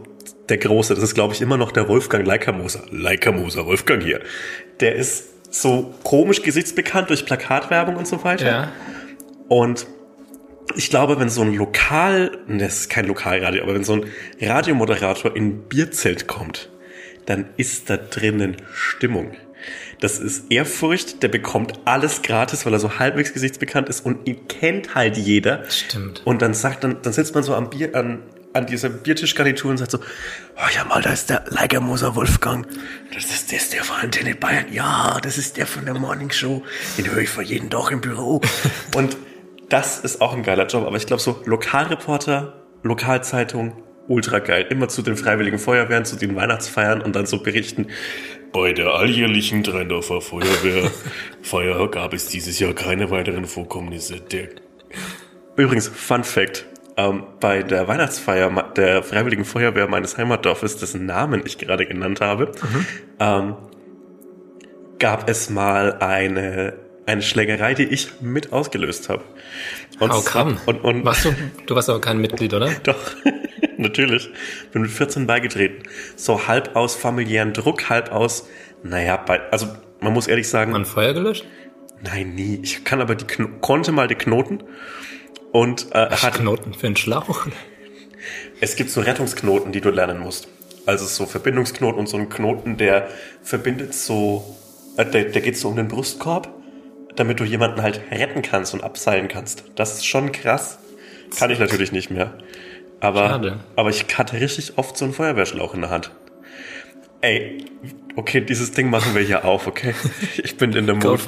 der 0.50 0.58
Große, 0.58 0.96
das 0.96 1.04
ist 1.04 1.14
glaube 1.14 1.34
ich 1.34 1.42
immer 1.42 1.58
noch 1.58 1.72
der 1.72 1.88
Wolfgang 1.88 2.26
Leikamoser. 2.26 2.82
Leikamoser, 2.92 3.66
Wolfgang 3.66 4.04
hier. 4.04 4.22
Der 4.80 4.96
ist 4.96 5.54
so 5.54 5.94
komisch 6.04 6.42
gesichtsbekannt 6.42 7.10
durch 7.10 7.26
Plakatwerbung 7.26 7.96
und 7.96 8.08
so 8.08 8.24
weiter. 8.24 8.46
Ja. 8.46 8.72
Und 9.48 9.88
ich 10.76 10.90
glaube, 10.90 11.20
wenn 11.20 11.30
so 11.30 11.42
ein 11.42 11.54
Lokal, 11.54 12.38
ne, 12.48 12.60
das 12.60 12.82
ist 12.82 12.90
kein 12.90 13.06
Lokalradio, 13.06 13.64
aber 13.64 13.74
wenn 13.74 13.84
so 13.84 13.94
ein 13.94 14.06
Radiomoderator 14.42 15.36
in 15.36 15.48
ein 15.48 15.64
Bierzelt 15.64 16.28
kommt, 16.28 16.70
dann 17.28 17.46
ist 17.58 17.90
da 17.90 17.98
drinnen 17.98 18.58
Stimmung. 18.74 19.34
Das 20.00 20.20
ist 20.20 20.52
Ehrfurcht, 20.52 21.24
der 21.24 21.28
bekommt 21.28 21.80
alles 21.86 22.22
gratis, 22.22 22.66
weil 22.66 22.74
er 22.74 22.80
so 22.80 23.00
halbwegs 23.00 23.34
gesichtsbekannt 23.34 23.90
ist 23.90 24.06
und 24.06 24.28
ihn 24.28 24.48
kennt 24.48 24.96
halt 24.96 25.18
jeder. 25.18 25.70
Stimmt. 25.70 26.22
Und 26.26 26.42
dann 26.42 26.54
sagt 26.54 26.84
dann, 26.84 27.02
dann 27.02 27.14
sitzt 27.14 27.36
man 27.36 27.44
so 27.44 27.54
am 27.54 27.70
Bier, 27.70 27.96
an, 27.96 28.24
an 28.54 28.66
dieser 28.68 28.90
Biertischgarnitur 28.90 29.72
und 29.72 29.78
sagt 29.78 29.92
so, 29.92 29.98
oh 29.98 30.70
ja 30.74 30.86
mal, 30.86 31.02
da 31.02 31.12
ist 31.12 31.30
der 31.30 31.46
Leigermoser 31.50 32.16
Wolfgang. 32.16 32.66
Das 33.14 33.26
ist, 33.26 33.52
das 33.52 33.64
ist 33.64 33.74
der 33.74 33.84
von 33.84 33.98
Antenne 33.98 34.36
Bayern. 34.36 34.72
Ja, 34.72 35.20
das 35.22 35.38
ist 35.38 35.58
der 35.58 35.68
von 35.68 35.86
der 35.86 35.96
Morning 35.96 36.32
Show. 36.32 36.64
Den 36.98 37.12
höre 37.12 37.24
ich 37.24 37.30
vor 37.30 37.44
jeden 37.44 37.70
Tag 37.70 37.92
im 37.92 38.00
Büro. 38.00 38.42
und 38.96 39.18
das 39.68 40.00
ist 40.00 40.22
auch 40.22 40.34
ein 40.34 40.44
geiler 40.44 40.68
Job. 40.68 40.86
Aber 40.86 40.96
ich 40.96 41.08
glaube 41.08 41.22
so, 41.22 41.42
Lokalreporter, 41.46 42.54
Lokalzeitung, 42.84 43.74
ultra 44.08 44.40
geil. 44.40 44.66
Immer 44.70 44.88
zu 44.88 45.02
den 45.02 45.18
Freiwilligen 45.18 45.60
Feuerwehren, 45.60 46.06
zu 46.06 46.16
den 46.16 46.36
Weihnachtsfeiern 46.36 47.02
und 47.02 47.16
dann 47.16 47.26
so 47.26 47.40
berichten, 47.40 47.88
bei 48.54 48.74
der 48.74 48.88
alljährlichen 48.94 49.64
Dreindorfer 49.64 50.22
Feuerwehrfeier 50.22 51.88
gab 51.92 52.14
es 52.14 52.28
dieses 52.28 52.60
Jahr 52.60 52.74
keine 52.74 53.12
weiteren 53.12 53.46
Vorkommnisse. 53.46 54.20
Der 54.20 54.50
Übrigens, 55.58 55.88
Fun 55.88 56.24
Fact. 56.24 56.66
Ähm, 56.96 57.24
bei 57.40 57.62
der 57.62 57.88
Weihnachtsfeier 57.88 58.72
der 58.76 59.04
Freiwilligen 59.04 59.46
Feuerwehr 59.46 59.88
meines 59.88 60.18
Heimatdorfes, 60.18 60.78
dessen 60.78 61.06
Namen 61.06 61.44
ich 61.46 61.60
gerade 61.60 61.86
genannt 61.86 62.22
habe, 62.22 62.52
ähm, 63.20 63.56
gab 64.98 65.30
es 65.30 65.52
mal 65.52 66.00
eine, 66.00 66.74
eine 67.06 67.22
Schlägerei, 67.22 67.76
die 67.76 67.84
ich 67.84 68.20
mit 68.22 68.52
ausgelöst 68.52 69.10
habe. 69.10 69.24
Und, 70.00 70.12
How 70.12 70.26
come? 70.26 70.58
und, 70.66 70.84
und 70.84 71.06
warst 71.06 71.26
du, 71.26 71.36
du 71.68 71.76
warst 71.76 71.90
aber 71.90 72.02
kein 72.02 72.18
Mitglied, 72.18 72.56
oder? 72.56 72.72
doch, 72.84 72.98
natürlich. 73.78 74.30
Bin 74.72 74.82
mit 74.82 74.92
14 74.92 75.28
beigetreten. 75.28 75.84
So 76.16 76.48
halb 76.48 76.76
aus 76.76 76.96
familiären 76.96 77.54
Druck, 77.54 77.90
halb 77.90 78.12
aus, 78.12 78.48
naja, 78.84 79.18
bei, 79.18 79.42
also 79.52 79.68
man 80.00 80.14
muss 80.14 80.28
ehrlich 80.28 80.48
sagen, 80.48 80.76
An 80.76 80.86
Feuer 80.86 81.14
gelöscht? 81.14 81.46
nein, 82.02 82.36
nie. 82.36 82.60
Ich 82.64 82.84
kann 82.84 83.02
aber 83.02 83.16
die, 83.16 83.26
Kno 83.26 83.48
konnte 83.62 83.92
mal 83.92 84.08
die 84.08 84.16
Knoten 84.16 84.64
und 85.52 85.88
äh, 85.94 86.10
hat, 86.10 86.36
Knoten 86.36 86.74
für 86.74 86.88
einen 86.88 86.96
Schlauch. 86.96 87.48
es 88.62 88.76
gibt 88.76 88.90
so 88.92 89.02
Rettungsknoten, 89.02 89.72
die 89.72 89.82
du 89.82 89.90
lernen 89.90 90.20
musst. 90.20 90.48
Also 90.86 91.06
so 91.06 91.26
Verbindungsknoten 91.26 92.00
und 92.00 92.08
so 92.08 92.18
ein 92.18 92.30
Knoten, 92.30 92.78
der 92.78 93.10
verbindet 93.44 93.94
so, 93.94 94.56
äh, 94.98 95.06
der, 95.06 95.26
der 95.26 95.42
geht 95.42 95.58
so 95.58 95.70
um 95.70 95.76
den 95.76 95.88
Brustkorb, 95.88 96.50
damit 97.16 97.40
du 97.40 97.44
jemanden 97.44 97.82
halt 97.82 98.02
retten 98.12 98.42
kannst 98.42 98.74
und 98.74 98.84
abseilen 98.84 99.28
kannst. 99.28 99.64
Das 99.76 99.96
ist 99.96 100.06
schon 100.06 100.32
krass. 100.32 100.80
Kann 101.38 101.52
ich 101.52 101.60
natürlich 101.60 101.92
nicht 101.92 102.10
mehr. 102.10 102.38
Aber, 103.00 103.30
Schade. 103.30 103.60
aber 103.76 103.90
ich 103.90 104.06
hatte 104.18 104.40
richtig 104.40 104.78
oft 104.78 104.98
so 104.98 105.06
einen 105.06 105.14
Feuerwehrschlauch 105.14 105.74
in 105.74 105.82
der 105.82 105.90
Hand. 105.90 106.12
Ey, 107.22 107.66
okay, 108.16 108.42
dieses 108.42 108.72
Ding 108.72 108.90
machen 108.90 109.16
wir 109.16 109.22
hier 109.22 109.46
auf, 109.46 109.68
okay? 109.68 109.94
Ich 110.38 110.58
bin 110.58 110.74
in 110.74 110.86
der 110.86 110.96
Mut. 110.96 111.20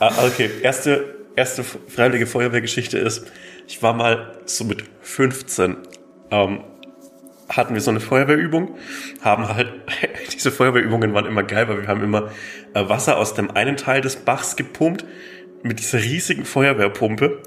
Ah, 0.00 0.12
okay, 0.26 0.50
erste, 0.62 1.16
erste 1.34 1.64
freiwillige 1.64 2.26
Feuerwehrgeschichte 2.26 2.98
ist, 2.98 3.26
ich 3.66 3.82
war 3.82 3.92
mal 3.92 4.38
so 4.44 4.64
mit 4.64 4.84
15, 5.02 5.76
ähm, 6.30 6.60
hatten 7.48 7.74
wir 7.74 7.80
so 7.80 7.90
eine 7.90 8.00
Feuerwehrübung, 8.00 8.76
haben 9.20 9.48
halt, 9.48 9.72
diese 10.32 10.52
Feuerwehrübungen 10.52 11.14
waren 11.14 11.26
immer 11.26 11.42
geil, 11.42 11.68
weil 11.68 11.82
wir 11.82 11.88
haben 11.88 12.02
immer 12.02 12.30
äh, 12.74 12.88
Wasser 12.88 13.18
aus 13.18 13.34
dem 13.34 13.50
einen 13.50 13.76
Teil 13.76 14.00
des 14.00 14.16
Bachs 14.16 14.56
gepumpt 14.56 15.04
mit 15.62 15.80
dieser 15.80 16.00
riesigen 16.02 16.44
Feuerwehrpumpe 16.44 17.42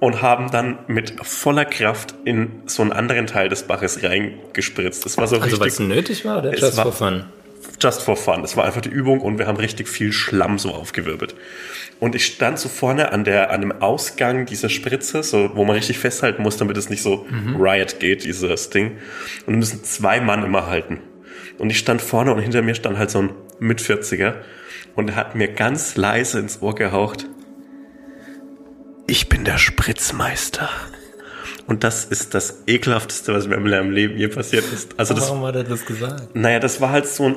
und 0.00 0.20
haben 0.22 0.50
dann 0.50 0.78
mit 0.88 1.14
voller 1.24 1.64
Kraft 1.64 2.14
in 2.24 2.62
so 2.66 2.82
einen 2.82 2.92
anderen 2.92 3.26
Teil 3.26 3.48
des 3.48 3.62
Baches 3.64 4.02
reingespritzt. 4.02 5.04
Das 5.04 5.16
war 5.16 5.26
so 5.26 5.36
Also, 5.40 5.58
weil 5.60 5.68
es 5.68 5.78
richtig 5.80 5.88
nötig 5.88 6.24
war, 6.24 6.38
oder? 6.38 6.52
Just 6.52 6.76
war- 6.76 6.84
for 6.84 6.92
fun. 6.92 7.24
just 7.82 8.02
for 8.02 8.16
fun. 8.16 8.42
Das 8.42 8.56
war 8.56 8.64
einfach 8.64 8.80
die 8.80 8.88
Übung 8.88 9.20
und 9.20 9.38
wir 9.38 9.46
haben 9.46 9.56
richtig 9.58 9.88
viel 9.88 10.12
Schlamm 10.12 10.58
so 10.58 10.72
aufgewirbelt. 10.74 11.34
Und 11.98 12.14
ich 12.14 12.26
stand 12.26 12.58
so 12.58 12.68
vorne 12.68 13.12
an 13.12 13.24
der, 13.24 13.50
an 13.50 13.62
dem 13.62 13.72
Ausgang 13.82 14.44
dieser 14.46 14.68
Spritze, 14.68 15.22
so, 15.22 15.50
wo 15.54 15.64
man 15.64 15.76
richtig 15.76 15.98
festhalten 15.98 16.42
muss, 16.42 16.56
damit 16.58 16.76
es 16.76 16.90
nicht 16.90 17.02
so 17.02 17.26
Riot 17.58 18.00
geht, 18.00 18.24
dieses 18.24 18.68
Ding. 18.70 18.98
Und 19.46 19.54
wir 19.54 19.56
müssen 19.58 19.82
zwei 19.84 20.20
Mann 20.20 20.44
immer 20.44 20.66
halten. 20.66 21.00
Und 21.58 21.70
ich 21.70 21.78
stand 21.78 22.02
vorne 22.02 22.32
und 22.34 22.40
hinter 22.40 22.60
mir 22.60 22.74
stand 22.74 22.98
halt 22.98 23.10
so 23.10 23.20
ein 23.20 23.30
Mit-40er 23.60 24.34
und 24.94 25.08
er 25.10 25.16
hat 25.16 25.34
mir 25.34 25.48
ganz 25.48 25.96
leise 25.96 26.38
ins 26.38 26.60
Ohr 26.60 26.74
gehaucht. 26.74 27.26
Ich 29.06 29.28
bin 29.28 29.44
der 29.44 29.58
Spritzmeister. 29.58 30.68
Und 31.66 31.84
das 31.84 32.04
ist 32.04 32.34
das 32.34 32.62
ekelhafteste, 32.66 33.34
was 33.34 33.46
mir 33.46 33.56
im 33.56 33.90
Leben 33.90 34.16
je 34.16 34.28
passiert 34.28 34.64
ist. 34.72 34.98
Also 34.98 35.14
das 35.14 35.28
Warum 35.28 35.44
hat 35.44 35.56
er 35.56 35.64
das 35.64 35.84
gesagt? 35.84 36.34
naja, 36.34 36.60
das 36.60 36.80
war 36.80 36.90
halt 36.90 37.06
so 37.08 37.24
ein 37.24 37.36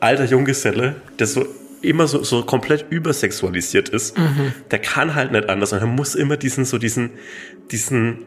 alter 0.00 0.24
Junggeselle, 0.24 0.96
der 1.18 1.26
so 1.26 1.46
immer 1.80 2.06
so, 2.06 2.22
so 2.22 2.42
komplett 2.44 2.86
übersexualisiert 2.90 3.88
ist. 3.88 4.16
Der 4.70 4.78
kann 4.78 5.14
halt 5.14 5.32
nicht 5.32 5.48
anders 5.48 5.72
und 5.72 5.80
er 5.80 5.86
muss 5.86 6.14
immer 6.14 6.36
diesen, 6.36 6.64
so 6.64 6.78
diesen, 6.78 7.10
diesen, 7.70 8.18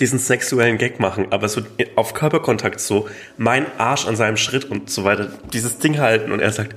diesen 0.00 0.18
sexuellen 0.18 0.78
Gag 0.78 1.00
machen, 1.00 1.26
aber 1.30 1.48
so 1.48 1.62
auf 1.94 2.14
Körperkontakt 2.14 2.80
so 2.80 3.08
mein 3.36 3.66
Arsch 3.78 4.06
an 4.06 4.16
seinem 4.16 4.36
Schritt 4.36 4.64
und 4.64 4.90
so 4.90 5.04
weiter, 5.04 5.30
dieses 5.52 5.78
Ding 5.78 5.98
halten 5.98 6.32
und 6.32 6.40
er 6.40 6.50
sagt, 6.50 6.74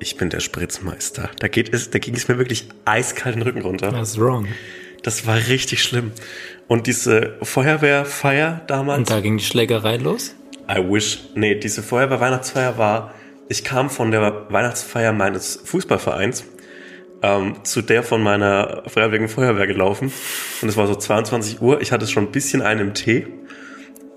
ich 0.00 0.16
bin 0.16 0.30
der 0.30 0.40
Spritzmeister. 0.40 1.30
Da 1.38 1.48
geht 1.48 1.72
es, 1.72 1.90
da 1.90 1.98
ging 1.98 2.14
es 2.14 2.26
mir 2.26 2.38
wirklich 2.38 2.68
eiskalt 2.84 3.36
den 3.36 3.42
Rücken 3.42 3.62
runter. 3.62 3.92
That's 3.92 4.18
wrong. 4.18 4.48
Das 5.02 5.26
war 5.26 5.36
richtig 5.36 5.82
schlimm. 5.82 6.12
Und 6.66 6.86
diese 6.86 7.36
Feuerwehrfeier 7.42 8.62
damals. 8.66 8.98
Und 8.98 9.10
da 9.10 9.20
ging 9.20 9.36
die 9.38 9.44
Schlägerei 9.44 9.96
los? 9.96 10.34
I 10.68 10.76
wish. 10.76 11.20
Nee, 11.34 11.54
diese 11.56 11.82
Feuerwehr-Weihnachtsfeier 11.82 12.78
war, 12.78 13.14
ich 13.48 13.64
kam 13.64 13.90
von 13.90 14.10
der 14.10 14.46
Weihnachtsfeier 14.50 15.12
meines 15.12 15.60
Fußballvereins 15.64 16.44
ähm, 17.22 17.56
zu 17.64 17.82
der 17.82 18.02
von 18.02 18.22
meiner 18.22 18.84
Freiwilligen 18.86 19.28
Feuerwehr 19.28 19.66
gelaufen. 19.66 20.12
Und 20.62 20.68
es 20.68 20.76
war 20.76 20.86
so 20.86 20.94
22 20.94 21.60
Uhr. 21.60 21.80
Ich 21.80 21.92
hatte 21.92 22.06
schon 22.06 22.24
ein 22.24 22.32
bisschen 22.32 22.62
einen 22.62 22.80
im 22.80 22.94
Tee, 22.94 23.26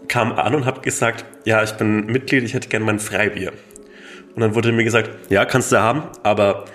kam 0.07 0.33
an 0.33 0.55
und 0.55 0.65
habe 0.65 0.81
gesagt, 0.81 1.25
ja, 1.45 1.63
ich 1.63 1.71
bin 1.71 2.05
Mitglied, 2.05 2.43
ich 2.43 2.53
hätte 2.53 2.69
gerne 2.69 2.85
mein 2.85 2.99
Freibier. 2.99 3.51
Und 4.35 4.41
dann 4.41 4.55
wurde 4.55 4.71
mir 4.71 4.83
gesagt, 4.83 5.11
ja, 5.29 5.45
kannst 5.45 5.71
du 5.71 5.79
haben, 5.79 6.03
aber 6.23 6.65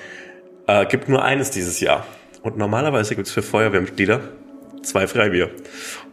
äh, 0.67 0.87
gibt 0.87 1.09
nur 1.09 1.25
eines 1.25 1.51
dieses 1.51 1.81
Jahr. 1.81 2.07
Und 2.43 2.57
normalerweise 2.57 3.17
gibt's 3.17 3.33
für 3.33 3.43
Feuerwehrmitglieder 3.43 4.21
zwei 4.83 5.07
Freibier. 5.07 5.51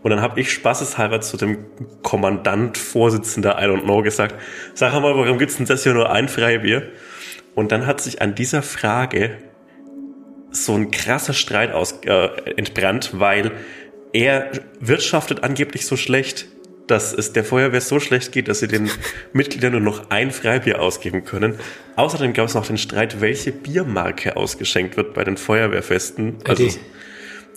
Und 0.02 0.12
dann 0.12 0.22
habe 0.22 0.40
ich 0.40 0.52
spaßeshalber 0.52 1.22
zu 1.22 1.38
dem 1.38 1.66
Kommandant, 2.02 2.78
Vorsitzender, 2.78 3.58
I 3.60 3.66
don't 3.66 3.84
know, 3.84 4.02
gesagt, 4.02 4.36
sag 4.74 4.94
mal, 4.94 5.16
warum 5.16 5.38
gibt's 5.38 5.58
denn 5.58 5.66
das 5.66 5.84
hier 5.84 5.94
nur 5.94 6.12
ein 6.12 6.28
Freibier? 6.28 6.84
Und 7.54 7.72
dann 7.72 7.86
hat 7.86 8.02
sich 8.02 8.22
an 8.22 8.36
dieser 8.36 8.62
Frage 8.62 9.38
so 10.52 10.74
ein 10.74 10.92
krasser 10.92 11.34
Streit 11.34 11.72
aus, 11.72 12.00
äh, 12.06 12.30
entbrannt, 12.56 13.12
weil 13.14 13.52
er 14.14 14.52
wirtschaftet 14.80 15.44
angeblich 15.44 15.86
so 15.86 15.98
schlecht, 15.98 16.48
dass 16.88 17.14
es 17.14 17.34
der 17.34 17.44
Feuerwehr 17.44 17.82
so 17.82 18.00
schlecht 18.00 18.32
geht, 18.32 18.48
dass 18.48 18.60
sie 18.60 18.68
den 18.68 18.90
Mitgliedern 19.34 19.72
nur 19.72 19.82
noch 19.82 20.10
ein 20.10 20.32
Freibier 20.32 20.82
ausgeben 20.82 21.26
können. 21.26 21.56
Außerdem 21.96 22.34
gab 22.34 22.48
es 22.48 22.54
noch 22.54 22.68
den 22.68 22.78
Streit, 22.78 23.22
welche 23.22 23.52
Biermarke 23.52 24.36
ausgeschenkt 24.38 24.98
wird 24.98 25.14
bei 25.14 25.24
den 25.24 25.38
Feuerwehrfesten. 25.38 26.38
Also, 26.48 26.64
Eddie. 26.64 26.76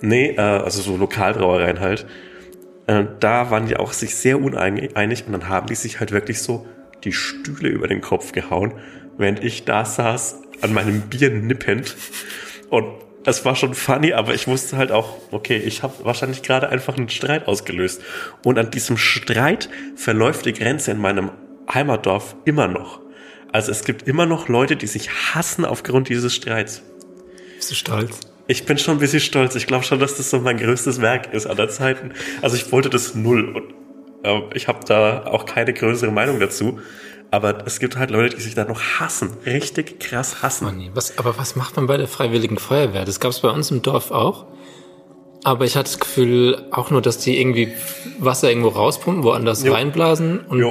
nee, 0.00 0.30
äh, 0.30 0.40
also 0.40 0.80
so 0.82 0.96
Lokalbrauereien 0.96 1.80
halt. 1.80 2.06
Äh, 2.86 3.04
da 3.20 3.50
waren 3.50 3.66
die 3.66 3.76
auch 3.76 3.92
sich 3.92 4.14
sehr 4.14 4.40
uneinig 4.40 5.26
und 5.26 5.32
dann 5.32 5.48
haben 5.48 5.66
die 5.66 5.74
sich 5.74 6.00
halt 6.00 6.12
wirklich 6.12 6.40
so 6.40 6.66
die 7.04 7.12
Stühle 7.12 7.68
über 7.68 7.86
den 7.86 8.00
Kopf 8.00 8.32
gehauen, 8.32 8.72
während 9.18 9.44
ich 9.44 9.64
da 9.64 9.84
saß 9.84 10.40
an 10.62 10.72
meinem 10.72 11.02
Bier 11.02 11.30
nippend 11.30 11.96
und 12.70 12.86
es 13.28 13.44
war 13.44 13.56
schon 13.56 13.74
funny, 13.74 14.12
aber 14.12 14.34
ich 14.34 14.46
wusste 14.46 14.76
halt 14.76 14.92
auch, 14.92 15.16
okay, 15.30 15.56
ich 15.56 15.82
habe 15.82 15.94
wahrscheinlich 16.04 16.42
gerade 16.42 16.68
einfach 16.68 16.96
einen 16.96 17.08
Streit 17.08 17.46
ausgelöst. 17.46 18.02
Und 18.44 18.58
an 18.58 18.70
diesem 18.70 18.96
Streit 18.96 19.68
verläuft 19.96 20.46
die 20.46 20.52
Grenze 20.52 20.90
in 20.90 20.98
meinem 20.98 21.30
Heimatdorf 21.72 22.36
immer 22.44 22.68
noch. 22.68 23.00
Also 23.52 23.70
es 23.70 23.84
gibt 23.84 24.06
immer 24.06 24.26
noch 24.26 24.48
Leute, 24.48 24.76
die 24.76 24.86
sich 24.86 25.10
hassen 25.34 25.64
aufgrund 25.64 26.08
dieses 26.08 26.34
Streits. 26.34 26.82
Bist 27.56 27.70
du 27.70 27.74
stolz? 27.74 28.20
Ich 28.46 28.64
bin 28.64 28.78
schon 28.78 28.96
ein 28.96 29.00
bisschen 29.00 29.20
stolz. 29.20 29.54
Ich 29.54 29.66
glaube 29.66 29.84
schon, 29.84 29.98
dass 29.98 30.16
das 30.16 30.30
so 30.30 30.40
mein 30.40 30.58
größtes 30.58 31.00
Werk 31.00 31.32
ist 31.34 31.46
aller 31.46 31.68
Zeiten. 31.68 32.12
Also 32.40 32.56
ich 32.56 32.70
wollte 32.72 32.88
das 32.88 33.14
null 33.14 33.48
und 33.54 33.74
äh, 34.24 34.40
ich 34.54 34.68
habe 34.68 34.80
da 34.86 35.26
auch 35.26 35.44
keine 35.44 35.72
größere 35.72 36.10
Meinung 36.10 36.40
dazu. 36.40 36.80
Aber 37.30 37.66
es 37.66 37.78
gibt 37.78 37.96
halt 37.96 38.10
Leute, 38.10 38.36
die 38.36 38.42
sich 38.42 38.54
da 38.54 38.64
noch 38.64 38.80
hassen. 39.00 39.36
Richtig 39.44 40.00
krass 40.00 40.42
hassen. 40.42 40.66
Oh 40.66 40.70
nee, 40.70 40.90
was, 40.94 41.18
aber 41.18 41.36
was 41.36 41.56
macht 41.56 41.76
man 41.76 41.86
bei 41.86 41.96
der 41.98 42.08
Freiwilligen 42.08 42.58
Feuerwehr? 42.58 43.04
Das 43.04 43.20
gab 43.20 43.32
es 43.32 43.40
bei 43.40 43.50
uns 43.50 43.70
im 43.70 43.82
Dorf 43.82 44.10
auch. 44.10 44.46
Aber 45.44 45.64
ich 45.64 45.76
hatte 45.76 45.90
das 45.90 46.00
Gefühl 46.00 46.66
auch 46.70 46.90
nur, 46.90 47.02
dass 47.02 47.18
die 47.18 47.38
irgendwie 47.40 47.72
Wasser 48.18 48.48
irgendwo 48.48 48.68
rauspumpen, 48.68 49.22
woanders 49.24 49.62
Jo. 49.62 49.72
reinblasen 49.74 50.40
und 50.40 50.58
Jo. 50.58 50.70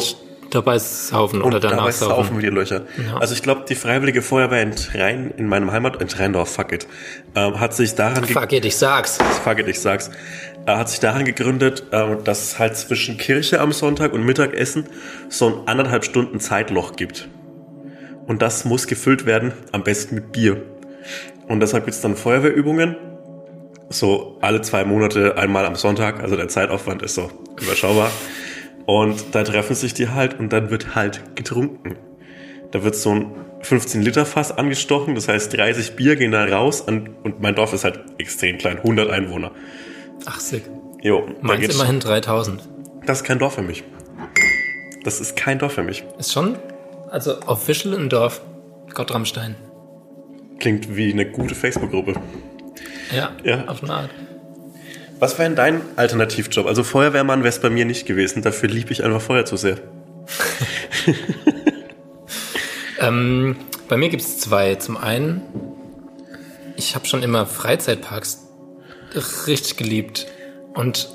dabei 0.49 0.78
saufen 0.80 1.41
oder 1.41 1.60
danach 1.60 1.78
dabei 1.78 1.91
saufen. 1.91 2.16
saufen 2.16 2.38
wir 2.41 2.49
die 2.49 2.55
Löcher. 2.55 2.82
Ja. 3.05 3.18
Also 3.18 3.34
ich 3.34 3.43
glaube, 3.43 3.64
die 3.70 3.76
Freiwillige 3.76 4.22
Feuerwehr 4.22 4.62
in 4.64 4.76
Trein, 4.76 5.34
in 5.38 5.47
meinem 5.47 5.72
Heimat, 5.72 6.01
in 6.01 6.08
Treindorf, 6.08 6.49
fuck 6.53 6.74
it, 6.74 6.88
ähm, 7.36 7.60
hat 7.60 7.76
sich 7.76 7.95
daran 7.95 8.26
Fuck 8.26 8.51
it, 8.51 8.66
ich 8.66 8.76
sag's. 8.76 9.18
fuck 9.43 9.60
it, 9.60 9.68
ich 9.68 9.80
sag's, 9.80 10.10
hat 10.76 10.89
sich 10.89 10.99
daran 10.99 11.24
gegründet, 11.24 11.86
äh, 11.91 12.18
dass 12.24 12.43
es 12.43 12.59
halt 12.59 12.76
zwischen 12.76 13.18
Kirche 13.18 13.61
am 13.61 13.72
Sonntag 13.72 14.11
und 14.11 14.26
Mittagessen 14.26 14.86
so 15.30 15.47
ein 15.47 15.68
anderthalb 15.68 16.03
Stunden 16.03 16.39
Zeitloch 16.39 16.95
gibt. 16.95 17.30
Und 18.26 18.41
das 18.41 18.65
muss 18.65 18.88
gefüllt 18.88 19.26
werden, 19.26 19.53
am 19.72 19.84
besten 19.84 20.15
mit 20.15 20.34
Bier. 20.34 20.61
Und 21.47 21.61
deshalb 21.61 21.86
gibt's 21.86 22.01
dann 22.01 22.18
Feuerwehrübungen, 22.18 22.97
so 23.89 24.38
alle 24.41 24.61
zwei 24.61 24.84
Monate 24.84 25.38
einmal 25.38 25.65
am 25.65 25.76
Sonntag, 25.76 26.22
also 26.22 26.36
der 26.36 26.49
Zeitaufwand 26.49 27.01
ist 27.03 27.15
so 27.15 27.32
überschaubar. 27.61 28.11
Und 28.86 29.34
da 29.34 29.43
treffen 29.43 29.76
sich 29.76 29.93
die 29.93 30.09
halt 30.09 30.39
und 30.39 30.51
dann 30.51 30.70
wird 30.70 30.95
halt 30.95 31.36
getrunken. 31.36 31.95
Da 32.72 32.84
wird 32.84 32.95
so 32.95 33.11
ein 33.11 33.32
15 33.61 34.01
Liter 34.01 34.26
Fass 34.26 34.51
angestochen, 34.51 35.15
das 35.15 35.28
heißt 35.28 35.55
30 35.55 35.95
Bier 35.95 36.15
gehen 36.15 36.32
da 36.32 36.43
raus 36.45 36.88
an, 36.88 37.09
und 37.24 37.41
mein 37.41 37.55
Dorf 37.55 37.74
ist 37.74 37.84
halt 37.86 37.99
extrem 38.18 38.57
klein, 38.57 38.78
100 38.78 39.09
Einwohner. 39.09 39.51
Ach, 40.30 40.39
sick. 40.41 40.69
Jo, 41.01 41.25
Meins 41.41 41.73
immerhin 41.73 41.99
3000. 42.01 42.61
Das 43.05 43.19
ist 43.19 43.23
kein 43.23 43.39
Dorf 43.39 43.53
für 43.55 43.61
mich. 43.61 43.84
Das 45.05 45.21
ist 45.21 45.38
kein 45.38 45.57
Dorf 45.57 45.73
für 45.73 45.84
mich. 45.84 46.03
Ist 46.19 46.34
schon, 46.34 46.57
also 47.09 47.41
official 47.45 47.93
im 47.93 48.09
Dorf. 48.09 48.41
Gottramstein. 48.93 49.55
Klingt 50.59 50.95
wie 50.97 51.13
eine 51.13 51.25
gute 51.32 51.55
Facebook-Gruppe. 51.55 52.15
Ja, 53.15 53.32
Ja. 53.43 53.65
auf 53.67 53.82
eine 53.84 53.93
Art. 53.93 54.09
Was 55.19 55.38
wäre 55.39 55.47
denn 55.49 55.55
dein 55.55 55.82
Alternativjob? 55.95 56.65
Also 56.67 56.84
Feuerwehrmann 56.84 57.39
wäre 57.39 57.49
es 57.49 57.59
bei 57.59 57.69
mir 57.69 57.86
nicht 57.86 58.05
gewesen. 58.05 58.41
Dafür 58.41 58.67
liebe 58.69 58.91
ich 58.91 59.03
einfach 59.05 59.21
Feuer 59.21 59.45
zu 59.45 59.55
sehr. 59.55 59.78
Ähm, 62.99 63.55
bei 63.88 63.95
mir 63.95 64.09
gibt's 64.09 64.39
zwei. 64.39 64.73
Zum 64.75 64.97
einen, 64.97 65.41
ich 66.75 66.95
habe 66.95 67.05
schon 67.05 67.21
immer 67.21 67.45
Freizeitparks 67.45 68.47
richtig 69.47 69.78
geliebt 69.78 70.28
und 70.74 71.09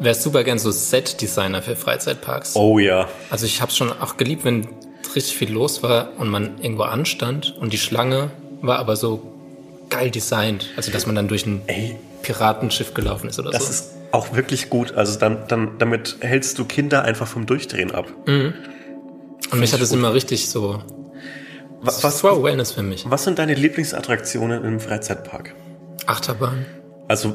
wäre 0.00 0.14
super 0.14 0.44
gern 0.44 0.58
so 0.58 0.70
Set-Designer 0.70 1.62
für 1.62 1.76
Freizeitparks. 1.76 2.56
Oh 2.56 2.78
ja. 2.78 3.08
Also 3.30 3.46
ich 3.46 3.60
habe 3.60 3.70
schon 3.72 3.90
auch 3.92 4.16
geliebt, 4.16 4.44
wenn 4.44 4.66
richtig 5.14 5.36
viel 5.36 5.52
los 5.52 5.82
war 5.82 6.12
und 6.18 6.28
man 6.28 6.58
irgendwo 6.60 6.84
anstand 6.84 7.56
und 7.60 7.72
die 7.72 7.78
Schlange 7.78 8.30
war 8.62 8.78
aber 8.78 8.96
so 8.96 9.22
geil 9.90 10.10
designt. 10.10 10.70
Also 10.76 10.90
dass 10.92 11.06
man 11.06 11.16
dann 11.16 11.28
durch 11.28 11.44
ein 11.46 11.62
Ey, 11.66 11.96
Piratenschiff 12.22 12.94
gelaufen 12.94 13.28
ist 13.28 13.38
oder 13.38 13.50
das 13.50 13.64
so. 13.64 13.70
ist 13.70 13.90
auch 14.12 14.34
wirklich 14.34 14.70
gut. 14.70 14.94
Also 14.94 15.18
dann, 15.18 15.46
dann, 15.48 15.78
damit 15.78 16.16
hältst 16.20 16.58
du 16.58 16.64
Kinder 16.64 17.02
einfach 17.02 17.26
vom 17.26 17.46
Durchdrehen 17.46 17.90
ab. 17.90 18.06
und 18.26 18.54
mich 19.58 19.72
hat 19.72 19.80
es 19.80 19.92
immer 19.92 20.14
richtig 20.14 20.48
so. 20.48 20.82
Was, 21.82 22.00
Das 22.00 22.22
war 22.24 22.42
Wellness 22.42 22.72
für 22.72 22.82
mich. 22.82 23.04
was 23.08 23.24
sind 23.24 23.38
deine 23.38 23.54
Lieblingsattraktionen 23.54 24.64
im 24.64 24.80
Freizeitpark? 24.80 25.54
Achterbahn. 26.06 26.66
Also, 27.10 27.34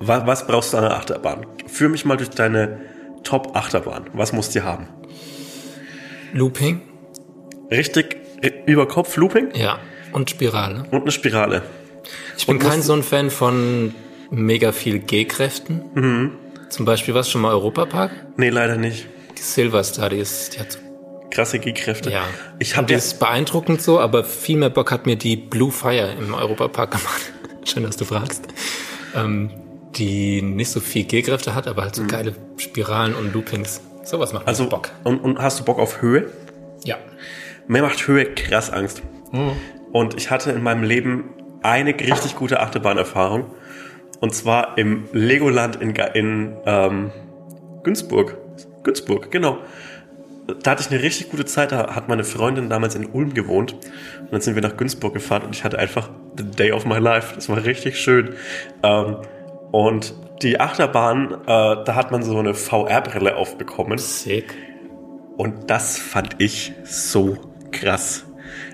wa, 0.00 0.26
was 0.26 0.46
brauchst 0.46 0.72
du 0.72 0.78
an 0.78 0.84
einer 0.84 0.96
Achterbahn? 0.96 1.44
Führ 1.66 1.90
mich 1.90 2.06
mal 2.06 2.16
durch 2.16 2.30
deine 2.30 2.80
Top-Achterbahn. 3.22 4.06
Was 4.14 4.32
musst 4.32 4.54
du 4.54 4.64
haben? 4.64 4.88
Looping. 6.32 6.80
Richtig 7.70 8.16
äh, 8.40 8.50
über 8.64 8.88
Kopf 8.88 9.14
Looping 9.18 9.50
Ja. 9.54 9.78
Und 10.12 10.30
Spirale. 10.30 10.84
und 10.90 11.02
eine 11.02 11.10
Spirale. 11.10 11.60
Ich 12.38 12.46
bin 12.46 12.58
kein 12.58 12.80
so 12.80 12.94
ein 12.94 13.02
Fan 13.02 13.28
von 13.28 13.94
mega 14.30 14.72
viel 14.72 15.00
G-Kräften. 15.00 15.82
Mhm. 15.94 16.30
Zum 16.70 16.86
Beispiel 16.86 17.12
was 17.12 17.28
schon 17.28 17.42
mal 17.42 17.50
Europapark? 17.52 18.10
Nee, 18.38 18.48
leider 18.48 18.76
nicht. 18.76 19.06
Die 19.36 19.42
Silverstar, 19.42 20.08
die 20.08 20.16
ist, 20.16 20.54
die 20.54 20.60
hat 20.60 20.78
Krasse 21.30 21.58
G-Kräfte. 21.58 22.10
ja. 22.10 22.24
Ich 22.58 22.74
habe 22.78 22.86
die 22.86 22.94
ist 22.94 23.18
beeindruckend 23.18 23.82
so, 23.82 24.00
aber 24.00 24.24
viel 24.24 24.56
mehr 24.56 24.70
Bock 24.70 24.90
hat 24.90 25.04
mir 25.04 25.16
die 25.16 25.36
Blue 25.36 25.70
Fire 25.70 26.14
im 26.18 26.32
Europapark 26.32 26.92
gemacht. 26.92 27.32
Schön, 27.64 27.82
dass 27.82 27.98
du 27.98 28.06
fragst. 28.06 28.46
Ähm, 29.14 29.50
die 29.96 30.42
nicht 30.42 30.70
so 30.70 30.80
viel 30.80 31.04
G-Kräfte 31.04 31.54
hat, 31.54 31.68
aber 31.68 31.82
halt 31.82 31.94
so 31.94 32.04
geile 32.04 32.34
Spiralen 32.56 33.14
und 33.14 33.32
Loopings. 33.32 33.80
Sowas 34.02 34.32
macht 34.32 34.42
Mhm. 34.44 34.48
also 34.48 34.68
Bock. 34.68 34.90
Und, 35.04 35.18
und 35.20 35.38
hast 35.38 35.60
du 35.60 35.64
Bock 35.64 35.78
auf 35.78 36.02
Höhe? 36.02 36.30
Ja. 36.84 36.96
Mir 37.68 37.82
macht 37.82 38.06
Höhe 38.06 38.26
krass 38.34 38.70
Angst. 38.70 39.02
Und 39.92 40.14
ich 40.16 40.30
hatte 40.30 40.50
in 40.50 40.62
meinem 40.62 40.82
Leben 40.82 41.30
eine 41.62 41.90
richtig 41.94 42.36
gute 42.36 42.60
Achterbahnerfahrung. 42.60 43.46
Und 44.20 44.34
zwar 44.34 44.76
im 44.78 45.04
Legoland 45.12 45.76
in, 45.76 45.94
in 46.14 46.56
ähm, 46.66 47.10
Günzburg. 47.82 48.36
Günzburg, 48.82 49.30
genau. 49.30 49.58
Da 50.60 50.72
hatte 50.72 50.82
ich 50.82 50.90
eine 50.90 51.02
richtig 51.02 51.30
gute 51.30 51.44
Zeit. 51.44 51.72
Da 51.72 51.94
hat 51.94 52.08
meine 52.08 52.24
Freundin 52.24 52.68
damals 52.68 52.94
in 52.94 53.06
Ulm 53.06 53.34
gewohnt. 53.34 53.72
Und 54.20 54.32
dann 54.32 54.40
sind 54.40 54.54
wir 54.54 54.62
nach 54.62 54.76
Günzburg 54.76 55.14
gefahren 55.14 55.42
und 55.42 55.54
ich 55.54 55.64
hatte 55.64 55.78
einfach 55.78 56.10
the 56.36 56.44
day 56.44 56.72
of 56.72 56.84
my 56.84 56.98
life. 56.98 57.34
Das 57.34 57.48
war 57.48 57.64
richtig 57.64 57.98
schön. 57.98 58.34
Ähm, 58.82 59.16
und 59.72 60.14
die 60.42 60.60
Achterbahn, 60.60 61.32
äh, 61.32 61.36
da 61.46 61.94
hat 61.94 62.10
man 62.10 62.22
so 62.22 62.38
eine 62.38 62.54
VR-Brille 62.54 63.36
aufbekommen. 63.36 63.98
Sick. 63.98 64.54
Und 65.36 65.70
das 65.70 65.98
fand 65.98 66.36
ich 66.38 66.72
so 66.84 67.38
krass. 67.72 68.24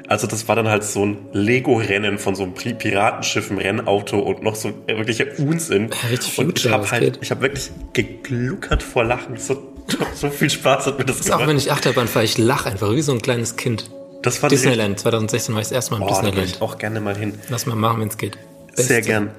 Also 0.08 0.26
das 0.26 0.48
war 0.48 0.56
dann 0.56 0.68
halt 0.68 0.82
so 0.82 1.06
ein 1.06 1.28
Lego-Rennen 1.32 2.18
von 2.18 2.34
so 2.34 2.42
einem 2.42 2.54
Piratenschiff 2.54 3.50
im 3.50 3.58
Rennauto 3.58 4.18
und 4.18 4.42
noch 4.42 4.56
so 4.56 4.74
wirklicher 4.88 5.26
Unsinn. 5.38 5.90
Richtig 6.10 6.36
und 6.38 6.58
ich 6.58 6.70
habe 6.70 6.90
halt, 6.90 7.02
geht. 7.04 7.18
ich 7.22 7.30
habe 7.30 7.42
wirklich 7.42 7.70
gegluckert 7.92 8.82
vor 8.82 9.04
Lachen. 9.04 9.36
So, 9.36 9.69
so 10.14 10.30
viel 10.30 10.50
Spaß 10.50 10.86
hat 10.86 10.98
mir 10.98 11.04
das 11.04 11.20
ist 11.20 11.30
auch 11.30 11.34
gemacht. 11.38 11.48
wenn 11.50 11.56
ich 11.56 11.70
Achterbahn 11.72 12.08
fahre, 12.08 12.24
ich 12.24 12.38
lache 12.38 12.68
einfach 12.70 12.90
wie 12.92 13.02
so 13.02 13.12
ein 13.12 13.20
kleines 13.22 13.56
Kind. 13.56 13.90
Das 14.22 14.38
fand 14.38 14.52
ich 14.52 14.60
Disneyland, 14.60 14.98
2016 15.00 15.54
war 15.54 15.62
ich 15.62 15.68
das 15.68 15.72
erste 15.72 15.92
Mal 15.92 15.96
im 15.98 16.02
Oh, 16.04 16.08
Disneyland. 16.08 16.46
ich 16.48 16.60
auch 16.62 16.78
gerne 16.78 17.00
mal 17.00 17.16
hin. 17.16 17.34
Lass 17.48 17.66
mal 17.66 17.74
machen, 17.76 18.00
wenn 18.02 18.08
es 18.08 18.18
geht. 18.18 18.36
Sehr 18.74 18.96
Beste. 18.98 19.02
gern. 19.10 19.30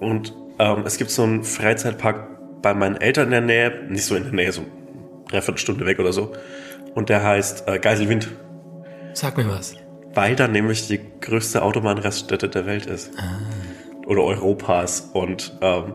Und 0.00 0.34
ähm, 0.58 0.82
es 0.84 0.96
gibt 0.96 1.10
so 1.10 1.22
einen 1.22 1.44
Freizeitpark 1.44 2.60
bei 2.62 2.74
meinen 2.74 2.96
Eltern 2.96 3.26
in 3.26 3.30
der 3.30 3.40
Nähe, 3.40 3.84
nicht 3.88 4.04
so 4.04 4.14
in 4.16 4.24
der 4.24 4.32
Nähe, 4.32 4.52
so 4.52 4.62
dreiviertel 5.30 5.58
Stunde 5.58 5.86
weg 5.86 5.98
oder 6.00 6.12
so. 6.12 6.32
Und 6.94 7.08
der 7.08 7.22
heißt 7.22 7.68
äh, 7.68 7.78
Geiselwind, 7.78 8.28
Sag 9.14 9.36
mir 9.36 9.48
was. 9.48 9.74
weil 10.14 10.34
da 10.36 10.48
nämlich 10.48 10.88
die 10.88 11.00
größte 11.20 11.62
Autobahnraststätte 11.62 12.48
der 12.48 12.66
Welt 12.66 12.86
ist. 12.86 13.10
Oder 14.06 14.22
Europas. 14.24 15.10
Und 15.12 15.56
ähm, 15.60 15.94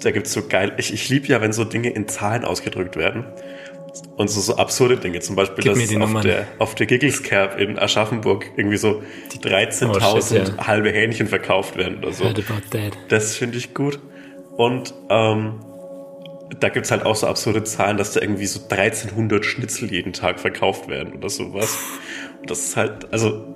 da 0.00 0.10
gibt's 0.10 0.32
so 0.32 0.46
geil, 0.46 0.72
ich, 0.78 0.92
ich 0.92 1.08
liebe 1.08 1.26
ja, 1.28 1.40
wenn 1.40 1.52
so 1.52 1.64
Dinge 1.64 1.90
in 1.90 2.08
Zahlen 2.08 2.44
ausgedrückt 2.44 2.96
werden. 2.96 3.24
Und 4.16 4.28
so, 4.28 4.40
so 4.40 4.56
absurde 4.56 4.96
Dinge, 4.96 5.18
zum 5.20 5.34
Beispiel, 5.34 5.64
Gib 5.64 5.72
dass 5.72 5.96
auf 5.96 6.22
der, 6.22 6.46
auf 6.58 6.74
der 6.76 6.86
Giggles 6.86 7.22
Cap 7.22 7.58
in 7.58 7.78
Aschaffenburg 7.78 8.46
irgendwie 8.56 8.76
so 8.76 9.02
13.000 9.42 9.88
Oh, 9.90 10.56
ja. 10.58 10.66
halbe 10.66 10.90
Hähnchen 10.90 11.26
verkauft 11.26 11.76
werden 11.76 11.98
oder 11.98 12.12
so. 12.12 12.24
Das 13.08 13.34
finde 13.36 13.58
ich 13.58 13.74
gut. 13.74 13.98
Und 14.56 14.94
ähm, 15.08 15.60
da 16.60 16.68
gibt's 16.68 16.90
halt 16.90 17.04
auch 17.04 17.16
so 17.16 17.26
absurde 17.26 17.64
Zahlen, 17.64 17.96
dass 17.96 18.12
da 18.12 18.20
irgendwie 18.20 18.46
so 18.46 18.60
1300 18.60 19.44
Schnitzel 19.44 19.90
jeden 19.90 20.12
Tag 20.12 20.38
verkauft 20.38 20.88
werden 20.88 21.14
oder 21.14 21.28
sowas. 21.28 21.76
Und 22.40 22.50
das 22.50 22.60
ist 22.60 22.76
halt, 22.76 23.12
also, 23.12 23.54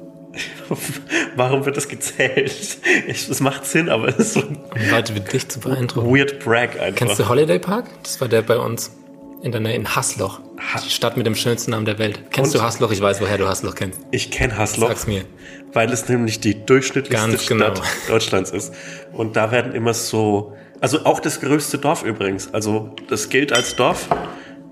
warum 1.37 1.65
wird 1.65 1.77
das 1.77 1.89
gezählt? 1.89 2.79
Ich, 3.07 3.29
das 3.29 3.41
macht 3.41 3.65
Sinn, 3.67 3.89
aber 3.89 4.09
es 4.09 4.17
ist 4.17 4.33
so 4.35 4.41
ein 4.41 4.59
Um 4.75 4.91
Leute 4.91 5.15
wie 5.15 5.21
dich 5.21 5.49
zu 5.49 5.61
beeindrucken. 5.61 6.15
weird 6.15 6.41
brag 6.45 6.79
einfach. 6.81 6.95
Kennst 6.97 7.19
du 7.19 7.29
Holiday 7.29 7.59
Park? 7.59 7.87
Das 8.03 8.21
war 8.21 8.29
der 8.29 8.43
bei 8.43 8.59
uns 8.59 8.91
in 9.43 9.53
der 9.53 9.61
Nähe 9.61 9.75
in 9.75 9.95
Hasloch. 9.95 10.41
Die 10.85 10.91
Stadt 10.91 11.17
mit 11.19 11.27
dem 11.27 11.35
schönsten 11.35 11.73
Namen 11.73 11.85
der 11.85 11.99
Welt. 11.99 12.19
Kennst 12.31 12.55
Und? 12.55 12.61
du 12.61 12.65
Hasloch? 12.65 12.91
Ich 12.91 13.01
weiß, 13.03 13.21
woher 13.21 13.37
du 13.37 13.47
Hasloch 13.47 13.75
kennst. 13.75 14.01
Ich 14.11 14.31
kenne 14.31 14.57
Hasloch, 14.57 14.89
Sag's 14.89 15.07
mir. 15.07 15.25
weil 15.75 15.93
es 15.93 16.09
nämlich 16.09 16.41
die 16.41 16.65
durchschnittlichste 16.65 17.55
genau. 17.55 17.67
Stadt 17.75 17.83
Deutschlands 18.09 18.51
ist. 18.51 18.73
Und 19.13 19.37
da 19.37 19.51
werden 19.51 19.75
immer 19.75 19.93
so, 19.93 20.55
also 20.81 21.05
auch 21.05 21.21
das 21.21 21.41
größte 21.41 21.77
Dorf 21.79 22.05
übrigens. 22.05 22.55
Also 22.55 22.95
das 23.09 23.29
gilt 23.29 23.53
als 23.53 23.77
Dorf, 23.77 24.09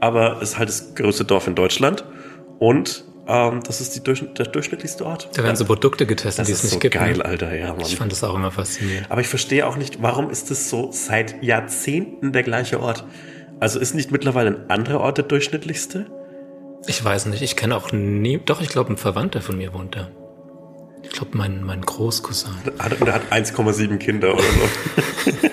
aber 0.00 0.40
es 0.40 0.50
ist 0.52 0.58
halt 0.58 0.70
das 0.70 0.94
größte 0.94 1.26
Dorf 1.26 1.46
in 1.46 1.54
Deutschland. 1.54 2.04
Und 2.58 3.04
ähm, 3.28 3.60
das 3.64 3.80
ist 3.80 3.94
die 3.94 4.02
durch, 4.02 4.24
der 4.34 4.46
durchschnittlichste 4.46 5.06
Ort. 5.06 5.28
Da 5.34 5.44
werden 5.44 5.56
so 5.56 5.64
Produkte 5.64 6.06
getestet, 6.06 6.40
das 6.40 6.46
die 6.48 6.52
es 6.52 6.62
nicht 6.64 6.72
so 6.72 6.78
gibt. 6.78 6.94
geil, 6.94 7.18
ne? 7.18 7.24
Alter, 7.24 7.54
ja, 7.54 7.72
Mann. 7.72 7.80
Ich 7.82 7.96
fand 7.96 8.10
das 8.10 8.24
auch 8.24 8.34
immer 8.34 8.50
faszinierend. 8.50 9.10
Aber 9.10 9.20
ich 9.20 9.28
verstehe 9.28 9.66
auch 9.66 9.76
nicht, 9.76 10.02
warum 10.02 10.30
ist 10.30 10.50
das 10.50 10.68
so 10.68 10.90
seit 10.92 11.42
Jahrzehnten 11.42 12.32
der 12.32 12.42
gleiche 12.42 12.80
Ort? 12.80 13.04
Also 13.60 13.78
ist 13.78 13.94
nicht 13.94 14.10
mittlerweile 14.10 14.50
ein 14.50 14.70
anderer 14.70 15.00
Ort 15.00 15.18
der 15.18 15.24
durchschnittlichste? 15.24 16.06
Ich 16.86 17.04
weiß 17.04 17.26
nicht, 17.26 17.42
ich 17.42 17.54
kenne 17.54 17.76
auch 17.76 17.92
nie, 17.92 18.40
doch, 18.44 18.60
ich 18.60 18.68
glaube, 18.68 18.92
ein 18.92 18.96
Verwandter 18.96 19.40
von 19.40 19.56
mir 19.56 19.72
wohnt 19.72 19.94
da. 19.94 20.08
Ich 21.04 21.10
glaube, 21.10 21.36
mein, 21.36 21.62
mein 21.62 21.82
Großcousin. 21.82 22.50
Hat, 22.78 23.00
und 23.00 23.06
er 23.06 23.14
hat 23.14 23.32
1,7 23.32 23.98
Kinder 23.98 24.34
oder 24.34 24.42
so. 24.42 25.48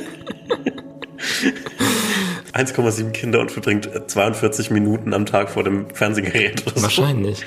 1,7 2.59 3.11
Kinder 3.11 3.39
und 3.39 3.51
verbringt 3.51 3.89
42 4.07 4.71
Minuten 4.71 5.13
am 5.13 5.25
Tag 5.25 5.49
vor 5.49 5.63
dem 5.63 5.89
Fernsehgerät 5.93 6.65
oder 6.67 6.75
so. 6.75 6.83
Wahrscheinlich. 6.83 7.45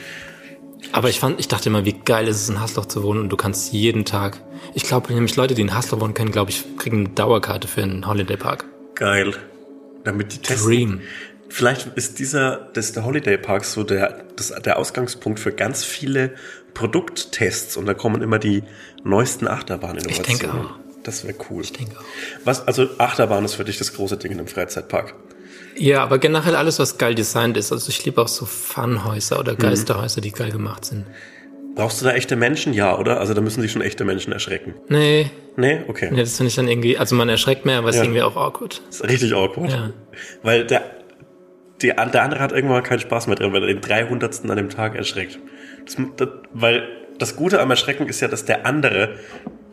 Aber 0.92 1.08
ich 1.08 1.20
fand, 1.20 1.38
ich 1.38 1.48
dachte 1.48 1.68
immer, 1.68 1.84
wie 1.84 1.92
geil 1.92 2.28
ist 2.28 2.36
es, 2.36 2.48
in 2.48 2.60
Hasloch 2.60 2.86
zu 2.86 3.02
wohnen 3.02 3.20
und 3.20 3.28
du 3.28 3.36
kannst 3.36 3.72
jeden 3.72 4.04
Tag. 4.04 4.40
Ich 4.74 4.82
glaube, 4.84 5.12
nämlich 5.12 5.36
Leute, 5.36 5.54
die 5.54 5.62
in 5.62 5.74
Hasloch 5.74 6.00
wohnen 6.00 6.14
können, 6.14 6.32
glaube 6.32 6.50
ich, 6.50 6.64
kriegen 6.76 6.98
eine 6.98 7.08
Dauerkarte 7.10 7.68
für 7.68 7.82
einen 7.82 8.06
Holiday 8.06 8.36
Park. 8.36 8.64
Geil. 8.94 9.32
Damit 10.04 10.32
die 10.32 10.38
testen. 10.38 10.66
Dream. 10.66 11.00
Vielleicht 11.48 11.88
ist 11.96 12.18
dieser, 12.18 12.70
das 12.72 12.92
der 12.92 13.04
Holiday 13.04 13.36
Park 13.36 13.64
so 13.64 13.84
der, 13.84 14.24
das, 14.36 14.48
der 14.48 14.78
Ausgangspunkt 14.78 15.38
für 15.38 15.52
ganz 15.52 15.84
viele 15.84 16.34
Produkttests 16.74 17.76
und 17.76 17.86
da 17.86 17.94
kommen 17.94 18.22
immer 18.22 18.38
die 18.38 18.62
neuesten 19.04 19.46
Achterbahn-Innovationen. 19.46 20.32
Ich 20.32 20.38
denke 20.40 20.54
auch. 20.54 20.91
Das 21.02 21.24
wäre 21.24 21.34
cool. 21.50 21.62
Ich 21.62 21.72
denke 21.72 21.98
auch. 21.98 22.04
Was, 22.44 22.66
also 22.66 22.88
Achterbahn 22.98 23.44
ist 23.44 23.54
für 23.54 23.64
dich 23.64 23.78
das 23.78 23.92
große 23.94 24.16
Ding 24.16 24.32
in 24.32 24.38
einem 24.38 24.46
Freizeitpark. 24.48 25.14
Ja, 25.76 26.02
aber 26.02 26.18
generell 26.18 26.54
alles, 26.54 26.78
was 26.78 26.98
geil 26.98 27.14
designt 27.14 27.56
ist. 27.56 27.72
Also 27.72 27.88
ich 27.88 28.04
liebe 28.04 28.20
auch 28.20 28.28
so 28.28 28.44
Funhäuser 28.44 29.40
oder 29.40 29.54
Geisterhäuser, 29.56 30.20
die 30.20 30.30
geil 30.30 30.50
gemacht 30.52 30.84
sind. 30.84 31.06
Brauchst 31.74 32.00
du 32.00 32.04
da 32.04 32.12
echte 32.12 32.36
Menschen? 32.36 32.74
Ja, 32.74 32.98
oder? 32.98 33.18
Also 33.18 33.32
da 33.32 33.40
müssen 33.40 33.62
sich 33.62 33.72
schon 33.72 33.80
echte 33.80 34.04
Menschen 34.04 34.32
erschrecken. 34.32 34.74
Nee, 34.88 35.30
Nee? 35.56 35.82
Okay. 35.88 36.08
nee 36.10 36.20
das 36.20 36.36
finde 36.36 36.48
ich 36.48 36.54
dann 36.56 36.68
irgendwie, 36.68 36.96
also 36.98 37.14
man 37.14 37.28
erschreckt 37.28 37.66
mehr, 37.66 37.78
aber 37.78 37.88
es 37.90 37.96
Ja. 37.96 38.02
ist 38.02 38.06
irgendwie 38.08 38.22
auch 38.22 38.36
awkward. 38.36 38.80
Das 38.86 38.96
ist 38.96 39.04
richtig 39.08 39.34
awkward. 39.34 39.70
Ja. 39.70 39.90
Weil 40.42 40.66
der, 40.66 40.82
die, 41.82 41.88
der 41.88 41.98
andere 42.22 42.40
hat 42.40 42.52
irgendwann 42.52 42.82
keinen 42.82 43.00
Spaß 43.00 43.26
mehr 43.26 43.36
drin, 43.36 43.52
weil 43.52 43.62
er 43.62 43.68
den 43.68 43.80
300. 43.80 44.48
an 44.50 44.56
dem 44.56 44.70
Tag 44.70 44.94
erschreckt. 44.94 45.38
Das, 45.84 45.96
das, 46.16 46.28
weil 46.52 46.88
das 47.18 47.36
Gute 47.36 47.60
am 47.60 47.70
Erschrecken 47.70 48.06
ist 48.06 48.20
ja, 48.20 48.28
dass 48.28 48.44
der 48.44 48.64
andere, 48.66 49.16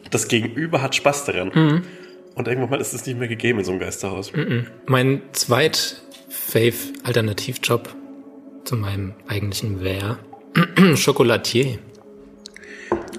das 0.09 0.27
Gegenüber 0.27 0.81
hat 0.81 0.95
Spaß 0.95 1.25
daran. 1.25 1.51
Mhm. 1.53 1.81
Und 2.35 2.47
irgendwann 2.47 2.69
mal 2.69 2.81
ist 2.81 2.93
es 2.93 3.05
nicht 3.05 3.19
mehr 3.19 3.27
gegeben 3.27 3.59
in 3.59 3.65
so 3.65 3.71
einem 3.71 3.79
Geisterhaus. 3.79 4.31
Mein 4.85 5.21
zweit 5.33 6.01
Fave 6.29 6.73
Alternativjob 7.03 7.93
zu 8.63 8.75
meinem 8.75 9.13
eigentlichen 9.27 9.81
wäre 9.81 10.19
Chocolatier. 11.03 11.79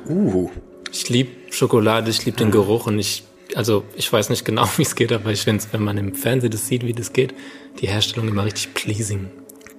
Uh, 0.08 0.50
Ich 0.92 1.08
liebe 1.08 1.30
Schokolade, 1.50 2.10
ich 2.10 2.24
liebe 2.24 2.36
den 2.36 2.50
Geruch 2.50 2.86
und 2.86 2.98
ich, 2.98 3.24
also 3.54 3.84
ich 3.96 4.12
weiß 4.12 4.30
nicht 4.30 4.44
genau, 4.44 4.68
wie 4.76 4.82
es 4.82 4.94
geht, 4.94 5.12
aber 5.12 5.30
ich 5.30 5.42
finde 5.42 5.62
es, 5.62 5.72
wenn 5.72 5.82
man 5.82 5.98
im 5.98 6.14
Fernsehen 6.14 6.50
das 6.50 6.66
sieht, 6.66 6.84
wie 6.86 6.92
das 6.92 7.12
geht, 7.12 7.34
die 7.80 7.88
Herstellung 7.88 8.28
immer 8.28 8.44
richtig 8.44 8.74
pleasing. 8.74 9.30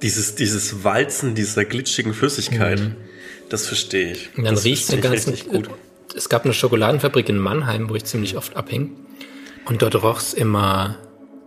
dieses, 0.02 0.36
dieses 0.36 0.84
Walzen 0.84 1.36
dieser 1.36 1.66
glitschigen 1.66 2.14
Flüssigkeit, 2.14 2.80
das 3.50 3.68
verstehe 3.68 4.12
ich. 4.14 4.30
Mhm. 4.34 4.38
Und 4.38 4.44
dann 4.46 4.56
das 4.56 4.66
riecht 4.66 4.92
der 4.92 5.00
ganze. 5.00 5.34
Es 6.16 6.30
gab 6.30 6.46
eine 6.46 6.54
Schokoladenfabrik 6.54 7.30
in 7.30 7.38
Mannheim, 7.38 7.90
wo 7.90 7.96
ich 7.96 8.06
ziemlich 8.06 8.38
oft 8.38 8.56
abhing. 8.56 8.96
Und 9.66 9.82
dort 9.82 10.02
roch's 10.02 10.34
immer 10.34 10.98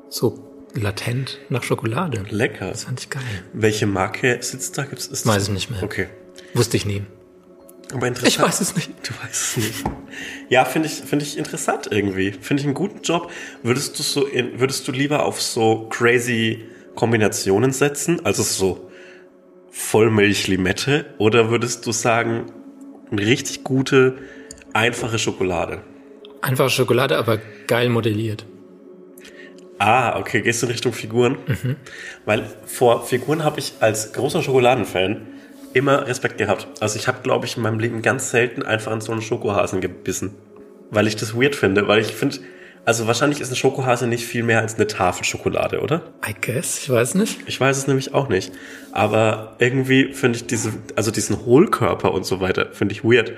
so 0.08 0.68
latent 0.74 1.38
nach 1.48 1.62
Schokolade. 1.62 2.24
Lecker. 2.30 2.70
Das 2.70 2.84
fand 2.84 3.00
ich 3.00 3.10
geil. 3.10 3.22
Welche 3.52 3.86
Marke 3.86 4.38
sitzt 4.40 4.78
da? 4.78 4.84
Gibt's, 4.84 5.06
ist 5.06 5.26
Weiß 5.26 5.44
ich 5.44 5.54
nicht 5.54 5.70
mehr. 5.70 5.82
Okay. 5.82 6.08
Wusste 6.54 6.76
ich 6.76 6.86
nie. 6.86 7.02
Aber 7.92 8.06
interessant. 8.08 8.34
Ich 8.34 8.40
weiß 8.40 8.60
es 8.60 8.76
nicht. 8.76 8.90
Du 9.02 9.12
weißt 9.22 9.32
es 9.32 9.56
nicht. 9.56 9.84
Ja, 10.48 10.64
finde 10.64 10.88
ich, 10.88 10.94
finde 10.94 11.24
ich 11.24 11.36
interessant 11.36 11.88
irgendwie. 11.90 12.32
Finde 12.32 12.60
ich 12.60 12.66
einen 12.66 12.74
guten 12.74 13.02
Job. 13.02 13.30
Würdest 13.62 13.98
du 13.98 14.02
so, 14.02 14.26
in, 14.26 14.58
würdest 14.58 14.86
du 14.88 14.92
lieber 14.92 15.24
auf 15.24 15.40
so 15.40 15.88
crazy 15.90 16.64
Kombinationen 16.94 17.72
setzen? 17.72 18.24
Also 18.24 18.42
so 18.42 18.90
Vollmilch-Limette? 19.70 21.06
Oder 21.18 21.50
würdest 21.50 21.86
du 21.86 21.92
sagen, 21.92 22.46
richtig 23.12 23.64
gute, 23.64 24.18
einfache 24.74 25.18
Schokolade? 25.18 25.80
Einfache 26.42 26.68
Schokolade, 26.68 27.16
aber 27.16 27.38
geil 27.66 27.88
modelliert. 27.88 28.44
Ah, 29.78 30.18
okay, 30.18 30.42
gehst 30.42 30.62
du 30.62 30.66
in 30.66 30.72
Richtung 30.72 30.92
Figuren? 30.92 31.38
Weil 32.26 32.44
vor 32.66 33.06
Figuren 33.06 33.42
habe 33.44 33.58
ich 33.58 33.74
als 33.80 34.12
großer 34.12 34.42
Schokoladenfan 34.42 35.26
immer 35.72 36.06
Respekt 36.06 36.38
gehabt. 36.38 36.68
Also 36.80 36.98
ich 36.98 37.08
habe, 37.08 37.22
glaube 37.22 37.46
ich, 37.46 37.56
in 37.56 37.62
meinem 37.62 37.80
Leben 37.80 38.02
ganz 38.02 38.30
selten 38.30 38.62
einfach 38.62 38.92
in 38.92 39.00
so 39.00 39.10
einen 39.10 39.22
Schokohasen 39.22 39.80
gebissen. 39.80 40.34
Weil 40.90 41.06
ich 41.06 41.16
das 41.16 41.34
weird 41.34 41.56
finde. 41.56 41.88
Weil 41.88 42.00
ich 42.00 42.14
finde, 42.14 42.38
also 42.84 43.06
wahrscheinlich 43.06 43.40
ist 43.40 43.50
ein 43.50 43.56
Schokohase 43.56 44.06
nicht 44.06 44.24
viel 44.24 44.44
mehr 44.44 44.60
als 44.60 44.76
eine 44.76 44.86
Tafel 44.86 45.24
Schokolade, 45.24 45.80
oder? 45.80 46.02
I 46.24 46.34
guess, 46.40 46.78
ich 46.82 46.90
weiß 46.90 47.16
nicht. 47.16 47.40
Ich 47.46 47.60
weiß 47.60 47.76
es 47.76 47.86
nämlich 47.88 48.14
auch 48.14 48.28
nicht. 48.28 48.52
Aber 48.92 49.56
irgendwie 49.58 50.12
finde 50.12 50.36
ich 50.36 50.46
diese, 50.46 50.72
also 50.94 51.10
diesen 51.10 51.44
Hohlkörper 51.44 52.12
und 52.12 52.24
so 52.24 52.40
weiter, 52.40 52.68
finde 52.72 52.94
ich 52.94 53.02
weird. 53.02 53.32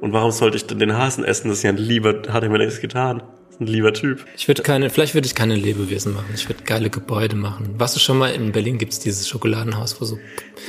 Und 0.00 0.12
warum 0.12 0.30
sollte 0.30 0.56
ich 0.56 0.66
denn 0.66 0.78
den 0.78 0.96
Hasen 0.96 1.24
essen? 1.24 1.48
Das 1.48 1.58
ist 1.58 1.62
ja 1.62 1.70
ein 1.70 1.76
lieber, 1.76 2.22
hat 2.32 2.42
er 2.42 2.48
mir 2.48 2.58
nichts 2.58 2.80
getan. 2.80 3.18
Das 3.46 3.56
ist 3.56 3.60
ein 3.60 3.66
lieber 3.66 3.92
Typ. 3.92 4.24
Ich 4.36 4.48
würde 4.48 4.62
keine, 4.62 4.88
vielleicht 4.88 5.12
würde 5.14 5.26
ich 5.26 5.34
keine 5.34 5.54
Lebewesen 5.56 6.14
machen. 6.14 6.26
Ich 6.34 6.48
würde 6.48 6.62
geile 6.64 6.88
Gebäude 6.88 7.36
machen. 7.36 7.74
Warst 7.78 7.96
du 7.96 8.00
schon 8.00 8.16
mal 8.16 8.28
in 8.32 8.52
Berlin? 8.52 8.78
Gibt's 8.78 8.98
dieses 9.00 9.28
Schokoladenhaus, 9.28 10.00
wo 10.00 10.04
so 10.06 10.18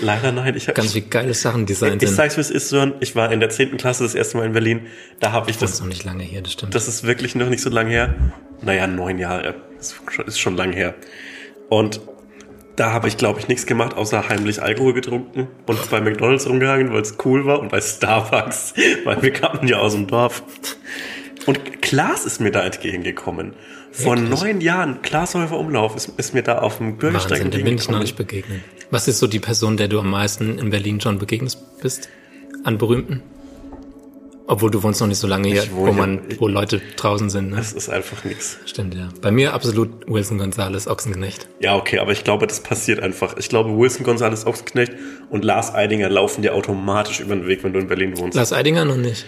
Leider 0.01 0.31
nein, 0.33 0.55
ich 0.57 0.67
habe 0.67 0.75
ganz 0.75 0.91
viele 0.93 1.05
geile 1.05 1.33
Sachen 1.33 1.65
designt 1.65 2.01
Ich 2.03 2.09
sind. 2.09 2.15
sag's, 2.17 2.35
wie 2.37 2.41
es 2.41 2.49
ist, 2.51 2.67
Sören. 2.69 2.93
Ich 2.99 3.15
war 3.15 3.31
in 3.31 3.39
der 3.39 3.49
10. 3.49 3.77
Klasse 3.77 4.03
das 4.03 4.15
erste 4.15 4.35
Mal 4.37 4.45
in 4.47 4.53
Berlin. 4.53 4.81
Da 5.21 5.31
habe 5.31 5.49
ich 5.49 5.57
Das 5.57 5.69
ist 5.69 5.75
das. 5.75 5.81
noch 5.81 5.87
nicht 5.87 6.03
lange 6.03 6.23
hier, 6.23 6.41
das 6.41 6.51
stimmt. 6.53 6.75
Das 6.75 6.87
ist 6.89 7.03
wirklich 7.05 7.35
noch 7.35 7.49
nicht 7.49 7.61
so 7.61 7.69
lange 7.69 7.91
her. 7.91 8.15
Naja, 8.61 8.87
neun 8.87 9.17
Jahre. 9.17 9.55
Das 9.77 9.93
ist 9.93 10.01
schon- 10.11 10.25
ist 10.25 10.39
schon 10.39 10.57
lang 10.57 10.73
her. 10.73 10.95
Und 11.69 12.01
da 12.75 12.91
habe 12.91 13.07
ich, 13.07 13.17
glaube 13.17 13.39
ich, 13.39 13.47
nichts 13.47 13.65
gemacht, 13.65 13.95
außer 13.95 14.29
heimlich 14.29 14.61
Alkohol 14.61 14.93
getrunken 14.93 15.47
und 15.65 15.89
bei 15.89 16.01
McDonalds 16.01 16.47
rumgehangen, 16.47 16.91
weil 16.93 17.01
es 17.01 17.17
cool 17.25 17.45
war 17.45 17.59
und 17.59 17.69
bei 17.69 17.81
Starbucks, 17.81 18.73
weil 19.03 19.21
wir 19.21 19.31
kamen 19.31 19.67
ja 19.67 19.77
aus 19.77 19.93
dem 19.93 20.07
Dorf. 20.07 20.43
Und 21.45 21.81
Klaas 21.81 22.25
ist 22.25 22.39
mir 22.39 22.51
da 22.51 22.63
entgegengekommen. 22.63 23.53
Vor 23.91 24.17
Wirklich? 24.17 24.41
neun 24.41 24.61
Jahren, 24.61 25.01
Klaas 25.01 25.35
Häufer 25.35 25.57
Umlauf 25.57 25.95
ist, 25.95 26.13
ist 26.17 26.33
mir 26.33 26.43
da 26.43 26.59
auf 26.59 26.77
dem 26.77 26.97
Bürgersteig 26.97 27.43
Wahnsinn, 27.43 27.63
bin 27.63 27.75
ich 27.75 27.89
noch 27.89 27.99
nicht 27.99 28.15
begegnet. 28.15 28.61
Was 28.89 29.07
ist 29.07 29.19
so 29.19 29.27
die 29.27 29.39
Person, 29.39 29.75
der 29.75 29.87
du 29.87 29.99
am 29.99 30.09
meisten 30.09 30.57
in 30.57 30.69
Berlin 30.69 31.01
schon 31.01 31.19
begegnet 31.19 31.57
bist? 31.81 32.09
An 32.63 32.77
Berühmten? 32.77 33.21
Obwohl 34.51 34.69
du 34.69 34.83
wohnst 34.83 34.99
noch 34.99 35.07
nicht 35.07 35.17
so 35.17 35.27
lange 35.27 35.47
hier, 35.47 35.63
wo 35.71 35.93
man, 35.93 36.19
wo 36.37 36.49
Leute 36.49 36.81
draußen 36.97 37.29
sind. 37.29 37.51
Ne? 37.51 37.55
Das 37.55 37.71
ist 37.71 37.87
einfach 37.89 38.25
nix. 38.25 38.57
Stimmt, 38.65 38.93
ja. 38.95 39.07
Bei 39.21 39.31
mir 39.31 39.53
absolut 39.53 39.89
Wilson 40.07 40.37
Gonzalez, 40.39 40.87
Ochsenknecht. 40.87 41.47
Ja, 41.61 41.77
okay, 41.77 41.99
aber 41.99 42.11
ich 42.11 42.25
glaube, 42.25 42.47
das 42.47 42.59
passiert 42.59 42.99
einfach. 42.99 43.37
Ich 43.37 43.47
glaube, 43.47 43.77
Wilson 43.77 44.05
González 44.05 44.45
Ochsenknecht 44.45 44.91
und 45.29 45.45
Lars 45.45 45.73
Eidinger 45.73 46.09
laufen 46.09 46.41
dir 46.41 46.53
automatisch 46.53 47.21
über 47.21 47.33
den 47.33 47.47
Weg, 47.47 47.63
wenn 47.63 47.71
du 47.71 47.79
in 47.79 47.87
Berlin 47.87 48.17
wohnst. 48.17 48.35
Lars 48.35 48.51
Eidinger 48.51 48.83
noch 48.83 48.97
nicht. 48.97 49.25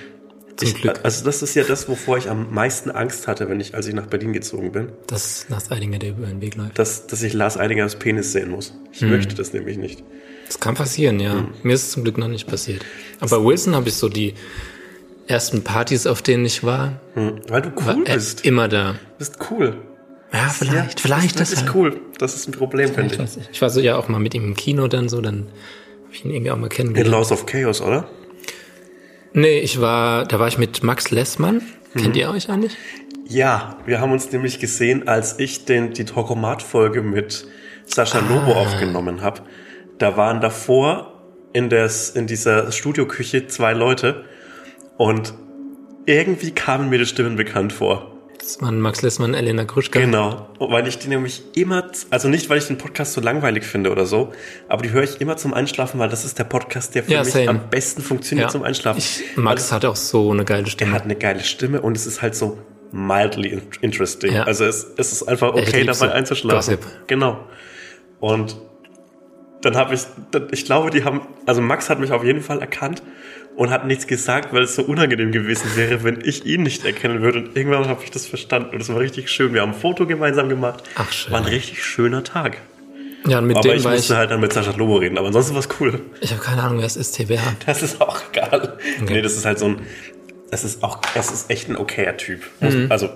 Zum 0.57 0.67
Ich, 0.67 0.75
Glück. 0.75 0.99
also 1.03 1.23
das 1.23 1.41
ist 1.41 1.55
ja 1.55 1.63
das, 1.63 1.87
wovor 1.87 2.17
ich 2.17 2.29
am 2.29 2.53
meisten 2.53 2.91
Angst 2.91 3.27
hatte, 3.27 3.47
wenn 3.47 3.61
ich, 3.61 3.75
als 3.75 3.87
ich 3.87 3.93
nach 3.95 4.07
Berlin 4.07 4.33
gezogen 4.33 4.73
bin, 4.73 4.89
dass 5.07 5.45
Lars 5.47 5.71
Eidinger 5.71 5.99
dir 5.99 6.09
über 6.09 6.27
den 6.27 6.41
Weg 6.41 6.55
läuft. 6.55 6.77
dass, 6.77 7.07
dass 7.07 7.23
ich 7.23 7.31
Lars 7.31 7.57
Eidingers 7.57 7.95
Penis 7.95 8.33
sehen 8.33 8.51
muss. 8.51 8.73
Ich 8.91 8.99
Hm. 8.99 9.09
möchte 9.09 9.35
das 9.35 9.53
nämlich 9.53 9.77
nicht. 9.77 10.03
Das 10.47 10.59
kann 10.59 10.75
passieren, 10.75 11.21
ja. 11.21 11.33
Hm. 11.33 11.47
Mir 11.63 11.73
ist 11.75 11.83
es 11.83 11.91
zum 11.91 12.03
Glück 12.03 12.17
noch 12.17 12.27
nicht 12.27 12.45
passiert. 12.45 12.83
Aber 13.21 13.39
bei 13.39 13.45
Wilson 13.45 13.73
habe 13.73 13.87
ich 13.87 13.95
so 13.95 14.09
die 14.09 14.33
ersten 15.27 15.63
Partys, 15.63 16.05
auf 16.07 16.21
denen 16.21 16.45
ich 16.45 16.63
war, 16.63 16.99
Hm. 17.15 17.39
Weil 17.47 17.61
du 17.61 17.69
war 17.85 17.95
cool 17.95 18.03
er 18.07 18.15
bist. 18.15 18.45
immer 18.45 18.67
da. 18.67 18.93
Du 18.93 18.97
bist 19.19 19.37
cool. 19.51 19.77
Ja, 20.33 20.49
vielleicht, 20.49 20.99
vielleicht 20.99 21.39
das 21.39 21.51
das 21.51 21.59
ist 21.59 21.65
halt. 21.67 21.75
cool. 21.75 22.01
Das 22.17 22.33
ist 22.35 22.47
ein 22.47 22.53
Problem, 22.53 22.91
finde 22.93 23.15
ich. 23.15 23.49
Ich 23.51 23.61
war 23.61 23.69
so 23.69 23.79
ja 23.79 23.95
auch 23.97 24.07
mal 24.07 24.19
mit 24.19 24.33
ihm 24.33 24.43
im 24.43 24.55
Kino 24.55 24.87
dann 24.87 25.07
so, 25.07 25.21
dann 25.21 25.47
habe 26.05 26.13
ich 26.13 26.25
ihn 26.25 26.31
irgendwie 26.31 26.49
auch 26.51 26.57
mal 26.57 26.63
In 26.65 26.69
kennengelernt. 26.69 27.11
Laws 27.11 27.31
of 27.31 27.45
Chaos, 27.45 27.81
oder? 27.81 28.07
Nee, 29.33 29.59
ich 29.59 29.79
war, 29.81 30.25
da 30.25 30.39
war 30.39 30.47
ich 30.47 30.57
mit 30.57 30.83
Max 30.83 31.11
Lessmann. 31.11 31.61
Mhm. 31.93 31.99
Kennt 31.99 32.17
ihr 32.17 32.29
euch 32.29 32.49
eigentlich? 32.49 32.75
Ja, 33.27 33.77
wir 33.85 33.99
haben 34.01 34.11
uns 34.11 34.31
nämlich 34.31 34.59
gesehen, 34.59 35.07
als 35.07 35.39
ich 35.39 35.65
den, 35.65 35.93
die 35.93 36.05
Talkomat-Folge 36.05 37.01
mit 37.03 37.45
Sascha 37.85 38.19
Lobo 38.19 38.53
aufgenommen 38.53 39.21
habe. 39.21 39.41
Da 39.99 40.17
waren 40.17 40.41
davor 40.41 41.21
in, 41.53 41.69
des, 41.69 42.09
in 42.09 42.27
dieser 42.27 42.71
Studioküche 42.71 43.47
zwei 43.47 43.73
Leute 43.73 44.25
und 44.97 45.33
irgendwie 46.05 46.51
kamen 46.51 46.89
mir 46.89 46.97
die 46.99 47.05
Stimmen 47.05 47.35
bekannt 47.35 47.73
vor. 47.73 48.09
Das 48.39 48.61
waren 48.61 48.81
Max 48.81 49.01
Lessmann 49.01 49.33
Elena 49.35 49.63
Gruschka. 49.63 50.01
Genau, 50.01 50.49
weil 50.59 50.85
ich 50.85 50.97
die 50.99 51.07
nämlich 51.07 51.43
immer, 51.55 51.85
also 52.09 52.27
nicht, 52.27 52.49
weil 52.49 52.57
ich 52.57 52.67
den 52.67 52.77
Podcast 52.77 53.13
so 53.13 53.21
langweilig 53.21 53.63
finde 53.63 53.89
oder 53.89 54.05
so, 54.05 54.33
aber 54.67 54.83
die 54.83 54.91
höre 54.91 55.03
ich 55.03 55.21
immer 55.21 55.37
zum 55.37 55.53
Einschlafen, 55.53 55.97
weil 55.97 56.09
das 56.09 56.25
ist 56.25 56.37
der 56.39 56.43
Podcast, 56.43 56.93
der 56.93 57.03
für 57.05 57.11
Ja, 57.13 57.23
mich 57.23 57.31
same. 57.31 57.47
am 57.47 57.69
besten 57.69 58.01
funktioniert 58.01 58.47
Ja. 58.47 58.51
zum 58.51 58.63
Einschlafen. 58.63 58.99
Ich, 58.99 59.37
Max 59.37 59.71
hat 59.71 59.85
auch 59.85 59.95
so 59.95 60.31
eine 60.31 60.43
geile 60.43 60.65
Er 60.65 60.69
Stimme. 60.69 60.91
hat 60.91 61.03
eine 61.03 61.15
geile 61.15 61.39
Stimme 61.41 61.79
und 61.81 61.95
es 61.95 62.05
ist 62.05 62.21
halt 62.21 62.35
so 62.35 62.57
mildly 62.91 63.47
in- 63.49 63.61
interesting. 63.79 64.33
Ja. 64.33 64.43
Also 64.43 64.65
es, 64.65 64.87
es 64.97 65.13
ist 65.13 65.23
einfach 65.23 65.53
okay, 65.53 65.85
dabei 65.85 66.11
einzuschlafen. 66.11 66.75
Gossip. 66.75 66.85
Genau. 67.07 67.39
Und 68.19 68.57
dann 69.61 69.77
habe 69.77 69.93
ich, 69.95 70.01
ich 70.51 70.65
glaube, 70.65 70.89
die 70.89 71.05
haben, 71.05 71.21
also 71.45 71.61
Max 71.61 71.89
hat 71.89 71.99
mich 72.01 72.11
auf 72.11 72.25
jeden 72.25 72.41
Fall 72.41 72.59
erkannt 72.59 73.01
und 73.55 73.69
hat 73.69 73.85
nichts 73.85 74.07
gesagt, 74.07 74.53
weil 74.53 74.63
es 74.63 74.75
so 74.75 74.83
unangenehm 74.83 75.31
gewesen 75.31 75.75
wäre, 75.75 76.03
wenn 76.03 76.19
ich 76.23 76.45
ihn 76.45 76.63
nicht 76.63 76.85
erkennen 76.85 77.21
würde. 77.21 77.39
Und 77.39 77.55
irgendwann 77.55 77.87
habe 77.87 78.03
ich 78.03 78.11
das 78.11 78.25
verstanden 78.25 78.75
und 78.75 78.81
es 78.81 78.89
war 78.89 78.99
richtig 78.99 79.29
schön. 79.29 79.53
Wir 79.53 79.61
haben 79.61 79.73
ein 79.73 79.79
Foto 79.79 80.07
gemeinsam 80.07 80.49
gemacht. 80.49 80.83
Ach, 80.95 81.11
schön. 81.11 81.33
War 81.33 81.39
ein 81.41 81.47
richtig 81.47 81.83
schöner 81.83 82.23
Tag. 82.23 82.57
Ja, 83.27 83.39
und 83.39 83.47
mit 83.47 83.57
Aber 83.57 83.69
dem 83.69 83.77
ich 83.77 83.83
war 83.83 83.93
ich, 83.93 83.99
musste 83.99 84.17
halt 84.17 84.31
dann 84.31 84.41
mit 84.41 84.51
Sascha 84.51 84.71
Lobo 84.71 84.97
reden. 84.97 85.17
Aber 85.17 85.27
ansonsten 85.27 85.53
war 85.53 85.61
es 85.61 85.69
cool. 85.79 86.01
ich 86.19 86.31
habe 86.31 86.41
keine 86.41 86.63
Ahnung, 86.63 86.79
wer 86.79 86.85
es 86.85 86.97
ist, 86.97 87.15
TBH. 87.15 87.55
Das 87.65 87.81
ist 87.81 88.01
auch 88.01 88.19
egal. 88.31 88.77
Nee, 89.07 89.21
das 89.21 89.37
ist 89.37 89.45
halt 89.45 89.59
so 89.59 89.67
ein, 89.67 89.81
das 90.51 90.63
ist 90.63 90.83
auch, 90.83 90.99
es 91.15 91.31
ist 91.31 91.49
echt 91.49 91.69
ein 91.69 91.77
okayer 91.77 92.17
Typ. 92.17 92.41
Mhm. 92.59 92.87
Also 92.89 93.09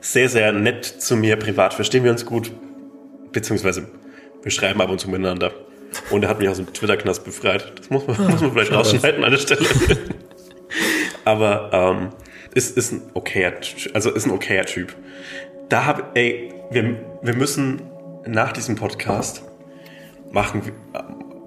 sehr, 0.00 0.28
sehr 0.28 0.52
nett 0.52 0.84
zu 0.84 1.16
mir 1.16 1.36
privat. 1.36 1.74
Verstehen 1.74 2.04
wir 2.04 2.10
uns 2.10 2.24
gut. 2.24 2.50
Beziehungsweise 3.32 3.86
wir 4.42 4.50
schreiben 4.50 4.80
ab 4.80 4.88
und 4.88 4.98
zu 4.98 5.10
miteinander. 5.10 5.52
Und 6.10 6.22
er 6.22 6.30
hat 6.30 6.38
mich 6.38 6.48
aus 6.48 6.56
dem 6.56 6.72
Twitter-Knast 6.72 7.24
befreit. 7.24 7.72
Das 7.78 7.90
muss 7.90 8.06
man, 8.06 8.30
muss 8.30 8.40
man 8.40 8.52
vielleicht 8.52 8.72
rausschneiden 8.72 9.24
an 9.24 9.30
der 9.30 9.38
Stelle. 9.38 9.66
Aber 11.24 11.70
ähm, 11.72 12.08
ist, 12.54 12.76
ist 12.76 12.92
ein 12.92 13.02
okayer, 13.14 13.52
also 13.94 14.10
ist 14.10 14.26
ein 14.26 14.32
okayer 14.32 14.64
Typ. 14.64 14.94
Da 15.68 15.84
habe, 15.84 16.04
ey, 16.14 16.54
wir, 16.70 16.96
wir 17.22 17.34
müssen 17.34 17.82
nach 18.26 18.52
diesem 18.52 18.76
Podcast 18.76 19.42
machen, 20.30 20.72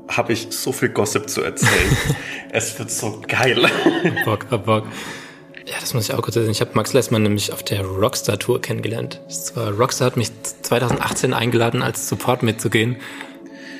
habe 0.07 0.33
ich 0.33 0.47
so 0.51 0.71
viel 0.71 0.89
Gossip 0.89 1.29
zu 1.29 1.41
erzählen. 1.41 1.97
es 2.51 2.77
wird 2.77 2.91
so 2.91 3.21
geil. 3.27 3.67
Bock, 4.25 4.45
hab 4.49 4.65
Bock. 4.65 4.85
Ja, 5.65 5.75
das 5.79 5.93
muss 5.93 6.09
ich 6.09 6.13
auch 6.13 6.21
kurz 6.21 6.35
erzählen. 6.35 6.51
Ich 6.51 6.61
habe 6.61 6.71
Max 6.73 6.93
Lessmann 6.93 7.23
nämlich 7.23 7.53
auf 7.53 7.63
der 7.63 7.83
Rockstar-Tour 7.83 8.61
kennengelernt. 8.61 9.21
Das 9.27 9.55
war, 9.55 9.71
Rockstar 9.71 10.07
hat 10.07 10.17
mich 10.17 10.31
2018 10.63 11.33
eingeladen, 11.33 11.81
als 11.81 12.09
Support 12.09 12.43
mitzugehen. 12.43 12.97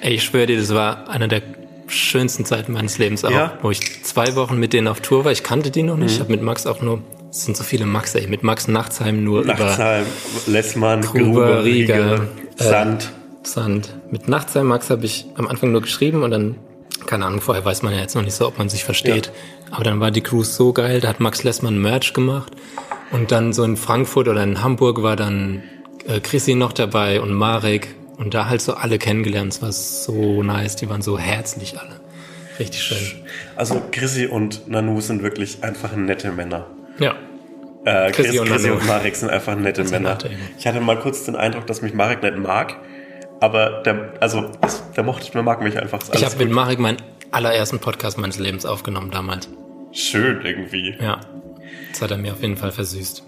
Ey, 0.02 0.14
ich 0.16 0.24
schwöre 0.24 0.48
dir, 0.48 0.58
das 0.60 0.74
war 0.74 1.10
einer 1.10 1.28
der 1.28 1.42
schönsten 1.88 2.46
Zeiten 2.46 2.74
meines 2.74 2.98
Lebens 2.98 3.24
auch, 3.26 3.32
Ja. 3.32 3.48
Mhm. 3.48 3.52
wo 3.64 3.72
ich 3.72 4.04
zwei 4.04 4.36
Wochen 4.36 4.58
mit 4.58 4.74
denen 4.74 4.88
auf 4.88 5.00
Tour 5.02 5.26
war. 5.26 5.32
Ich 5.32 5.44
kannte 5.44 5.72
die 5.72 5.84
noch 5.84 5.98
nicht. 5.98 6.14
Ich 6.16 6.20
habe 6.20 6.32
mit 6.32 6.42
Max 6.42 6.66
auch 6.66 6.82
nur, 6.82 7.02
es 7.30 7.46
sind 7.46 7.56
so 7.58 7.64
viele 7.64 7.86
Max, 7.86 8.16
ey, 8.16 8.28
mit 8.28 8.44
Max 8.44 8.68
Nachtsheim 8.68 9.24
nur 9.24 9.42
über 9.42 9.54
Nachtsheim, 9.54 10.06
Lessmann, 10.48 11.02
Gruber, 11.02 11.64
Rieger, 11.64 12.28
äh, 12.58 12.64
Sand. 12.64 13.12
Sand. 13.44 13.90
Mit 14.12 14.28
Nachtsheim 14.28 14.68
Max 14.68 14.90
habe 14.90 15.06
ich 15.06 15.26
am 15.36 15.48
Anfang 15.48 15.72
nur 15.72 15.82
geschrieben 15.82 16.24
und 16.24 16.32
dann, 16.32 16.56
keine 17.08 17.26
Ahnung, 17.26 17.42
vorher 17.42 17.66
weiß 17.66 17.82
man 17.82 17.94
ja 17.94 18.00
jetzt 18.00 18.16
noch 18.16 18.22
nicht 18.24 18.36
so, 18.36 18.48
ob 18.48 18.58
man 18.58 18.70
sich 18.70 18.84
versteht. 18.84 19.32
Aber 19.72 19.84
dann 19.84 20.00
war 20.00 20.12
die 20.12 20.22
Cruise 20.22 20.52
so 20.52 20.72
geil, 20.74 21.00
da 21.02 21.10
hat 21.10 21.20
Max 21.20 21.44
Lessmann 21.44 21.78
Merch 21.80 22.14
gemacht. 22.14 22.52
Und 23.12 23.32
dann 23.32 23.52
so 23.52 23.64
in 23.64 23.78
Frankfurt 23.78 24.28
oder 24.28 24.42
in 24.44 24.62
Hamburg 24.64 25.02
war 25.04 25.16
dann 25.16 25.64
äh, 26.08 26.20
Chrissy 26.22 26.56
noch 26.56 26.72
dabei 26.72 27.20
und 27.20 27.34
Marek. 27.34 27.96
Und 28.22 28.36
da 28.36 28.48
halt 28.48 28.62
so 28.62 28.76
alle 28.76 29.00
kennengelernt. 29.00 29.52
Es 29.52 29.62
war 29.64 29.72
so 29.72 30.44
nice, 30.44 30.76
die 30.76 30.88
waren 30.88 31.02
so 31.02 31.18
herzlich 31.18 31.80
alle. 31.80 32.00
Richtig 32.60 32.84
schön. 32.84 33.24
Also 33.56 33.82
Chrissy 33.92 34.28
und 34.28 34.68
Nanu 34.68 35.02
sind 35.02 35.24
wirklich 35.24 35.64
einfach 35.64 35.96
nette 35.96 36.32
Männer. 36.32 36.68
Ja. 37.00 37.16
Äh, 37.84 38.12
Chrissy 38.12 38.30
Chris, 38.30 38.40
und 38.42 38.48
Chrissy 38.50 38.70
und 38.70 38.86
Marek 38.86 39.16
sind 39.16 39.32
einfach 39.32 39.56
nette 39.56 39.84
Männer. 39.86 40.12
nette, 40.12 40.28
ja. 40.28 40.36
Ich 40.60 40.68
hatte 40.68 40.80
mal 40.82 41.00
kurz 41.00 41.26
den 41.26 41.36
Eindruck, 41.36 41.66
dass 41.66 41.82
mich 41.82 41.96
Marek 41.96 42.22
nicht 42.22 42.38
mag, 42.38 42.76
aber 43.40 43.82
der, 43.82 44.14
also 44.20 44.52
der 44.96 45.04
mochte, 45.04 45.32
der 45.32 45.42
mag 45.42 45.64
mich 45.64 45.80
einfach. 45.82 46.02
Ich 46.14 46.24
habe 46.24 46.38
mit 46.38 46.52
Marek 46.52 46.78
meinen 46.78 46.98
allerersten 47.32 47.80
Podcast 47.80 48.20
meines 48.20 48.38
Lebens 48.38 48.68
aufgenommen 48.68 49.10
damals. 49.10 49.50
schön 49.94 50.42
irgendwie. 50.46 50.96
Ja. 51.02 51.22
Das 51.92 52.04
hat 52.04 52.12
er 52.12 52.18
mir 52.18 52.34
auf 52.34 52.42
jeden 52.44 52.58
Fall 52.58 52.72
versüßt. 52.72 53.24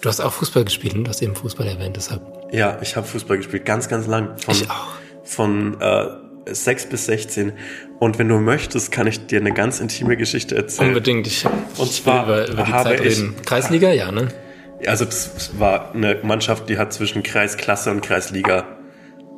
Du 0.00 0.08
hast 0.08 0.20
auch 0.20 0.32
Fußball 0.32 0.64
gespielt 0.64 0.94
und 0.94 1.04
du 1.04 1.08
hast 1.10 1.20
eben 1.22 1.34
Fußball 1.36 1.66
erwähnt, 1.66 1.96
deshalb. 1.96 2.22
Ja, 2.52 2.78
ich 2.80 2.96
habe 2.96 3.06
Fußball 3.06 3.36
gespielt, 3.36 3.64
ganz, 3.64 3.88
ganz 3.88 4.06
lang. 4.06 4.36
Von, 4.38 4.54
Ich 4.54 4.70
auch. 4.70 4.88
Von 5.24 5.80
äh, 5.80 6.06
6 6.46 6.86
bis 6.86 7.06
16. 7.06 7.52
Und 7.98 8.18
wenn 8.18 8.28
du 8.28 8.38
möchtest, 8.38 8.90
kann 8.92 9.06
ich 9.06 9.26
dir 9.26 9.40
eine 9.40 9.52
ganz 9.52 9.78
intime 9.78 10.16
Geschichte 10.16 10.56
erzählen. 10.56 10.88
Unbedingt. 10.88 11.26
Ich 11.26 11.44
Und 11.76 11.92
zwar 11.92 12.24
über, 12.24 12.48
über 12.48 12.62
die 12.64 12.72
habe 12.72 12.90
Zeit 12.90 13.00
ich- 13.04 13.18
reden. 13.18 13.36
Kreisliga, 13.44 13.92
ja, 13.92 14.10
ne? 14.10 14.28
Also 14.86 15.04
das 15.04 15.50
war 15.58 15.94
eine 15.94 16.18
Mannschaft, 16.22 16.70
die 16.70 16.78
hat 16.78 16.94
zwischen 16.94 17.22
Kreisklasse 17.22 17.90
und 17.90 18.00
Kreisliga 18.00 18.64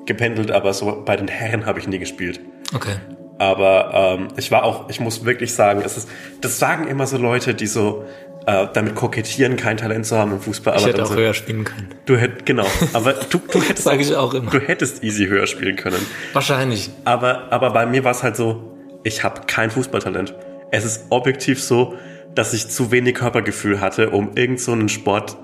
gependelt, 0.07 0.53
aber 0.53 0.73
so 0.73 1.03
bei 1.05 1.17
den 1.17 1.27
Herren 1.27 1.67
habe 1.67 1.81
ich 1.81 1.89
nie 1.89 1.99
gespielt. 1.99 2.39
Okay. 2.73 2.95
Aber 3.39 4.17
ähm, 4.21 4.29
ich 4.37 4.53
war 4.53 4.63
auch, 4.63 4.89
ich 4.89 5.01
muss 5.01 5.25
wirklich 5.25 5.53
sagen, 5.53 5.83
es 5.85 5.97
ist, 5.97 6.09
das 6.41 6.61
sagen 6.61 6.87
immer 6.87 7.09
so 7.09 7.17
Leute, 7.19 7.55
die 7.55 7.67
so 7.67 8.05
äh, 8.47 8.67
damit 8.73 8.95
kokettieren, 8.95 9.57
kein 9.57 9.77
Talent 9.77 10.07
zu 10.07 10.17
haben 10.17 10.33
im 10.33 10.41
Fußball. 10.41 10.75
Ich 10.77 10.83
aber 10.83 10.93
hätte 10.93 11.03
auch 11.05 11.09
so, 11.09 11.15
höher 11.17 11.35
spielen 11.35 11.65
können. 11.65 11.89
Du 12.07 12.17
hättest, 12.17 12.47
genau, 12.47 12.67
aber 12.93 13.13
du, 13.13 13.39
du 13.39 13.61
hättest, 13.69 13.85
sage 13.85 14.03
ich 14.03 14.15
auch 14.15 14.35
immer. 14.35 14.51
du 14.51 14.59
hättest 14.59 15.03
easy 15.05 15.27
höher 15.27 15.47
spielen 15.47 15.77
können. 15.77 16.05
Wahrscheinlich. 16.33 16.91
Aber, 17.05 17.53
aber 17.53 17.71
bei 17.71 17.87
mir 17.87 18.05
war 18.05 18.13
es 18.13 18.23
halt 18.23 18.37
so, 18.37 18.77
ich 19.05 19.23
habe 19.25 19.43
kein 19.47 19.71
Fußballtalent. 19.71 20.35
Es 20.71 20.85
ist 20.85 21.07
objektiv 21.11 21.63
so, 21.63 21.97
dass 22.35 22.53
ich 22.55 22.69
zu 22.69 22.91
wenig 22.91 23.15
Körpergefühl 23.15 23.81
hatte, 23.81 24.11
um 24.11 24.31
irgend 24.37 24.61
so 24.61 24.73
einen 24.73 24.89
Sport 24.89 25.37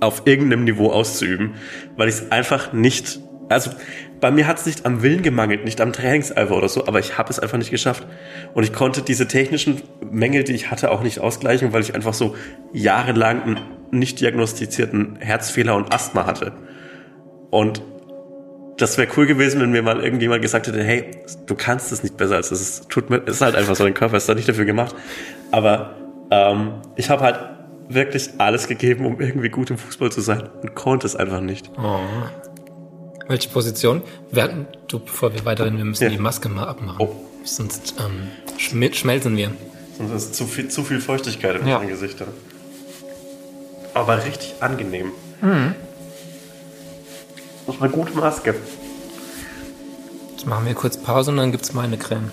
auf 0.00 0.22
irgendeinem 0.24 0.64
Niveau 0.64 0.90
auszuüben, 0.90 1.54
weil 1.96 2.08
ich 2.08 2.16
es 2.16 2.32
einfach 2.32 2.72
nicht, 2.72 3.20
also 3.48 3.70
bei 4.20 4.30
mir 4.30 4.46
hat 4.46 4.58
es 4.58 4.66
nicht 4.66 4.86
am 4.86 5.02
Willen 5.02 5.22
gemangelt, 5.22 5.64
nicht 5.64 5.80
am 5.80 5.92
Trainingseifer 5.92 6.54
oder 6.54 6.68
so, 6.68 6.86
aber 6.86 6.98
ich 6.98 7.16
habe 7.16 7.30
es 7.30 7.38
einfach 7.38 7.58
nicht 7.58 7.70
geschafft. 7.70 8.06
Und 8.54 8.64
ich 8.64 8.72
konnte 8.72 9.02
diese 9.02 9.26
technischen 9.26 9.82
Mängel, 10.10 10.44
die 10.44 10.52
ich 10.52 10.70
hatte, 10.70 10.90
auch 10.90 11.02
nicht 11.02 11.20
ausgleichen, 11.20 11.72
weil 11.72 11.82
ich 11.82 11.94
einfach 11.94 12.14
so 12.14 12.36
jahrelang 12.72 13.42
einen 13.42 13.60
nicht 13.90 14.20
diagnostizierten 14.20 15.16
Herzfehler 15.20 15.74
und 15.74 15.92
Asthma 15.92 16.26
hatte. 16.26 16.52
Und 17.50 17.82
das 18.76 18.96
wäre 18.96 19.08
cool 19.16 19.26
gewesen, 19.26 19.60
wenn 19.60 19.72
mir 19.72 19.82
mal 19.82 20.02
irgendjemand 20.02 20.42
gesagt 20.42 20.66
hätte, 20.66 20.82
hey, 20.82 21.10
du 21.46 21.54
kannst 21.54 21.92
es 21.92 22.02
nicht 22.02 22.16
besser 22.16 22.36
als 22.36 22.50
das 22.50 22.60
ist. 22.60 22.88
Tut 22.88 23.10
mir, 23.10 23.18
ist 23.18 23.40
halt 23.40 23.54
einfach 23.54 23.76
so, 23.76 23.84
dein 23.84 23.94
Körper 23.94 24.16
ist 24.16 24.28
da 24.28 24.34
nicht 24.34 24.48
dafür 24.48 24.64
gemacht. 24.64 24.94
Aber 25.50 25.94
ähm, 26.30 26.72
ich 26.96 27.10
habe 27.10 27.22
halt 27.22 27.38
wirklich 27.88 28.30
alles 28.38 28.68
gegeben, 28.68 29.04
um 29.04 29.20
irgendwie 29.20 29.48
gut 29.48 29.70
im 29.70 29.76
Fußball 29.76 30.12
zu 30.12 30.20
sein 30.20 30.48
und 30.62 30.74
konnte 30.74 31.06
es 31.06 31.16
einfach 31.16 31.40
nicht. 31.40 31.70
Oh. 31.76 31.98
Welche 33.30 33.48
Position? 33.48 34.02
Wir 34.32 34.66
du, 34.88 34.98
bevor 34.98 35.32
wir 35.32 35.44
weiterhin, 35.44 35.76
wir 35.78 35.84
müssen 35.84 36.02
Ja. 36.02 36.10
die 36.10 36.18
Maske 36.18 36.48
mal 36.48 36.66
abmachen. 36.66 36.96
Oh. 36.98 37.14
Sonst 37.44 37.94
ähm, 38.00 38.26
schmi- 38.58 38.92
schmelzen 38.92 39.36
wir. 39.36 39.52
Sonst 39.96 40.12
ist 40.14 40.34
zu 40.34 40.46
viel, 40.46 40.66
zu 40.68 40.82
viel 40.82 41.00
Feuchtigkeit 41.00 41.60
in 41.60 41.68
Ja. 41.68 41.76
unseren 41.76 41.90
Gesichtern. 41.92 42.28
Aber 43.94 44.24
richtig 44.24 44.54
angenehm. 44.58 45.12
Mhm. 45.42 45.76
Das 47.66 47.76
ist 47.76 47.82
eine 47.82 47.90
gute 47.92 48.12
Maske. 48.18 48.56
Jetzt 50.32 50.46
machen 50.46 50.66
wir 50.66 50.74
kurz 50.74 50.96
Pause 50.96 51.30
und 51.30 51.36
dann 51.36 51.52
gibt's 51.52 51.72
meine 51.72 51.98
Creme. 51.98 52.32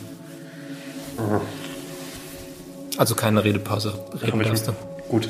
Also 2.97 3.13
keine 3.13 3.43
Redepause. 3.43 3.93
Reden 4.19 4.39
darfst 4.39 4.67
du. 4.67 4.71
Gut. 5.09 5.29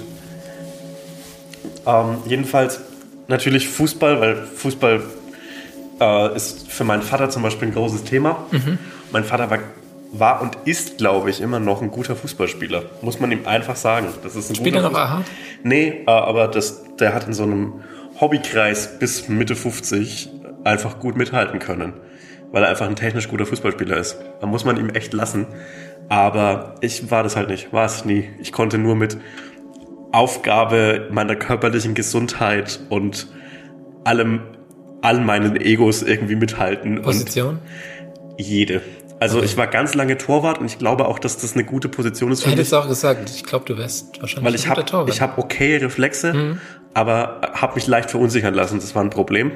Ähm, 1.85 2.19
jedenfalls 2.25 2.79
natürlich 3.27 3.67
Fußball, 3.67 4.21
weil 4.21 4.45
Fußball 4.45 5.01
äh, 5.99 6.35
ist 6.35 6.71
für 6.71 6.83
meinen 6.83 7.01
Vater 7.01 7.29
zum 7.29 7.43
Beispiel 7.43 7.69
ein 7.69 7.73
großes 7.73 8.03
Thema. 8.03 8.45
Mhm. 8.51 8.77
Mein 9.11 9.23
Vater 9.23 9.49
war, 9.49 9.59
war 10.11 10.41
und 10.41 10.57
ist, 10.65 10.97
glaube 10.97 11.29
ich, 11.29 11.41
immer 11.41 11.59
noch 11.59 11.81
ein 11.81 11.91
guter 11.91 12.15
Fußballspieler. 12.15 12.83
Muss 13.01 13.19
man 13.19 13.31
ihm 13.31 13.45
einfach 13.45 13.75
sagen. 13.75 14.07
Das 14.23 14.35
ist 14.35 14.49
ein 14.49 14.55
Spielt 14.55 14.75
er 14.75 14.81
guter 14.81 14.93
noch 14.93 14.99
aha? 14.99 15.23
Nee, 15.63 16.03
äh, 16.05 16.09
aber 16.09 16.47
das, 16.47 16.83
der 16.99 17.13
hat 17.13 17.27
in 17.27 17.33
so 17.33 17.43
einem 17.43 17.83
Hobbykreis 18.19 18.99
bis 18.99 19.27
Mitte 19.27 19.55
50 19.55 20.29
einfach 20.63 20.99
gut 20.99 21.17
mithalten 21.17 21.59
können. 21.59 21.93
Weil 22.51 22.63
er 22.63 22.69
einfach 22.69 22.87
ein 22.87 22.95
technisch 22.95 23.27
guter 23.27 23.45
Fußballspieler 23.45 23.97
ist. 23.97 24.17
Da 24.39 24.47
muss 24.47 24.63
man 24.63 24.77
ihm 24.77 24.89
echt 24.89 25.13
lassen. 25.13 25.47
Aber 26.09 26.75
ich 26.81 27.11
war 27.11 27.23
das 27.23 27.35
halt 27.35 27.49
nicht, 27.49 27.73
war 27.73 27.85
es 27.85 28.05
nie. 28.05 28.29
Ich 28.39 28.53
konnte 28.53 28.77
nur 28.77 28.95
mit 28.95 29.17
Aufgabe 30.11 31.09
meiner 31.11 31.35
körperlichen 31.35 31.93
Gesundheit 31.93 32.79
und 32.89 33.27
allem, 34.03 34.41
all 35.01 35.19
meinen 35.21 35.55
Egos 35.59 36.01
irgendwie 36.03 36.35
mithalten. 36.35 36.97
Und 36.97 37.03
Position? 37.03 37.59
jede. 38.37 38.81
Also 39.19 39.41
ich 39.41 39.57
war 39.57 39.65
ganz 39.65 39.95
lange 39.95 40.15
Torwart 40.17 40.59
und 40.59 40.67
ich 40.67 40.77
glaube 40.77 41.07
auch, 41.07 41.17
dass 41.17 41.37
das 41.37 41.53
eine 41.55 41.63
gute 41.63 41.89
Position 41.89 42.31
ist 42.31 42.43
für 42.43 42.49
hätte 42.49 42.59
mich. 42.59 42.67
es 42.67 42.73
auch 42.73 42.87
gesagt. 42.87 43.31
Ich 43.33 43.43
glaube, 43.43 43.65
du 43.65 43.75
wärst 43.75 44.21
wahrscheinlich 44.21 44.45
Weil 44.45 44.53
ich 44.55 44.65
ein 44.69 44.77
habe 44.77 45.09
ich 45.09 45.21
hab 45.21 45.37
okay 45.39 45.77
Reflexe, 45.77 46.33
Mhm. 46.33 46.59
aber 46.93 47.41
habe 47.53 47.75
mich 47.75 47.87
leicht 47.87 48.11
verunsichern 48.11 48.53
lassen. 48.53 48.79
Das 48.79 48.93
war 48.93 49.03
ein 49.03 49.09
Problem. 49.09 49.53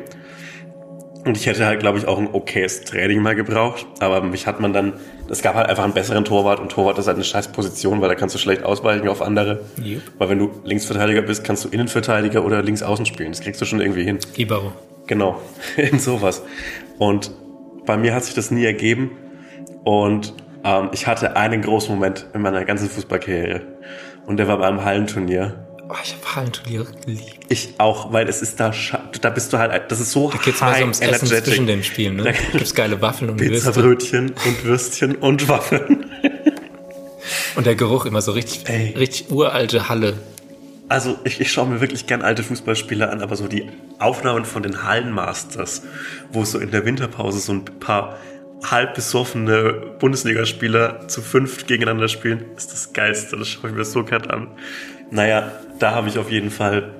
Und 1.23 1.37
ich 1.37 1.45
hätte 1.45 1.63
halt, 1.67 1.79
glaube 1.79 1.99
ich, 1.99 2.07
auch 2.07 2.17
ein 2.17 2.27
okayes 2.33 2.81
Training 2.85 3.21
mal 3.21 3.35
gebraucht. 3.35 3.85
Aber 3.99 4.21
mich 4.23 4.47
hat 4.47 4.59
man 4.59 4.73
dann, 4.73 4.93
es 5.29 5.43
gab 5.43 5.53
halt 5.53 5.69
einfach 5.69 5.83
einen 5.83 5.93
besseren 5.93 6.25
Torwart 6.25 6.59
und 6.59 6.71
Torwart 6.71 6.97
ist 6.97 7.05
halt 7.05 7.17
eine 7.17 7.23
scheiß 7.23 7.49
Position, 7.49 8.01
weil 8.01 8.09
da 8.09 8.15
kannst 8.15 8.33
du 8.33 8.39
schlecht 8.39 8.63
ausweichen 8.63 9.07
auf 9.07 9.21
andere. 9.21 9.61
Yep. 9.79 10.01
Weil 10.17 10.29
wenn 10.29 10.39
du 10.39 10.49
Linksverteidiger 10.63 11.21
bist, 11.21 11.43
kannst 11.43 11.63
du 11.63 11.69
Innenverteidiger 11.69 12.43
oder 12.43 12.63
Linksaußen 12.63 13.05
spielen. 13.05 13.31
Das 13.31 13.41
kriegst 13.41 13.61
du 13.61 13.65
schon 13.65 13.79
irgendwie 13.81 14.03
hin. 14.03 14.17
Libero. 14.35 14.73
Genau, 15.07 15.41
in 15.77 15.99
sowas. 15.99 16.41
Und 16.97 17.31
bei 17.85 17.97
mir 17.97 18.13
hat 18.13 18.23
sich 18.25 18.33
das 18.35 18.51
nie 18.51 18.65
ergeben. 18.65 19.11
Und 19.83 20.33
ähm, 20.63 20.89
ich 20.93 21.07
hatte 21.07 21.35
einen 21.35 21.61
großen 21.61 21.93
Moment 21.93 22.27
in 22.33 22.41
meiner 22.41 22.63
ganzen 22.65 22.89
Fußballkarriere. 22.89 23.61
Und 24.27 24.37
der 24.37 24.47
war 24.47 24.57
beim 24.59 24.83
Hallenturnier. 24.85 25.67
Oh, 25.89 25.95
ich 26.03 26.13
habe 26.13 26.35
Hallenturniere 26.35 26.85
geliebt. 27.05 27.39
Ich 27.49 27.73
auch, 27.79 28.13
weil 28.13 28.29
es 28.29 28.41
ist 28.41 28.59
da, 28.59 28.71
da 29.19 29.29
bist 29.31 29.51
du 29.51 29.57
halt, 29.57 29.91
das 29.91 29.99
ist 29.99 30.11
so 30.11 30.29
Da 30.29 30.37
geht's 30.37 30.61
mal 30.61 30.75
so 30.75 30.81
ums 30.81 30.99
Essen 31.01 31.27
zwischen 31.27 31.67
den 31.67 31.83
Spielen. 31.83 32.15
Ne? 32.17 32.23
Da- 32.23 32.31
gibt's 32.31 32.73
geile 32.75 33.01
Waffeln 33.01 33.31
und 33.31 33.39
Würste. 33.41 33.71
Pizzabrötchen 33.71 34.29
und 34.29 34.63
Würstchen 34.63 35.15
und 35.15 35.49
Waffeln. 35.49 36.05
Und 37.55 37.65
der 37.65 37.75
Geruch 37.75 38.05
immer 38.05 38.21
so 38.21 38.31
richtig, 38.31 38.69
Ey. 38.69 38.93
richtig 38.97 39.31
uralte 39.31 39.89
Halle. 39.89 40.13
Also 40.91 41.17
ich, 41.23 41.39
ich 41.39 41.49
schaue 41.49 41.69
mir 41.69 41.79
wirklich 41.79 42.05
gern 42.05 42.21
alte 42.21 42.43
Fußballspieler 42.43 43.09
an, 43.13 43.21
aber 43.21 43.37
so 43.37 43.47
die 43.47 43.69
Aufnahmen 43.97 44.43
von 44.43 44.61
den 44.61 44.83
Hallenmasters, 44.83 45.83
wo 46.33 46.43
so 46.43 46.59
in 46.59 46.69
der 46.71 46.83
Winterpause 46.83 47.39
so 47.39 47.53
ein 47.53 47.63
paar 47.63 48.17
halb 48.69 48.95
besoffene 48.95 49.95
Bundesligaspieler 49.99 51.07
zu 51.07 51.21
fünft 51.21 51.67
gegeneinander 51.67 52.09
spielen, 52.09 52.43
ist 52.57 52.73
das 52.73 52.91
Geilste. 52.91 53.37
Das 53.37 53.47
schaue 53.47 53.69
ich 53.69 53.75
mir 53.77 53.85
so 53.85 54.03
gern 54.03 54.29
an. 54.29 54.49
Naja, 55.11 55.53
da 55.79 55.91
habe 55.91 56.09
ich 56.09 56.19
auf 56.19 56.29
jeden 56.29 56.51
Fall 56.51 56.93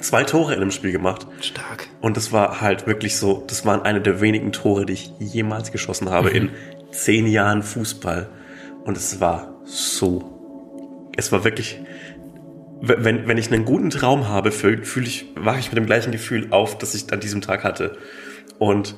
zwei 0.00 0.24
Tore 0.24 0.52
in 0.52 0.60
einem 0.60 0.70
Spiel 0.70 0.92
gemacht. 0.92 1.26
Stark. 1.40 1.88
Und 2.02 2.18
das 2.18 2.30
war 2.30 2.60
halt 2.60 2.86
wirklich 2.86 3.16
so, 3.16 3.42
das 3.46 3.64
waren 3.64 3.80
eine 3.80 4.02
der 4.02 4.20
wenigen 4.20 4.52
Tore, 4.52 4.84
die 4.84 4.92
ich 4.92 5.10
jemals 5.18 5.72
geschossen 5.72 6.10
habe 6.10 6.28
in 6.28 6.50
zehn 6.90 7.26
Jahren 7.26 7.62
Fußball. 7.62 8.28
Und 8.84 8.98
es 8.98 9.18
war 9.18 9.54
so, 9.64 11.08
es 11.16 11.32
war 11.32 11.42
wirklich, 11.42 11.80
wenn, 12.86 13.26
wenn 13.28 13.38
ich 13.38 13.52
einen 13.52 13.64
guten 13.64 13.90
Traum 13.90 14.28
habe, 14.28 14.52
fühle 14.52 14.84
fühl 14.84 15.06
ich, 15.06 15.26
wache 15.36 15.60
ich 15.60 15.68
mit 15.68 15.76
dem 15.76 15.86
gleichen 15.86 16.12
Gefühl 16.12 16.48
auf, 16.50 16.78
das 16.78 16.94
ich 16.94 17.12
an 17.12 17.20
diesem 17.20 17.40
Tag 17.40 17.64
hatte. 17.64 17.96
Und 18.58 18.96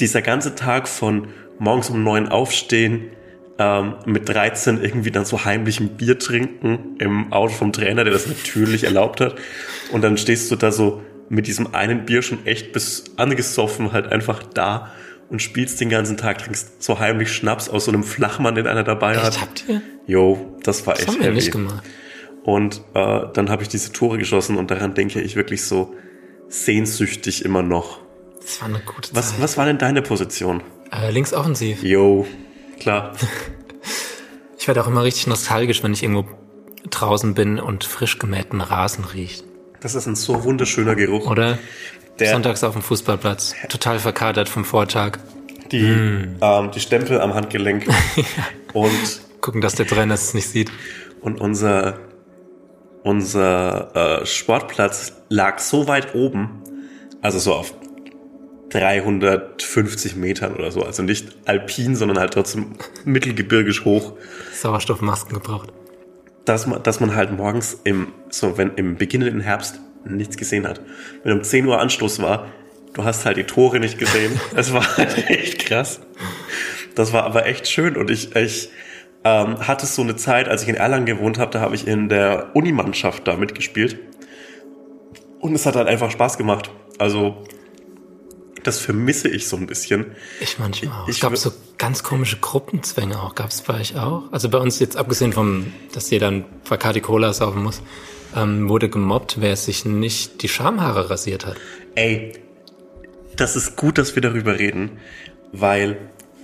dieser 0.00 0.22
ganze 0.22 0.54
Tag 0.54 0.88
von 0.88 1.28
morgens 1.58 1.90
um 1.90 2.02
neun 2.02 2.28
aufstehen, 2.28 3.10
ähm, 3.58 3.94
mit 4.04 4.28
13 4.28 4.82
irgendwie 4.82 5.10
dann 5.10 5.24
so 5.24 5.44
heimlich 5.44 5.80
ein 5.80 5.96
Bier 5.96 6.18
trinken 6.18 6.96
im 6.98 7.32
Auto 7.32 7.54
vom 7.54 7.72
Trainer, 7.72 8.04
der 8.04 8.12
das 8.12 8.26
natürlich 8.26 8.84
erlaubt 8.84 9.20
hat. 9.20 9.36
Und 9.92 10.02
dann 10.02 10.18
stehst 10.18 10.50
du 10.50 10.56
da 10.56 10.70
so 10.70 11.02
mit 11.28 11.46
diesem 11.46 11.74
einen 11.74 12.04
Bier 12.04 12.22
schon 12.22 12.44
echt 12.46 12.72
bis 12.72 13.04
angesoffen 13.16 13.92
halt 13.92 14.12
einfach 14.12 14.42
da 14.42 14.92
und 15.28 15.42
spielst 15.42 15.80
den 15.80 15.88
ganzen 15.88 16.16
Tag, 16.16 16.38
trinkst 16.38 16.82
so 16.82 16.98
heimlich 16.98 17.32
Schnaps 17.32 17.68
aus 17.68 17.86
so 17.86 17.92
einem 17.92 18.04
Flachmann, 18.04 18.54
den 18.54 18.66
einer 18.66 18.84
dabei 18.84 19.16
hat. 19.16 19.32
Echt, 19.32 19.40
habt 19.40 19.64
ihr? 19.68 19.82
Jo, 20.06 20.56
das 20.62 20.86
war 20.86 20.94
Das 20.94 21.02
echt 21.02 21.12
haben 21.12 21.24
wir 21.24 21.32
nicht 21.32 21.50
gemacht. 21.50 21.82
Und 22.46 22.80
äh, 22.94 23.22
dann 23.34 23.50
habe 23.50 23.64
ich 23.64 23.68
diese 23.68 23.90
Tore 23.92 24.18
geschossen 24.18 24.56
und 24.56 24.70
daran 24.70 24.94
denke 24.94 25.20
ich 25.20 25.34
wirklich 25.34 25.64
so 25.64 25.94
sehnsüchtig 26.48 27.44
immer 27.44 27.60
noch. 27.62 27.98
Das 28.40 28.60
war 28.62 28.68
eine 28.68 28.78
gute 28.78 29.10
Was, 29.14 29.30
Zeit. 29.32 29.42
was 29.42 29.56
war 29.58 29.66
denn 29.66 29.78
deine 29.78 30.00
Position? 30.00 30.62
Äh, 30.92 31.10
linksoffensiv. 31.10 31.82
Jo, 31.82 32.26
klar. 32.80 33.12
Ich 34.58 34.66
werde 34.68 34.82
auch 34.82 34.88
immer 34.88 35.04
richtig 35.04 35.28
nostalgisch, 35.28 35.84
wenn 35.84 35.92
ich 35.92 36.02
irgendwo 36.02 36.24
draußen 36.90 37.34
bin 37.34 37.60
und 37.60 37.84
frisch 37.84 38.18
gemähten 38.18 38.60
Rasen 38.60 39.04
riecht. 39.04 39.44
Das 39.80 39.94
ist 39.94 40.06
ein 40.08 40.16
so 40.16 40.42
wunderschöner 40.42 40.96
Geruch. 40.96 41.30
Oder? 41.30 41.58
Der- 42.18 42.32
Sonntags 42.32 42.64
auf 42.64 42.72
dem 42.72 42.82
Fußballplatz. 42.82 43.54
Total 43.68 44.00
verkadert 44.00 44.48
vom 44.48 44.64
Vortag. 44.64 45.18
Die, 45.70 45.84
ähm, 46.40 46.70
die 46.74 46.80
Stempel 46.80 47.20
am 47.20 47.34
Handgelenk. 47.34 47.86
und, 48.72 48.90
Gucken, 49.40 49.60
dass 49.60 49.76
der 49.76 49.86
Trainer 49.86 50.14
es 50.14 50.34
nicht 50.34 50.48
sieht. 50.48 50.72
und 51.20 51.40
unser, 51.40 52.00
unser 53.06 54.22
äh, 54.22 54.26
Sportplatz 54.26 55.12
lag 55.28 55.60
so 55.60 55.86
weit 55.86 56.16
oben, 56.16 56.64
also 57.22 57.38
so 57.38 57.54
auf 57.54 57.72
350 58.70 60.16
Metern 60.16 60.56
oder 60.56 60.72
so. 60.72 60.82
Also 60.82 61.04
nicht 61.04 61.36
alpin, 61.44 61.94
sondern 61.94 62.18
halt 62.18 62.34
trotzdem 62.34 62.74
mittelgebirgisch 63.04 63.84
hoch. 63.84 64.14
Sauerstoffmasken 64.52 65.34
gebraucht. 65.34 65.72
dass 66.46 66.66
man, 66.66 66.82
dass 66.82 66.98
man 66.98 67.14
halt 67.14 67.30
morgens 67.30 67.78
im, 67.84 68.08
so 68.28 68.58
wenn 68.58 68.74
im 68.74 68.96
beginnenden 68.96 69.40
Herbst 69.40 69.80
nichts 70.04 70.36
gesehen 70.36 70.66
hat. 70.66 70.80
Wenn 71.22 71.32
um 71.32 71.44
10 71.44 71.64
Uhr 71.64 71.80
Anstoß 71.80 72.20
war, 72.20 72.48
du 72.94 73.04
hast 73.04 73.24
halt 73.24 73.36
die 73.36 73.44
Tore 73.44 73.78
nicht 73.78 73.98
gesehen. 73.98 74.32
Es 74.56 74.72
war 74.72 74.96
halt 74.96 75.16
echt 75.30 75.60
krass. 75.60 76.00
Das 76.96 77.12
war 77.12 77.22
aber 77.22 77.46
echt 77.46 77.68
schön 77.68 77.96
und 77.96 78.10
ich, 78.10 78.34
ich 78.34 78.70
ähm, 79.26 79.66
hatte 79.66 79.86
so 79.86 80.02
eine 80.02 80.14
Zeit, 80.16 80.48
als 80.48 80.62
ich 80.62 80.68
in 80.68 80.74
Erlangen 80.76 81.06
gewohnt 81.06 81.38
habe, 81.38 81.50
da 81.50 81.60
habe 81.60 81.74
ich 81.74 81.86
in 81.86 82.08
der 82.08 82.50
Unimannschaft 82.54 83.26
da 83.26 83.36
mitgespielt. 83.36 83.98
Und 85.40 85.54
es 85.54 85.66
hat 85.66 85.76
halt 85.76 85.88
einfach 85.88 86.10
Spaß 86.10 86.38
gemacht. 86.38 86.70
Also, 86.98 87.44
das 88.62 88.78
vermisse 88.80 89.28
ich 89.28 89.46
so 89.48 89.56
ein 89.56 89.66
bisschen. 89.66 90.06
Ich 90.40 90.58
manchmal 90.58 90.92
auch. 91.02 91.08
Ich 91.08 91.16
Es 91.16 91.20
gab 91.20 91.32
wür- 91.32 91.36
so 91.36 91.52
ganz 91.78 92.02
komische 92.02 92.38
Gruppenzwänge 92.38 93.20
auch. 93.22 93.34
Gab 93.34 93.50
es 93.50 93.62
bei 93.62 93.74
euch 93.80 93.96
auch? 93.96 94.24
Also 94.32 94.48
bei 94.48 94.58
uns 94.58 94.78
jetzt 94.80 94.96
abgesehen 94.96 95.32
vom, 95.32 95.72
dass 95.92 96.10
jeder 96.10 96.28
ein 96.28 96.44
Bacardi 96.68 97.00
Cola 97.00 97.32
saufen 97.32 97.62
muss, 97.62 97.80
ähm, 98.34 98.68
wurde 98.68 98.88
gemobbt, 98.88 99.36
wer 99.40 99.54
sich 99.56 99.84
nicht 99.84 100.42
die 100.42 100.48
Schamhaare 100.48 101.10
rasiert 101.10 101.46
hat. 101.46 101.56
Ey, 101.94 102.32
das 103.36 103.54
ist 103.56 103.76
gut, 103.76 103.98
dass 103.98 104.14
wir 104.14 104.22
darüber 104.22 104.58
reden, 104.58 104.98
weil 105.52 105.96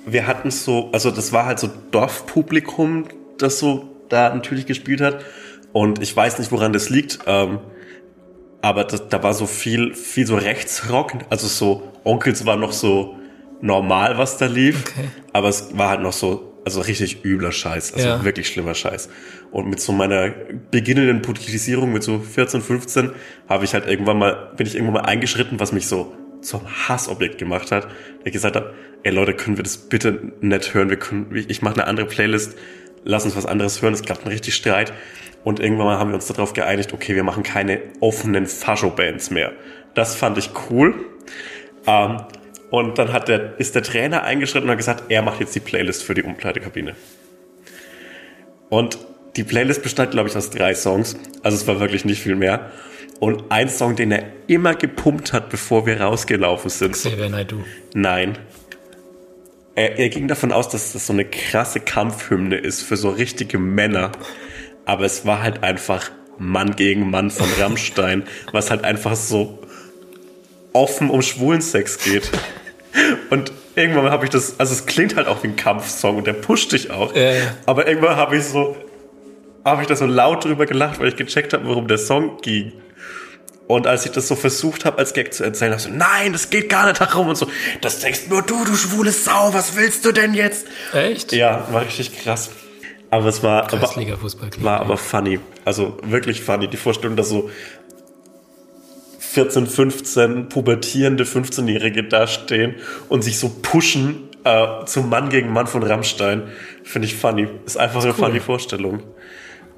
wir 0.07 0.27
hatten 0.27 0.51
so, 0.51 0.91
also 0.93 1.11
das 1.11 1.33
war 1.33 1.47
halt 1.47 1.59
so 1.59 1.71
Dorfpublikum, 1.91 3.05
das 3.39 3.59
so 3.59 3.89
da 4.09 4.35
natürlich 4.35 4.67
gespielt 4.67 5.01
hat. 5.01 5.25
Und 5.73 6.03
ich 6.03 6.15
weiß 6.15 6.39
nicht, 6.39 6.53
woran 6.53 6.73
das 6.73 6.91
liegt, 6.91 7.21
ähm, 7.27 7.59
aber 8.61 8.85
das, 8.85 9.09
da 9.09 9.23
war 9.23 9.33
so 9.35 9.47
viel, 9.47 9.95
viel 9.95 10.27
so 10.27 10.37
Rechtsrock, 10.37 11.13
also 11.31 11.47
so 11.47 11.93
Onkels 12.05 12.45
war 12.47 12.57
noch 12.57 12.73
so 12.73 13.17
normal, 13.61 14.19
was 14.19 14.37
da 14.39 14.47
lief, 14.47 14.85
Okay. 14.87 15.09
aber 15.33 15.49
es 15.49 15.77
war 15.77 15.89
halt 15.89 16.01
noch 16.03 16.13
so, 16.13 16.53
also 16.65 16.81
richtig 16.83 17.25
übler 17.25 17.53
Scheiß, 17.53 17.95
also 17.95 18.07
Ja. 18.07 18.25
wirklich 18.25 18.49
schlimmer 18.49 18.75
Scheiß. 18.75 19.09
Und 19.51 19.69
mit 19.69 19.81
so 19.81 19.93
meiner 19.93 20.31
beginnenden 20.71 21.23
Politisierung 21.23 21.93
mit 21.93 22.03
so 22.03 22.19
14, 22.19 22.61
15 22.61 23.11
habe 23.49 23.65
ich 23.65 23.73
halt 23.75 23.87
irgendwann 23.89 24.19
mal, 24.19 24.53
bin 24.57 24.67
ich 24.67 24.75
irgendwann 24.75 25.03
mal 25.03 25.09
eingeschritten, 25.09 25.59
was 25.59 25.73
mich 25.73 25.87
so 25.87 26.13
zum 26.43 26.89
Hassobjekt 26.89 27.39
gemacht 27.39 27.73
hat. 27.73 27.89
Der 28.25 28.33
gesagt 28.33 28.57
hat, 28.57 28.73
ey 29.03 29.13
Leute, 29.13 29.35
können 29.35 29.57
wir 29.57 29.65
das 29.65 29.77
bitte 29.77 30.33
nicht 30.41 30.75
hören? 30.75 30.91
Wir 30.91 30.99
können, 30.99 31.45
ich 31.49 31.63
mache 31.63 31.75
eine 31.75 31.87
andere 31.87 32.07
Playlist, 32.07 32.57
lass 33.05 33.25
uns 33.25 33.37
was 33.37 33.47
anderes 33.47 33.83
hören. 33.83 33.95
Es 33.95 34.03
gab 34.03 34.19
einen 34.19 34.33
richtig 34.33 34.55
Streit. 34.55 34.93
Und 35.45 35.59
irgendwann 35.59 35.87
mal 35.87 35.99
haben 35.99 36.11
wir 36.11 36.15
uns 36.15 36.27
darauf 36.27 36.53
geeinigt, 36.53 36.93
okay, 36.93 37.17
wir 37.17 37.25
machen 37.25 37.43
keine 37.43 37.81
offenen 38.01 38.47
Fascho-Bands 38.47 39.31
mehr. 39.31 39.53
Das 39.95 40.15
fand 40.15 40.39
ich 40.39 40.51
cool. 40.71 40.95
Ähm, 41.87 42.19
und 42.71 42.99
dann 42.99 43.13
hat 43.13 43.29
der, 43.29 43.59
ist 43.59 43.75
der 43.75 43.83
Trainer 43.83 44.23
eingeschritten 44.23 44.65
und 44.65 44.71
hat 44.71 44.79
gesagt, 44.79 45.05
er 45.09 45.23
macht 45.23 45.41
jetzt 45.41 45.55
die 45.55 45.61
Playlist 45.61 46.05
für 46.05 46.15
die 46.15 46.23
Umkleidekabine. 46.23 46.95
Und 48.71 48.99
die 49.37 49.45
Playlist 49.45 49.83
bestand, 49.83 50.13
glaube 50.13 50.29
ich, 50.29 50.37
aus 50.37 50.51
drei 50.51 50.75
Songs. 50.75 51.17
Also 51.43 51.57
es 51.57 51.67
war 51.67 51.81
wirklich 51.81 52.05
nicht 52.05 52.23
viel 52.23 52.37
mehr. 52.37 52.71
Und 53.23 53.53
ein 53.53 53.69
Song, 53.69 53.95
den 53.95 54.11
er 54.11 54.25
immer 54.49 54.75
gepumpt 54.75 55.33
hat, 55.33 55.49
bevor 55.49 55.87
wir 55.87 56.01
rausgelaufen 56.01 56.69
sind. 56.71 56.95
Xavier 56.95 57.29
Naidoo. 57.29 57.63
Nein. 57.95 58.37
er, 59.77 59.97
er 59.97 60.09
ging 60.09 60.27
davon 60.27 60.51
aus, 60.51 60.69
dass 60.71 60.93
das 60.93 61.07
so 61.07 61.13
eine 61.13 61.25
krasse 61.25 61.79
Kampfhymne 61.79 62.57
ist 62.57 62.83
für 62.83 62.97
so 62.97 63.11
richtige 63.11 63.59
Männer. 63.59 64.11
Aber 64.87 65.05
es 65.05 65.25
war 65.25 65.41
halt 65.41 65.63
einfach 65.63 66.11
Mann 66.37 66.75
gegen 66.75 67.11
Mann 67.11 67.31
von 67.31 67.47
Rammstein, 67.61 68.25
was 68.51 68.73
halt 68.73 68.83
einfach 68.83 69.15
so 69.15 69.61
offen 70.73 71.09
um 71.09 71.23
Schwulensex 71.23 71.99
geht. 72.03 72.29
Und 73.31 73.53
irgendwann 73.77 74.11
habe 74.11 74.25
ich 74.25 74.33
das, 74.33 74.59
also 74.59 74.73
es 74.73 74.87
klingt 74.87 75.15
halt 75.15 75.29
auch 75.29 75.45
wie 75.45 75.47
ein 75.47 75.55
Kampfsong 75.55 76.17
und 76.17 76.27
der 76.27 76.33
pusht 76.33 76.73
dich 76.73 76.91
auch. 76.91 77.15
Ja. 77.15 77.35
Aber 77.67 77.87
irgendwann 77.87 78.17
habe 78.17 78.37
ich 78.37 78.43
so, 78.43 78.75
habe 79.65 79.83
ich 79.83 79.87
da 79.87 79.95
so 79.95 80.07
laut 80.07 80.45
drüber 80.45 80.67
gelacht, 80.67 80.99
weil 80.99 81.07
ich 81.07 81.15
gecheckt 81.15 81.53
habe, 81.53 81.69
worum 81.69 81.87
der 81.87 81.99
Song 81.99 82.39
ging. 82.43 82.73
Und 83.73 83.87
als 83.87 84.05
ich 84.05 84.13
das 84.13 84.29
so 84.29 84.37
versucht 84.37 84.85
habe, 84.85 84.99
als 84.99 85.15
Gag 85.15 85.33
zu 85.33 85.45
erzählen, 85.45 85.73
habe 85.73 85.81
ich 85.81 85.89
so, 85.89 85.91
nein, 85.91 86.35
das 86.35 86.51
geht 86.51 86.69
gar 86.69 86.87
nicht 86.87 87.01
darum 87.01 87.29
und 87.29 87.37
so, 87.37 87.47
das 87.81 88.01
denkst 88.01 88.29
nur 88.29 88.43
du, 88.43 88.67
du 88.67 88.77
schwule 88.77 89.13
Sau, 89.13 89.55
was 89.55 89.77
willst 89.77 90.05
du 90.05 90.13
denn 90.13 90.35
jetzt? 90.35 90.67
Echt? 90.93 91.33
Ja, 91.33 91.67
war 91.71 91.81
richtig 91.81 92.19
krass. 92.23 92.51
Aber 93.09 93.27
es 93.27 93.43
war, 93.43 93.73
aber, 93.73 93.91
war 94.59 94.81
aber 94.81 94.97
funny. 94.99 95.41
Also 95.65 95.97
wirklich 96.03 96.43
funny. 96.43 96.69
Die 96.69 96.77
Vorstellung, 96.77 97.17
dass 97.17 97.31
so 97.31 97.51
14, 99.19 99.67
15 99.67 100.49
pubertierende 100.51 101.25
15-Jährige 101.25 102.05
dastehen 102.05 102.75
und 103.09 103.23
sich 103.23 103.39
so 103.39 103.49
pushen 103.63 104.29
äh, 104.45 104.85
zum 104.85 105.09
Mann 105.09 105.31
gegen 105.31 105.51
Mann 105.51 105.67
von 105.67 105.83
Rammstein, 105.83 106.43
finde 106.85 107.07
ich 107.07 107.17
funny. 107.17 107.49
Ist 107.65 107.79
einfach 107.79 108.03
eine 108.03 108.13
cool. 108.13 108.19
funny 108.19 108.41
Vorstellung. 108.41 109.03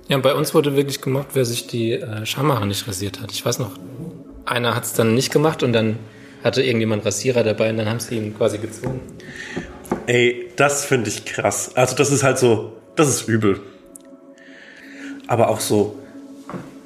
Ja, 0.08 0.18
bei 0.18 0.34
uns 0.34 0.54
wurde 0.54 0.76
wirklich 0.76 1.00
gemobbt, 1.00 1.34
wer 1.34 1.44
sich 1.44 1.66
die 1.66 1.92
äh, 1.92 2.26
Schamhaare 2.26 2.66
nicht 2.66 2.86
rasiert 2.86 3.20
hat. 3.20 3.32
Ich 3.32 3.44
weiß 3.44 3.58
noch, 3.58 3.72
einer 4.44 4.74
hat 4.74 4.84
es 4.84 4.92
dann 4.92 5.14
nicht 5.14 5.32
gemacht 5.32 5.62
und 5.62 5.72
dann 5.72 5.98
hatte 6.42 6.62
irgendjemand 6.62 7.06
Rasierer 7.06 7.42
dabei 7.42 7.70
und 7.70 7.78
dann 7.78 7.88
haben 7.88 8.00
sie 8.00 8.16
ihn 8.16 8.36
quasi 8.36 8.58
gezogen. 8.58 9.00
Ey, 10.06 10.50
das 10.56 10.84
finde 10.84 11.08
ich 11.08 11.24
krass. 11.24 11.74
Also 11.74 11.96
das 11.96 12.12
ist 12.12 12.22
halt 12.22 12.38
so, 12.38 12.74
das 12.96 13.08
ist 13.08 13.28
übel. 13.28 13.60
Aber 15.26 15.48
auch 15.48 15.60
so. 15.60 15.98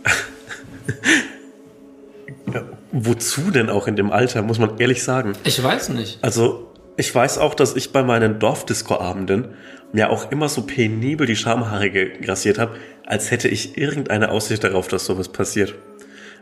ja, 2.54 2.62
wozu 2.92 3.50
denn 3.50 3.68
auch 3.68 3.88
in 3.88 3.96
dem 3.96 4.12
Alter, 4.12 4.42
muss 4.42 4.60
man 4.60 4.78
ehrlich 4.78 5.02
sagen. 5.02 5.32
Ich 5.42 5.60
weiß 5.60 5.88
nicht. 5.88 6.20
Also, 6.22 6.67
ich 6.98 7.14
weiß 7.14 7.38
auch, 7.38 7.54
dass 7.54 7.74
ich 7.76 7.92
bei 7.92 8.02
meinen 8.02 8.38
Dorfdisco-Abenden 8.40 9.48
mir 9.92 10.10
auch 10.10 10.30
immer 10.30 10.48
so 10.48 10.62
penibel 10.62 11.26
die 11.26 11.36
Schamhaare 11.36 11.90
gerasiert 11.90 12.58
habe, 12.58 12.76
als 13.06 13.30
hätte 13.30 13.48
ich 13.48 13.78
irgendeine 13.78 14.30
Aussicht 14.30 14.64
darauf, 14.64 14.88
dass 14.88 15.06
sowas 15.06 15.28
passiert. 15.30 15.74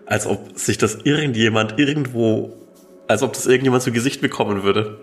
Als 0.07 0.27
ob 0.27 0.59
sich 0.59 0.79
das 0.79 0.99
irgendjemand 1.05 1.79
irgendwo, 1.79 2.57
als 3.07 3.23
ob 3.23 3.35
das 3.35 3.47
irgendjemand 3.47 3.83
zu 3.83 3.93
Gesicht 3.93 4.21
bekommen 4.21 4.63
würde. 4.63 5.01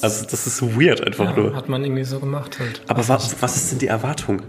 Also, 0.00 0.24
das 0.30 0.46
ist 0.46 0.62
weird 0.78 1.04
einfach 1.06 1.36
Ja, 1.36 1.36
nur. 1.36 1.56
hat 1.56 1.68
man 1.68 1.84
irgendwie 1.84 2.04
so 2.04 2.20
gemacht 2.20 2.58
halt. 2.58 2.82
Aber 2.86 3.06
wa 3.08 3.20
was 3.40 3.56
ist 3.56 3.72
denn 3.72 3.78
die 3.80 3.86
Erwartung? 3.88 4.42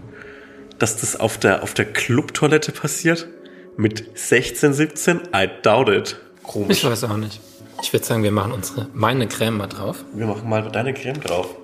Dass 0.78 0.96
das 0.96 1.18
auf 1.18 1.38
der, 1.38 1.62
auf 1.62 1.74
der 1.74 1.86
Clubtoilette 1.86 2.72
passiert? 2.72 3.28
Mit 3.76 4.04
16, 4.14 4.72
17? 4.72 5.20
I 5.34 5.48
doubt 5.62 5.88
it. 5.88 6.16
Komisch. 6.42 6.78
Ich 6.78 6.84
weiß 6.84 7.04
auch 7.04 7.16
nicht. 7.16 7.40
Ich 7.84 7.92
würde 7.92 8.06
sagen, 8.06 8.22
wir 8.22 8.32
machen 8.32 8.52
unsere 8.52 8.88
meine 8.94 9.28
Creme 9.28 9.58
mal 9.58 9.66
drauf. 9.66 10.06
Wir 10.14 10.24
machen 10.24 10.48
mal 10.48 10.62
deine 10.70 10.94
Creme 10.94 11.20
drauf. 11.20 11.54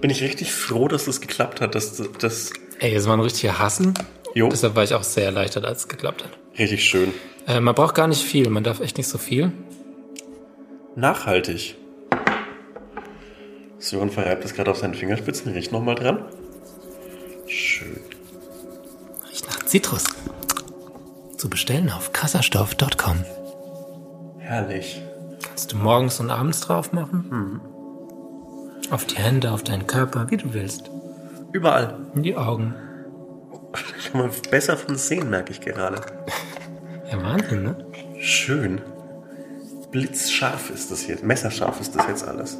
Bin 0.00 0.08
ich 0.08 0.22
richtig 0.22 0.54
froh, 0.54 0.88
dass 0.88 1.04
das 1.04 1.20
geklappt 1.20 1.60
hat, 1.60 1.74
dass 1.74 2.02
das 2.18 2.50
Ey, 2.78 2.94
es 2.94 3.06
war 3.06 3.12
ein 3.14 3.20
richtiger 3.20 3.58
Hassel. 3.58 3.92
Jo. 4.34 4.48
Deshalb 4.48 4.74
war 4.76 4.82
ich 4.82 4.94
auch 4.94 5.02
sehr 5.02 5.26
erleichtert, 5.26 5.66
als 5.66 5.80
es 5.80 5.88
geklappt 5.88 6.24
hat. 6.24 6.30
richtig 6.58 6.82
schön. 6.82 7.12
Äh, 7.46 7.60
man 7.60 7.74
braucht 7.74 7.94
gar 7.94 8.08
nicht 8.08 8.22
viel, 8.22 8.48
man 8.48 8.64
darf 8.64 8.80
echt 8.80 8.96
nicht 8.96 9.08
so 9.08 9.18
viel. 9.18 9.52
Nachhaltig. 10.96 11.76
Sören 13.78 14.08
verreibt 14.10 14.46
es 14.46 14.54
gerade 14.54 14.70
auf 14.70 14.78
seinen 14.78 14.94
Fingerspitzen. 14.94 15.52
Riecht 15.52 15.72
nochmal 15.72 15.94
dran. 15.94 16.24
Schön. 17.46 18.00
Riecht 19.30 19.46
nach 19.46 19.62
Zitrus. 19.66 20.04
Zu 21.36 21.50
bestellen 21.50 21.90
auf 21.90 22.14
kasserstoff.com. 22.14 23.26
Herrlich. 24.50 25.00
Kannst 25.46 25.70
du 25.70 25.76
morgens 25.76 26.18
und 26.18 26.28
abends 26.28 26.60
drauf 26.60 26.92
machen. 26.92 27.60
Auf 28.90 29.04
die 29.04 29.14
Hände, 29.14 29.52
auf 29.52 29.62
deinen 29.62 29.86
Körper, 29.86 30.28
wie 30.28 30.38
du 30.38 30.52
willst. 30.52 30.90
Überall. 31.52 31.94
In 32.16 32.24
die 32.24 32.36
Augen. 32.36 32.74
Kann 34.10 34.22
man 34.22 34.30
besser 34.50 34.76
von 34.76 34.96
sehen, 34.96 35.30
merke 35.30 35.52
ich 35.52 35.60
gerade. 35.60 36.00
Ja, 37.08 37.22
Wahnsinn, 37.22 37.62
ne? 37.62 37.76
Schön. 38.18 38.80
Blitzscharf 39.92 40.70
ist 40.70 40.90
das 40.90 41.06
jetzt. 41.06 41.22
Messerscharf 41.22 41.80
ist 41.80 41.94
das 41.94 42.08
jetzt 42.08 42.26
alles. 42.26 42.58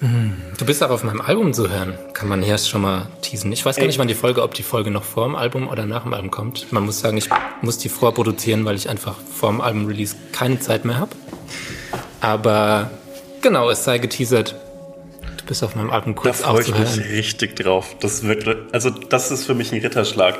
Du 0.00 0.64
bist 0.64 0.82
auch 0.84 0.90
auf 0.90 1.02
meinem 1.02 1.20
Album 1.20 1.52
zu 1.52 1.68
hören. 1.70 1.94
Kann 2.12 2.28
man 2.28 2.42
hier 2.42 2.56
schon 2.58 2.82
mal 2.82 3.08
teasen. 3.20 3.50
Ich 3.50 3.64
weiß 3.64 3.76
gar 3.76 3.82
Ey. 3.82 3.88
nicht, 3.88 3.98
wann 3.98 4.06
die 4.06 4.14
Folge, 4.14 4.42
ob 4.42 4.54
die 4.54 4.62
Folge 4.62 4.90
noch 4.90 5.02
vor 5.02 5.26
dem 5.26 5.34
Album 5.34 5.68
oder 5.68 5.86
nach 5.86 6.04
dem 6.04 6.14
Album 6.14 6.30
kommt. 6.30 6.72
Man 6.72 6.84
muss 6.84 7.00
sagen, 7.00 7.16
ich 7.16 7.28
muss 7.62 7.78
die 7.78 7.88
vorproduzieren, 7.88 8.64
weil 8.64 8.76
ich 8.76 8.88
einfach 8.88 9.16
vor 9.18 9.50
dem 9.50 9.60
Album-Release 9.60 10.14
keine 10.32 10.60
Zeit 10.60 10.84
mehr 10.84 10.98
habe. 10.98 11.10
Aber 12.20 12.90
genau, 13.40 13.70
es 13.70 13.82
sei 13.82 13.98
geteasert. 13.98 14.54
Du 15.38 15.44
bist 15.46 15.64
auf 15.64 15.74
meinem 15.74 15.90
Album 15.90 16.14
Da 16.14 16.20
kurz 16.22 16.42
freue 16.42 16.60
ich 16.62 16.72
mich 16.76 16.98
richtig 17.10 17.56
drauf. 17.56 17.96
Das 17.98 18.22
wirklich, 18.22 18.56
also 18.72 18.90
das 18.90 19.32
ist 19.32 19.46
für 19.46 19.54
mich 19.54 19.72
ein 19.72 19.80
Ritterschlag. 19.80 20.38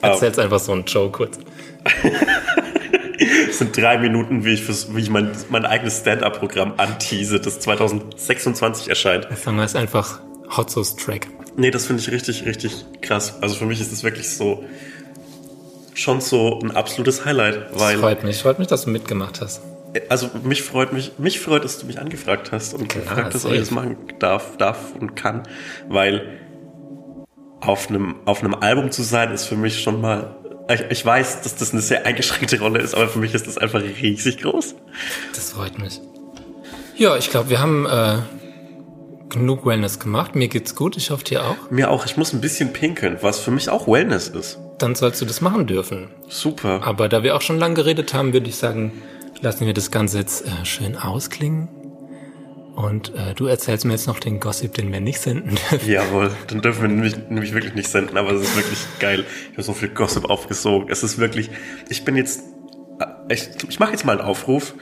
Erzähl's 0.00 0.38
einfach 0.38 0.60
so 0.60 0.72
einen 0.72 0.84
Joe 0.84 1.10
kurz. 1.10 1.38
Es 3.48 3.58
sind 3.58 3.76
drei 3.76 3.98
Minuten, 3.98 4.44
wie 4.44 4.54
ich, 4.54 4.62
fürs, 4.62 4.94
wie 4.94 5.00
ich 5.00 5.10
mein, 5.10 5.32
mein 5.50 5.64
eigenes 5.64 5.98
Stand-Up-Programm 5.98 6.74
antease, 6.76 7.40
das 7.40 7.58
2026 7.60 8.88
erscheint. 8.88 9.26
Der 9.28 9.36
Song 9.36 9.60
heißt 9.60 9.76
einfach 9.76 10.20
Hot 10.56 10.70
Sauce 10.70 10.96
Track. 10.96 11.26
Nee, 11.56 11.70
das 11.70 11.86
finde 11.86 12.02
ich 12.02 12.10
richtig, 12.10 12.46
richtig 12.46 12.84
krass. 13.02 13.34
Also 13.42 13.56
für 13.56 13.66
mich 13.66 13.80
ist 13.80 13.90
das 13.92 14.02
wirklich 14.04 14.30
so 14.30 14.64
schon 15.94 16.20
so 16.20 16.60
ein 16.62 16.70
absolutes 16.70 17.24
Highlight, 17.24 17.72
Das 17.72 17.80
weil 17.80 17.98
freut 17.98 18.22
mich. 18.22 18.40
Freut 18.40 18.58
mich, 18.60 18.68
dass 18.68 18.84
du 18.84 18.90
mitgemacht 18.90 19.40
hast. 19.40 19.60
also 20.08 20.30
mich 20.44 20.62
freut 20.62 20.92
mich, 20.92 21.12
mich 21.18 21.40
freut, 21.40 21.64
dass 21.64 21.78
du 21.80 21.86
mich 21.86 21.98
angefragt 21.98 22.52
hast 22.52 22.74
und 22.74 22.88
Klar, 22.88 23.04
gefragt 23.04 23.34
hast, 23.34 23.44
ob 23.44 23.52
ich 23.52 23.58
das 23.58 23.72
machen 23.72 23.96
darf, 24.20 24.56
darf 24.58 24.94
und 24.98 25.16
kann, 25.16 25.42
weil 25.88 26.38
auf 27.60 27.88
einem 27.88 28.14
auf 28.24 28.44
einem 28.44 28.54
Album 28.54 28.92
zu 28.92 29.02
sein 29.02 29.32
ist 29.32 29.46
für 29.46 29.56
mich 29.56 29.82
schon 29.82 30.00
mal 30.00 30.36
ich, 30.68 30.84
ich 30.90 31.04
weiß, 31.04 31.42
dass 31.42 31.56
das 31.56 31.72
eine 31.72 31.82
sehr 31.82 32.06
eingeschränkte 32.06 32.58
Rolle 32.60 32.80
ist, 32.80 32.94
aber 32.94 33.08
für 33.08 33.18
mich 33.18 33.34
ist 33.34 33.46
das 33.46 33.58
einfach 33.58 33.82
riesig 33.82 34.38
groß. 34.38 34.74
Das 35.34 35.52
freut 35.52 35.78
mich. 35.78 36.00
Ja, 36.96 37.16
ich 37.16 37.30
glaube, 37.30 37.50
wir 37.50 37.60
haben 37.60 37.86
äh, 37.86 38.18
genug 39.28 39.64
Wellness 39.64 40.00
gemacht. 40.00 40.34
Mir 40.34 40.48
geht's 40.48 40.74
gut. 40.74 40.96
Ich 40.96 41.10
hoffe, 41.10 41.24
dir 41.24 41.44
auch. 41.44 41.70
Mir 41.70 41.90
auch, 41.90 42.06
ich 42.06 42.16
muss 42.16 42.32
ein 42.32 42.40
bisschen 42.40 42.72
pinkeln, 42.72 43.18
was 43.20 43.38
für 43.38 43.50
mich 43.50 43.70
auch 43.70 43.86
Wellness 43.86 44.28
ist. 44.28 44.58
Dann 44.78 44.94
sollst 44.94 45.20
du 45.20 45.24
das 45.24 45.40
machen 45.40 45.66
dürfen. 45.66 46.08
Super. 46.28 46.82
Aber 46.84 47.08
da 47.08 47.22
wir 47.22 47.36
auch 47.36 47.42
schon 47.42 47.58
lange 47.58 47.74
geredet 47.74 48.14
haben, 48.14 48.32
würde 48.32 48.48
ich 48.48 48.56
sagen, 48.56 48.92
lassen 49.40 49.66
wir 49.66 49.74
das 49.74 49.90
Ganze 49.90 50.18
jetzt 50.18 50.46
äh, 50.46 50.64
schön 50.64 50.96
ausklingen. 50.96 51.68
Und 52.78 53.12
äh, 53.16 53.34
du 53.34 53.46
erzählst 53.46 53.84
mir 53.86 53.94
jetzt 53.94 54.06
noch 54.06 54.20
den 54.20 54.38
Gossip, 54.38 54.74
den 54.74 54.92
wir 54.92 55.00
nicht 55.00 55.20
senden 55.20 55.58
dürfen. 55.70 55.90
Jawohl, 55.90 56.30
dann 56.46 56.62
dürfen 56.62 56.82
wir 56.82 56.88
nämlich, 56.88 57.16
nämlich 57.28 57.52
wirklich 57.52 57.74
nicht 57.74 57.88
senden, 57.88 58.16
aber 58.16 58.30
es 58.30 58.42
ist 58.42 58.54
wirklich 58.54 58.78
geil. 59.00 59.24
Ich 59.46 59.52
habe 59.54 59.64
so 59.64 59.72
viel 59.72 59.88
Gossip 59.88 60.30
aufgesogen. 60.30 60.88
Es 60.88 61.02
ist 61.02 61.18
wirklich, 61.18 61.50
ich 61.88 62.04
bin 62.04 62.14
jetzt, 62.14 62.44
äh, 63.00 63.34
ich, 63.34 63.48
ich 63.68 63.80
mache 63.80 63.90
jetzt 63.90 64.04
mal 64.04 64.12
einen 64.12 64.20
Aufruf. 64.20 64.74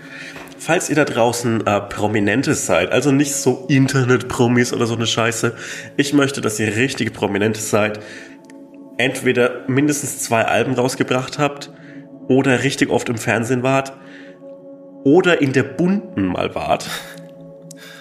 Falls 0.59 0.90
ihr 0.90 0.97
da 0.97 1.07
draußen 1.07 1.66
äh, 1.66 1.80
Prominente 1.80 2.53
seid, 2.55 2.92
also 2.92 3.12
nicht 3.12 3.34
so 3.34 3.64
Internet-Promis 3.70 4.74
oder 4.74 4.84
so 4.84 4.94
eine 4.94 5.07
Scheiße, 5.07 5.55
ich 5.97 6.12
möchte, 6.12 6.42
dass 6.42 6.61
ihr 6.61 6.76
richtige 6.76 7.11
Prominente 7.11 7.62
seid, 7.62 8.01
entweder 8.99 9.64
mindestens 9.68 10.18
zwei 10.18 10.44
Alben 10.44 10.74
rausgebracht 10.74 11.38
habt 11.38 11.72
oder 12.28 12.62
richtig 12.62 12.90
oft 12.90 13.09
im 13.09 13.16
Fernsehen 13.16 13.62
wart 13.62 13.94
oder 15.03 15.40
in 15.40 15.55
der 15.55 15.62
bunten 15.62 16.26
mal 16.26 16.55
wart. 16.55 16.90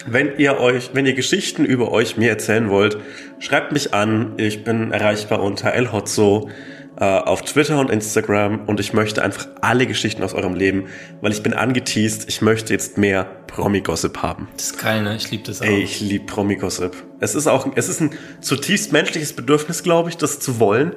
Wenn 0.06 0.38
ihr 0.38 0.60
euch, 0.60 0.92
wenn 0.94 1.06
ihr 1.06 1.14
Geschichten 1.14 1.66
über 1.66 1.92
euch 1.92 2.18
mir 2.18 2.30
erzählen 2.30 2.70
wollt, 2.70 2.98
schreibt 3.40 3.72
mich 3.72 3.94
an. 3.94 4.34
Ich 4.38 4.64
bin 4.64 4.92
erreichbar 4.92 5.42
unter 5.42 5.74
elhotzo 5.74 6.50
äh, 6.98 7.04
auf 7.04 7.42
Twitter 7.42 7.80
und 7.80 7.90
Instagram 7.90 8.66
und 8.68 8.80
ich 8.80 8.94
möchte 8.94 9.24
einfach 9.24 9.48
alle 9.62 9.88
Geschichten 9.88 10.24
aus 10.24 10.34
eurem 10.34 10.54
Leben, 10.54 10.88
weil 11.22 11.32
ich 11.32 11.42
bin 11.42 11.54
angeteased. 11.54 12.30
Ich 12.30 12.42
möchte 12.42 12.72
jetzt 12.72 12.98
mehr 12.98 13.26
Promi-Gossip 13.48 14.22
haben. 14.22 14.48
Das 14.56 14.68
ist 14.68 14.80
geil, 14.80 15.04
ne? 15.04 15.16
Ich 15.16 15.32
liebe 15.32 15.44
das 15.44 15.62
auch. 15.62 15.66
Ey, 15.66 15.82
ich 15.82 16.00
liebe 16.00 16.26
Promi-Gossip. 16.26 16.96
Es 17.20 17.36
ist 17.36 17.48
auch, 17.48 17.68
es 17.76 17.90
ist 17.90 18.00
ein 18.00 18.12
zutiefst 18.42 18.92
menschliches 18.92 19.34
Bedürfnis, 19.34 19.84
glaube 19.84 20.10
ich, 20.10 20.18
das 20.18 20.40
zu 20.40 20.60
wollen. 20.60 20.94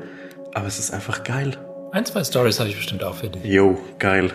Aber 0.54 0.66
es 0.66 0.78
ist 0.78 0.92
einfach 0.92 1.24
geil. 1.24 1.56
Ein, 1.92 2.04
zwei 2.04 2.22
Stories 2.22 2.60
habe 2.60 2.68
ich 2.68 2.76
bestimmt 2.76 3.02
auch 3.02 3.16
für 3.16 3.30
dich. 3.30 3.44
Yo, 3.44 3.78
geil. 3.98 4.30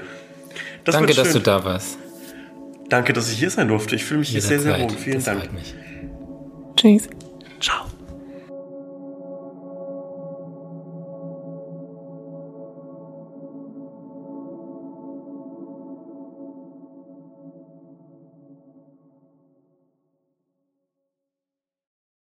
Das 0.83 0.95
Danke, 0.95 1.13
dass 1.13 1.31
du 1.31 1.39
da 1.39 1.63
warst. 1.63 1.97
Danke, 2.89 3.13
dass 3.13 3.31
ich 3.31 3.39
hier 3.39 3.49
sein 3.49 3.67
durfte. 3.67 3.95
Ich 3.95 4.05
fühle 4.05 4.19
mich 4.19 4.29
hier 4.29 4.41
sehr, 4.41 4.59
sehr 4.59 4.79
wohl. 4.79 4.89
Vielen 4.89 5.15
das 5.15 5.25
Dank. 5.25 5.39
freut 5.41 5.53
mich. 5.53 5.75
Ciao. 7.59 7.85